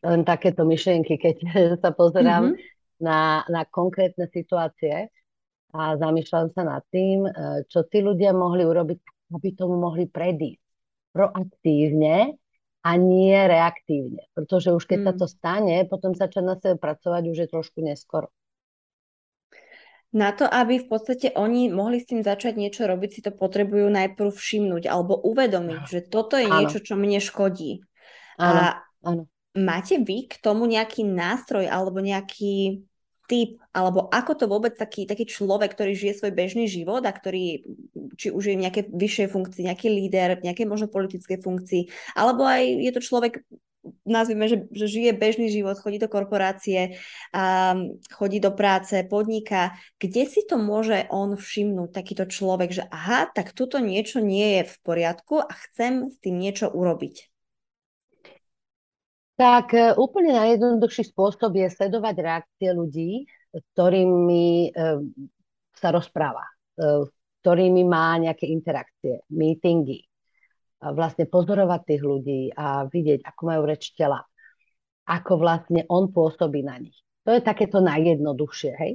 len 0.00 0.20
takéto 0.24 0.64
myšlienky, 0.64 1.20
keď 1.20 1.36
sa 1.84 1.92
pozerám 1.92 2.56
mm-hmm. 2.56 3.04
na, 3.04 3.44
na 3.52 3.68
konkrétne 3.68 4.24
situácie 4.32 5.12
a 5.76 6.00
zamýšľam 6.00 6.56
sa 6.56 6.64
nad 6.64 6.80
tým, 6.88 7.28
e, 7.28 7.30
čo 7.68 7.84
tí 7.84 8.00
ľudia 8.00 8.32
mohli 8.32 8.64
urobiť, 8.64 9.28
aby 9.36 9.48
tomu 9.52 9.76
mohli 9.76 10.08
predísť 10.08 10.64
proaktívne 11.12 12.40
a 12.80 12.90
nie 12.96 13.36
reaktívne. 13.36 14.24
Pretože 14.32 14.72
už 14.72 14.88
keď 14.88 14.98
mm. 15.04 15.04
sa 15.04 15.12
to 15.20 15.26
stane, 15.28 15.76
potom 15.84 16.16
začať 16.16 16.40
na 16.40 16.56
sebe 16.56 16.80
pracovať 16.80 17.28
už 17.28 17.36
je 17.44 17.48
trošku 17.52 17.84
neskoro 17.84 18.32
na 20.16 20.32
to, 20.32 20.48
aby 20.48 20.80
v 20.80 20.88
podstate 20.88 21.36
oni 21.36 21.68
mohli 21.68 22.00
s 22.00 22.08
tým 22.08 22.24
začať 22.24 22.56
niečo 22.56 22.88
robiť, 22.88 23.10
si 23.12 23.20
to 23.20 23.36
potrebujú 23.36 23.92
najprv 23.92 24.32
všimnúť 24.32 24.88
alebo 24.88 25.20
uvedomiť, 25.20 25.82
že 25.84 26.00
toto 26.08 26.40
je 26.40 26.48
niečo, 26.48 26.80
čo 26.80 26.96
mne 26.96 27.20
škodí. 27.20 27.84
Áno, 28.40 28.56
a 28.56 28.64
áno. 29.04 29.22
máte 29.52 30.00
vy 30.00 30.24
k 30.24 30.40
tomu 30.40 30.64
nejaký 30.64 31.04
nástroj 31.04 31.68
alebo 31.68 32.00
nejaký 32.00 32.80
typ, 33.26 33.58
alebo 33.74 34.06
ako 34.08 34.32
to 34.38 34.44
vôbec 34.46 34.78
taký, 34.78 35.04
taký 35.04 35.26
človek, 35.26 35.74
ktorý 35.74 35.92
žije 35.98 36.22
svoj 36.22 36.32
bežný 36.32 36.70
život 36.70 37.02
a 37.04 37.12
ktorý, 37.12 37.66
či 38.16 38.30
už 38.30 38.54
je 38.54 38.56
v 38.56 38.62
nejakej 38.64 38.84
vyššej 38.94 39.28
funkcii, 39.34 39.66
nejaký 39.66 39.88
líder, 39.90 40.40
v 40.40 40.46
nejakej 40.48 40.66
možno 40.70 40.86
politickej 40.88 41.42
funkcii, 41.42 41.82
alebo 42.14 42.46
aj 42.46 42.62
je 42.64 42.90
to 42.94 43.00
človek 43.02 43.42
nazvime, 44.02 44.50
že, 44.50 44.66
že 44.72 44.86
žije 44.86 45.10
bežný 45.14 45.50
život, 45.52 45.78
chodí 45.78 45.98
do 46.00 46.10
korporácie, 46.10 46.98
um, 47.30 47.98
chodí 48.10 48.40
do 48.40 48.50
práce, 48.50 49.06
podniká, 49.06 49.76
kde 50.00 50.26
si 50.26 50.42
to 50.46 50.56
môže 50.58 51.06
on 51.12 51.38
všimnúť, 51.38 51.90
takýto 51.92 52.24
človek, 52.26 52.70
že 52.72 52.84
aha, 52.88 53.30
tak 53.30 53.54
tuto 53.54 53.78
niečo 53.78 54.18
nie 54.22 54.60
je 54.60 54.62
v 54.70 54.76
poriadku 54.82 55.42
a 55.42 55.52
chcem 55.68 56.10
s 56.10 56.16
tým 56.18 56.38
niečo 56.38 56.70
urobiť? 56.70 57.30
Tak 59.36 59.66
e, 59.76 59.92
úplne 60.00 60.32
najjednoduchší 60.32 61.12
spôsob 61.12 61.52
je 61.60 61.68
sledovať 61.68 62.14
reakcie 62.24 62.72
ľudí, 62.72 63.28
ktorými 63.52 64.72
e, 64.72 65.00
sa 65.76 65.88
rozpráva, 65.92 66.40
e, 66.80 67.04
ktorými 67.44 67.84
má 67.84 68.16
nejaké 68.16 68.48
interakcie, 68.48 69.20
meetingy 69.28 70.08
vlastne 70.80 71.24
pozorovať 71.24 71.80
tých 71.88 72.02
ľudí 72.04 72.40
a 72.52 72.84
vidieť, 72.84 73.24
ako 73.24 73.40
majú 73.48 73.62
reč 73.64 73.96
tela, 73.96 74.20
ako 75.08 75.40
vlastne 75.40 75.88
on 75.88 76.12
pôsobí 76.12 76.60
na 76.60 76.76
nich. 76.76 76.96
To 77.24 77.34
je 77.34 77.42
takéto 77.42 77.82
najjednoduchšie, 77.82 78.72
hej. 78.76 78.92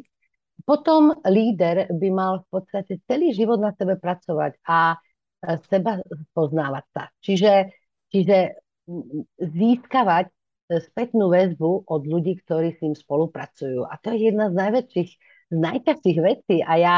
Potom 0.62 1.12
líder 1.26 1.90
by 1.90 2.10
mal 2.14 2.34
v 2.46 2.48
podstate 2.54 3.02
celý 3.10 3.34
život 3.34 3.58
na 3.58 3.74
sebe 3.74 3.98
pracovať 3.98 4.62
a 4.70 5.02
seba 5.68 6.00
poznávať 6.38 6.86
sa. 6.94 7.04
Čiže, 7.18 7.54
čiže 8.14 8.38
získavať 9.42 10.30
spätnú 10.72 11.34
väzbu 11.34 11.90
od 11.90 12.02
ľudí, 12.06 12.40
ktorí 12.46 12.78
s 12.78 12.80
ním 12.86 12.96
spolupracujú. 12.96 13.84
A 13.90 13.98
to 14.00 14.14
je 14.16 14.32
jedna 14.32 14.54
z 14.54 14.56
najväčších, 14.56 15.12
z 15.52 15.58
najťažších 15.58 16.20
vecí. 16.22 16.56
A 16.64 16.74
ja 16.80 16.96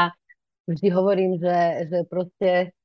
vždy 0.68 0.88
hovorím, 0.92 1.40
že, 1.40 1.88
že 1.90 1.98
proste 2.06 2.76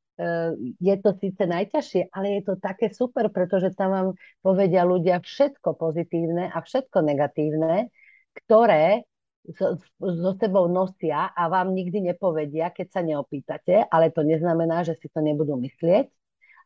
je 0.79 0.95
to 0.99 1.15
síce 1.15 1.39
najťažšie, 1.39 2.11
ale 2.11 2.39
je 2.39 2.41
to 2.43 2.53
také 2.59 2.91
super, 2.91 3.31
pretože 3.31 3.71
tam 3.71 3.89
vám 3.89 4.07
povedia 4.43 4.83
ľudia 4.83 5.23
všetko 5.23 5.79
pozitívne 5.79 6.51
a 6.51 6.59
všetko 6.59 6.99
negatívne, 7.07 7.87
ktoré 8.35 9.07
so 9.47 10.31
sebou 10.35 10.67
nosia 10.67 11.31
a 11.31 11.47
vám 11.47 11.71
nikdy 11.71 12.11
nepovedia, 12.11 12.75
keď 12.75 12.87
sa 12.91 13.01
neopýtate, 13.01 13.87
ale 13.87 14.11
to 14.11 14.21
neznamená, 14.27 14.83
že 14.83 14.99
si 14.99 15.07
to 15.07 15.23
nebudú 15.23 15.55
myslieť 15.55 16.11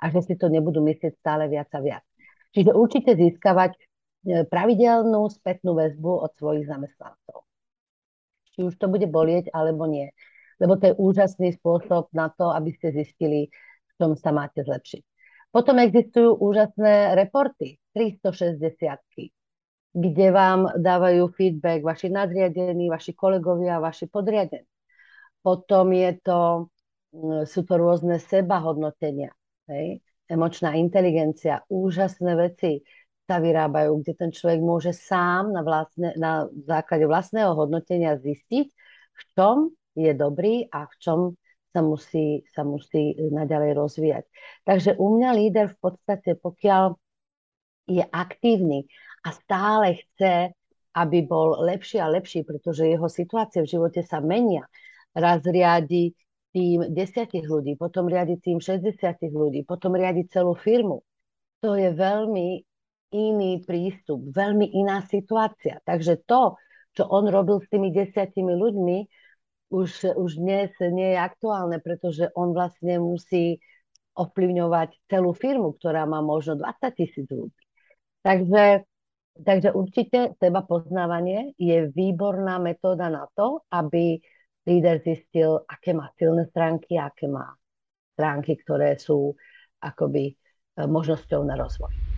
a 0.01 0.05
že 0.09 0.25
si 0.25 0.33
to 0.35 0.49
nebudú 0.49 0.81
myslieť 0.81 1.13
stále 1.21 1.45
viac 1.45 1.69
a 1.77 1.79
viac. 1.79 2.03
Čiže 2.57 2.73
určite 2.73 3.13
získavať 3.13 3.77
eh, 3.77 4.43
pravidelnú 4.49 5.29
spätnú 5.29 5.77
väzbu 5.77 6.25
od 6.25 6.31
svojich 6.41 6.65
zamestnancov. 6.65 7.45
Či 8.57 8.65
už 8.65 8.73
to 8.81 8.89
bude 8.89 9.05
bolieť, 9.09 9.53
alebo 9.53 9.85
nie 9.85 10.09
lebo 10.59 10.77
to 10.77 10.91
je 10.91 10.99
úžasný 10.99 11.49
spôsob 11.57 12.09
na 12.13 12.29
to, 12.33 12.51
aby 12.51 12.73
ste 12.73 12.93
zistili, 12.93 13.49
v 13.49 13.91
čom 13.97 14.17
sa 14.17 14.33
máte 14.33 14.61
zlepšiť. 14.61 15.01
Potom 15.53 15.77
existujú 15.77 16.33
úžasné 16.41 17.13
reporty, 17.13 17.77
360 17.93 19.29
kde 19.93 20.27
vám 20.33 20.73
dávajú 20.81 21.29
feedback 21.37 21.85
vaši 21.85 22.09
nadriadení, 22.09 22.89
vaši 22.89 23.13
kolegovia, 23.13 23.77
vaši 23.77 24.09
podriadení. 24.09 24.65
Potom 25.45 25.93
je 25.93 26.11
to, 26.25 26.39
mm, 27.13 27.45
sú 27.45 27.61
to 27.61 27.77
rôzne 27.77 28.17
sebahodnotenia, 28.17 29.29
hej? 29.69 30.01
emočná 30.25 30.73
inteligencia, 30.73 31.61
úžasné 31.69 32.33
veci 32.33 32.81
sa 33.29 33.37
vyrábajú, 33.37 34.01
kde 34.01 34.13
ten 34.17 34.31
človek 34.33 34.59
môže 34.65 34.91
sám 34.97 35.53
na, 35.53 35.61
vlastne, 35.61 36.17
na 36.17 36.49
základe 36.65 37.05
vlastného 37.05 37.53
hodnotenia 37.53 38.17
zistiť, 38.17 38.67
v 39.13 39.21
čom 39.37 39.57
je 39.93 40.11
dobrý 40.13 40.67
a 40.69 40.85
v 40.89 40.95
čom 40.99 41.19
sa 41.73 41.81
musí, 41.81 42.45
sa 42.53 42.61
musí 42.61 43.17
naďalej 43.17 43.71
rozvíjať. 43.73 44.23
Takže 44.61 44.91
u 45.01 45.17
mňa 45.17 45.29
líder 45.33 45.65
v 45.73 45.77
podstate, 45.81 46.37
pokiaľ 46.37 46.93
je 47.89 48.03
aktívny 48.05 48.85
a 49.25 49.33
stále 49.33 49.97
chce, 49.97 50.53
aby 50.93 51.25
bol 51.25 51.57
lepší 51.65 51.97
a 51.97 52.07
lepší, 52.07 52.45
pretože 52.45 52.85
jeho 52.85 53.09
situácie 53.09 53.65
v 53.65 53.71
živote 53.73 54.05
sa 54.05 54.21
menia. 54.21 54.69
Raz 55.17 55.41
riadi 55.41 56.13
tým 56.53 56.93
desiatich 56.93 57.49
ľudí, 57.49 57.73
potom 57.73 58.05
riadi 58.05 58.37
tým 58.37 58.61
60 58.61 58.93
ľudí, 59.33 59.65
potom 59.65 59.97
riadi 59.97 60.29
celú 60.29 60.53
firmu. 60.53 61.01
To 61.65 61.73
je 61.73 61.89
veľmi 61.89 62.61
iný 63.13 63.51
prístup, 63.65 64.29
veľmi 64.29 64.69
iná 64.77 65.01
situácia. 65.09 65.81
Takže 65.81 66.21
to, 66.29 66.61
čo 66.93 67.09
on 67.09 67.25
robil 67.25 67.57
s 67.57 67.69
tými 67.73 67.89
desiatimi 67.89 68.53
ľuďmi, 68.53 68.97
už, 69.73 70.13
už 70.13 70.31
dnes 70.37 70.69
nie 70.77 71.17
je 71.17 71.19
aktuálne, 71.19 71.81
pretože 71.81 72.29
on 72.37 72.53
vlastne 72.53 73.01
musí 73.01 73.57
ovplyvňovať 74.13 75.09
celú 75.09 75.33
firmu, 75.33 75.73
ktorá 75.81 76.05
má 76.05 76.21
možno 76.21 76.61
20 76.61 76.93
tisíc 76.93 77.25
ľudí. 77.33 77.57
Takže, 78.21 78.85
takže 79.41 79.73
určite 79.73 80.37
seba 80.37 80.61
poznávanie 80.61 81.57
je 81.57 81.89
výborná 81.89 82.61
metóda 82.61 83.09
na 83.09 83.25
to, 83.33 83.65
aby 83.73 84.21
líder 84.69 85.01
zistil, 85.01 85.65
aké 85.65 85.97
má 85.97 86.13
silné 86.21 86.45
stránky, 86.53 86.95
aké 87.01 87.25
má 87.25 87.57
stránky, 88.13 88.53
ktoré 88.61 88.95
sú 89.01 89.33
akoby 89.81 90.31
e, 90.31 90.33
možnosťou 90.85 91.41
na 91.43 91.57
rozvoj. 91.57 92.12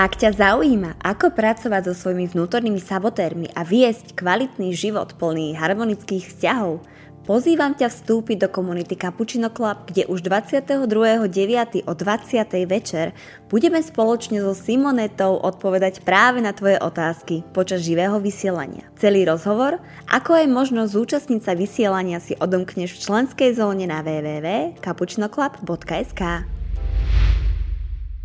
Ak 0.00 0.16
ťa 0.16 0.32
zaujíma, 0.32 1.04
ako 1.04 1.36
pracovať 1.36 1.92
so 1.92 1.94
svojimi 2.08 2.32
vnútornými 2.32 2.80
sabotérmi 2.80 3.52
a 3.52 3.68
viesť 3.68 4.16
kvalitný 4.16 4.72
život 4.72 5.12
plný 5.20 5.52
harmonických 5.60 6.24
vzťahov, 6.24 6.80
Pozývam 7.20 7.76
ťa 7.76 7.92
vstúpiť 7.92 8.40
do 8.42 8.48
komunity 8.48 8.96
Cappuccino 8.96 9.52
Club, 9.52 9.92
kde 9.92 10.08
už 10.08 10.24
22.9. 10.24 11.84
o 11.84 11.92
20. 11.92 12.64
večer 12.64 13.12
budeme 13.46 13.78
spoločne 13.84 14.40
so 14.40 14.56
Simonetou 14.56 15.36
odpovedať 15.38 16.00
práve 16.02 16.42
na 16.42 16.50
tvoje 16.56 16.80
otázky 16.80 17.44
počas 17.52 17.84
živého 17.84 18.16
vysielania. 18.18 18.88
Celý 18.98 19.22
rozhovor, 19.28 19.78
ako 20.08 20.32
aj 20.42 20.48
možnosť 20.48 20.96
zúčastniť 20.96 21.44
sa 21.44 21.52
vysielania 21.54 22.18
si 22.24 22.34
odomkneš 22.40 22.96
v 22.98 23.02
členskej 23.04 23.52
zóne 23.54 23.86
na 23.86 24.02
www.cappuccinoclub.sk. 24.02 26.59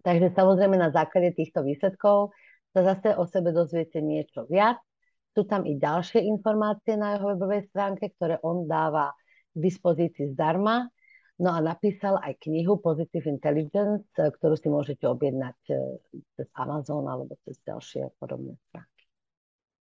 Takže 0.02 0.34
samozrejme 0.34 0.76
na 0.76 0.90
základe 0.90 1.32
týchto 1.38 1.62
výsledkov 1.62 2.34
sa 2.74 2.82
zase 2.82 3.14
o 3.14 3.24
sebe 3.30 3.54
dozviete 3.54 4.02
niečo 4.02 4.50
viac 4.50 4.82
sú 5.34 5.50
tam 5.50 5.66
i 5.66 5.76
ďalšie 5.76 6.22
informácie 6.22 6.94
na 6.94 7.18
jeho 7.18 7.34
webovej 7.34 7.68
stránke, 7.74 8.14
ktoré 8.16 8.38
on 8.46 8.70
dáva 8.70 9.12
k 9.54 9.58
dispozícii 9.58 10.34
zdarma. 10.38 10.88
No 11.42 11.50
a 11.50 11.60
napísal 11.60 12.22
aj 12.22 12.38
knihu 12.46 12.78
Positive 12.78 13.26
Intelligence, 13.26 14.06
ktorú 14.14 14.54
si 14.54 14.70
môžete 14.70 15.10
objednať 15.10 15.58
e, 15.66 15.74
cez 16.38 16.48
Amazon 16.54 17.10
alebo 17.10 17.34
cez 17.42 17.58
ďalšie 17.66 18.14
podobné 18.22 18.54
stránky. 18.70 19.04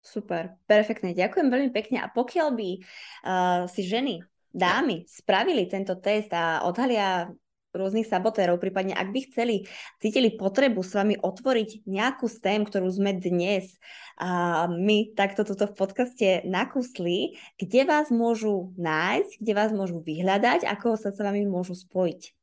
Super, 0.04 0.60
perfektne, 0.68 1.16
ďakujem 1.16 1.48
veľmi 1.48 1.72
pekne. 1.72 2.04
A 2.04 2.08
pokiaľ 2.08 2.48
by 2.56 2.70
uh, 2.80 3.62
si 3.68 3.84
ženy, 3.84 4.24
dámy, 4.56 5.04
spravili 5.04 5.68
tento 5.68 6.00
test 6.00 6.32
a 6.32 6.64
odhalia 6.64 7.28
rôznych 7.76 8.08
sabotérov, 8.08 8.62
prípadne 8.62 8.96
ak 8.96 9.10
by 9.12 9.20
chceli, 9.32 9.56
cítili 10.00 10.34
potrebu 10.34 10.82
s 10.82 10.96
vami 10.96 11.16
otvoriť 11.20 11.88
nejakú 11.88 12.26
z 12.32 12.38
tém, 12.40 12.62
ktorú 12.64 12.88
sme 12.88 13.16
dnes 13.18 13.76
a 14.18 14.66
my 14.72 15.14
takto 15.14 15.46
tuto 15.46 15.70
v 15.70 15.78
podcaste 15.78 16.28
nakusli, 16.48 17.38
kde 17.60 17.86
vás 17.86 18.10
môžu 18.10 18.74
nájsť, 18.80 19.32
kde 19.40 19.54
vás 19.54 19.72
môžu 19.76 20.02
vyhľadať, 20.02 20.66
ako 20.66 20.98
sa 20.98 21.14
s 21.14 21.20
vami 21.22 21.46
môžu 21.46 21.78
spojiť? 21.78 22.38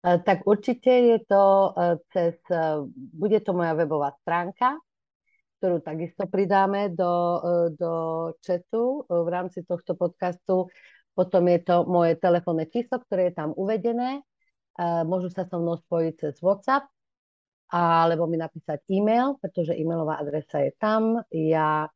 E, 0.00 0.18
tak 0.24 0.48
určite 0.48 0.88
je 0.88 1.18
to 1.28 1.44
e, 1.44 1.70
cez, 2.12 2.36
e, 2.48 2.88
bude 3.12 3.36
to 3.44 3.52
moja 3.52 3.76
webová 3.76 4.16
stránka, 4.24 4.80
ktorú 5.60 5.84
takisto 5.84 6.24
pridáme 6.24 6.88
do, 6.96 7.12
do 7.76 7.92
chatu 8.40 9.04
v 9.04 9.28
rámci 9.28 9.60
tohto 9.60 9.92
podcastu. 9.92 10.72
Potom 11.14 11.46
je 11.50 11.58
to 11.60 11.84
moje 11.84 12.16
telefónne 12.16 12.66
číslo, 12.70 13.02
ktoré 13.02 13.30
je 13.30 13.34
tam 13.36 13.50
uvedené. 13.56 14.22
Môžu 14.80 15.28
sa 15.28 15.44
so 15.44 15.60
mnou 15.60 15.76
spojiť 15.76 16.14
cez 16.16 16.40
WhatsApp 16.40 16.88
alebo 17.70 18.26
mi 18.26 18.34
napísať 18.34 18.82
e-mail, 18.90 19.38
pretože 19.38 19.78
e-mailová 19.78 20.18
adresa 20.18 20.58
je 20.58 20.74
tam. 20.74 21.22
Ja 21.30 21.86
e, 21.86 21.90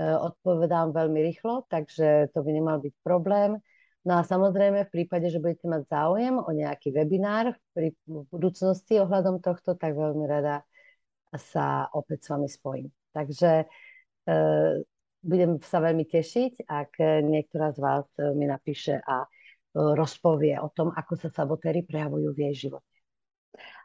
odpovedám 0.00 0.96
veľmi 0.96 1.20
rýchlo, 1.20 1.68
takže 1.68 2.32
to 2.32 2.40
by 2.40 2.50
nemal 2.56 2.80
byť 2.80 2.94
problém. 3.04 3.60
No 4.00 4.16
a 4.16 4.24
samozrejme, 4.24 4.88
v 4.88 4.92
prípade, 4.96 5.28
že 5.28 5.36
budete 5.36 5.68
mať 5.68 5.92
záujem 5.92 6.40
o 6.40 6.48
nejaký 6.48 6.88
webinár 6.96 7.52
v 7.76 7.92
budúcnosti 8.32 8.96
ohľadom 8.96 9.44
tohto, 9.44 9.76
tak 9.76 9.92
veľmi 9.92 10.24
rada 10.24 10.64
sa 11.36 11.84
opäť 11.92 12.24
s 12.24 12.28
vami 12.32 12.48
spojím. 12.48 12.88
Takže 13.12 13.50
e, 13.60 13.66
budem 15.20 15.60
sa 15.60 15.78
veľmi 15.84 16.08
tešiť, 16.08 16.64
ak 16.66 16.90
niektorá 17.24 17.70
z 17.76 17.78
vás 17.78 18.06
eh, 18.18 18.32
mi 18.32 18.48
napíše 18.48 18.98
a 19.00 19.24
eh, 19.24 19.28
rozpovie 19.74 20.56
o 20.58 20.68
tom, 20.72 20.90
ako 20.90 21.12
sa 21.16 21.28
sabotéry 21.30 21.84
prejavujú 21.84 22.32
v 22.32 22.40
jej 22.50 22.68
živote. 22.68 22.89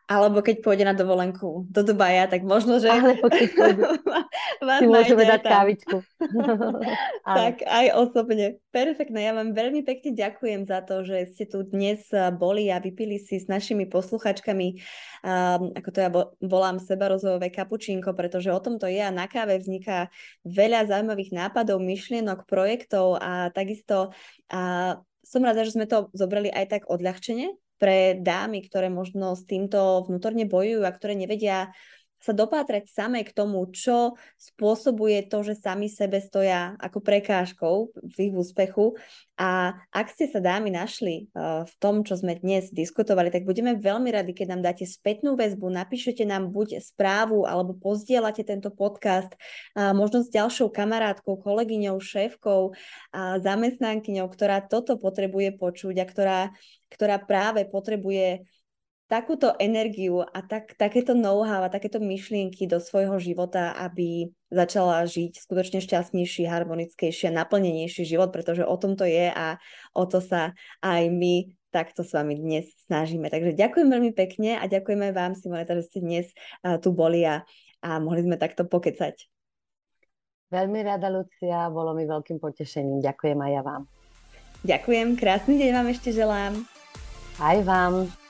Alebo 0.05 0.45
keď 0.45 0.61
pôjde 0.61 0.85
na 0.85 0.93
dovolenku 0.93 1.65
do 1.65 1.81
Dubaja, 1.81 2.29
tak 2.29 2.45
možno, 2.45 2.77
že... 2.77 2.93
Alebo 2.93 3.25
keď 3.25 3.49
pôjde, 3.57 3.83
si 4.77 4.85
môžeme 4.85 5.25
dať 5.25 5.41
tam. 5.41 5.51
kávičku. 5.51 5.97
tak 7.41 7.65
aj 7.65 7.85
osobne. 7.97 8.61
Perfektné. 8.69 9.25
Ja 9.25 9.33
vám 9.33 9.57
veľmi 9.57 9.81
pekne 9.81 10.13
ďakujem 10.13 10.69
za 10.69 10.85
to, 10.85 11.01
že 11.01 11.33
ste 11.33 11.49
tu 11.49 11.65
dnes 11.65 12.05
eh, 12.13 12.29
boli 12.29 12.69
a 12.69 12.77
vypili 12.77 13.17
si 13.17 13.41
s 13.41 13.49
našimi 13.49 13.89
posluchačkami, 13.89 14.67
um, 15.25 15.73
ako 15.73 15.89
to 15.89 15.99
ja 15.99 16.09
volám 16.37 16.77
seba 16.77 17.09
rozvojové 17.09 17.49
kapučínko, 17.49 18.13
pretože 18.13 18.53
o 18.53 18.61
tom 18.61 18.77
to 18.77 18.85
je 18.85 19.01
a 19.01 19.09
na 19.09 19.25
káve 19.25 19.57
vzniká 19.57 20.13
veľa 20.45 20.85
zaujímavých 20.85 21.33
nápadov, 21.33 21.81
myšlienok, 21.81 22.45
projektov 22.45 23.17
a 23.17 23.49
takisto 23.49 24.13
a 24.53 24.95
som 25.25 25.41
rada, 25.41 25.65
že 25.65 25.73
sme 25.73 25.89
to 25.89 26.13
zobrali 26.13 26.53
aj 26.53 26.65
tak 26.69 26.81
odľahčene, 26.85 27.57
pre 27.75 28.17
dámy, 28.19 28.63
ktoré 28.65 28.87
možno 28.87 29.35
s 29.35 29.43
týmto 29.43 30.07
vnútorne 30.07 30.47
bojujú 30.47 30.83
a 30.87 30.95
ktoré 30.95 31.13
nevedia 31.19 31.75
sa 32.25 32.33
dopátrať 32.33 32.89
samé 32.89 33.21
k 33.21 33.29
tomu, 33.37 33.69
čo 33.69 34.17
spôsobuje 34.41 35.29
to, 35.29 35.45
že 35.45 35.61
sami 35.61 35.85
sebe 35.85 36.17
stoja 36.17 36.73
ako 36.81 37.05
prekážkou 37.05 37.93
v 37.93 38.15
ich 38.17 38.33
úspechu. 38.33 38.97
A 39.37 39.77
ak 39.93 40.09
ste 40.09 40.25
sa 40.25 40.41
dámy 40.41 40.73
našli 40.73 41.29
uh, 41.37 41.67
v 41.69 41.73
tom, 41.77 42.01
čo 42.01 42.17
sme 42.17 42.33
dnes 42.41 42.73
diskutovali, 42.73 43.29
tak 43.29 43.45
budeme 43.45 43.77
veľmi 43.77 44.09
radi, 44.09 44.33
keď 44.33 44.57
nám 44.57 44.65
dáte 44.65 44.89
spätnú 44.89 45.37
väzbu, 45.37 45.69
napíšete 45.69 46.25
nám 46.25 46.49
buď 46.49 46.81
správu 46.81 47.45
alebo 47.45 47.77
pozdielate 47.77 48.41
tento 48.41 48.71
podcast 48.71 49.35
možno 49.75 50.23
s 50.23 50.31
ďalšou 50.31 50.71
kamarátkou, 50.71 51.35
kolegyňou, 51.35 51.99
šéfkou 51.99 52.71
zamestnankyňou, 53.43 54.27
ktorá 54.31 54.63
toto 54.63 54.95
potrebuje 54.95 55.59
počuť 55.59 55.95
a 55.99 56.05
ktorá, 56.07 56.39
ktorá 56.87 57.19
práve 57.19 57.67
potrebuje 57.67 58.47
takúto 59.05 59.53
energiu 59.61 60.25
a 60.25 60.41
tak, 60.41 60.73
takéto 60.81 61.13
know-how 61.13 61.61
a 61.61 61.69
takéto 61.69 62.01
myšlienky 62.01 62.65
do 62.65 62.81
svojho 62.81 63.21
života, 63.21 63.73
aby 63.77 64.33
začala 64.49 65.05
žiť 65.05 65.37
skutočne 65.45 65.79
šťastnejší, 65.81 66.49
harmonickejší 66.49 67.29
a 67.29 67.37
naplnenejší 67.37 68.01
život, 68.01 68.33
pretože 68.33 68.65
o 68.65 68.75
tom 68.81 68.97
to 68.97 69.05
je 69.05 69.29
a 69.29 69.61
o 69.93 70.03
to 70.09 70.17
sa 70.21 70.57
aj 70.81 71.05
my 71.13 71.53
takto 71.69 72.07
s 72.07 72.15
vami 72.15 72.39
dnes 72.39 72.65
snažíme. 72.87 73.27
Takže 73.29 73.53
ďakujem 73.53 73.87
veľmi 73.91 74.11
pekne 74.15 74.57
a 74.57 74.65
ďakujeme 74.65 75.11
vám, 75.11 75.35
Simoneta, 75.35 75.75
že 75.75 75.91
ste 75.91 75.99
dnes 75.99 76.25
tu 76.79 76.95
boli 76.95 77.27
a, 77.27 77.43
a 77.83 77.99
mohli 77.99 78.23
sme 78.23 78.39
takto 78.39 78.63
pokecať. 78.63 79.27
Veľmi 80.49 80.81
rada, 80.87 81.11
Lucia, 81.11 81.67
bolo 81.67 81.91
mi 81.91 82.07
veľkým 82.07 82.39
potešením. 82.39 83.03
Ďakujem 83.03 83.37
aj 83.37 83.51
ja 83.51 83.61
vám. 83.61 83.81
Ďakujem, 84.65 85.07
krásny 85.19 85.61
deň 85.61 85.69
vám 85.77 85.87
ešte 85.93 86.09
želám. 86.15 86.53
Aj 87.37 87.59
vám. 87.61 88.24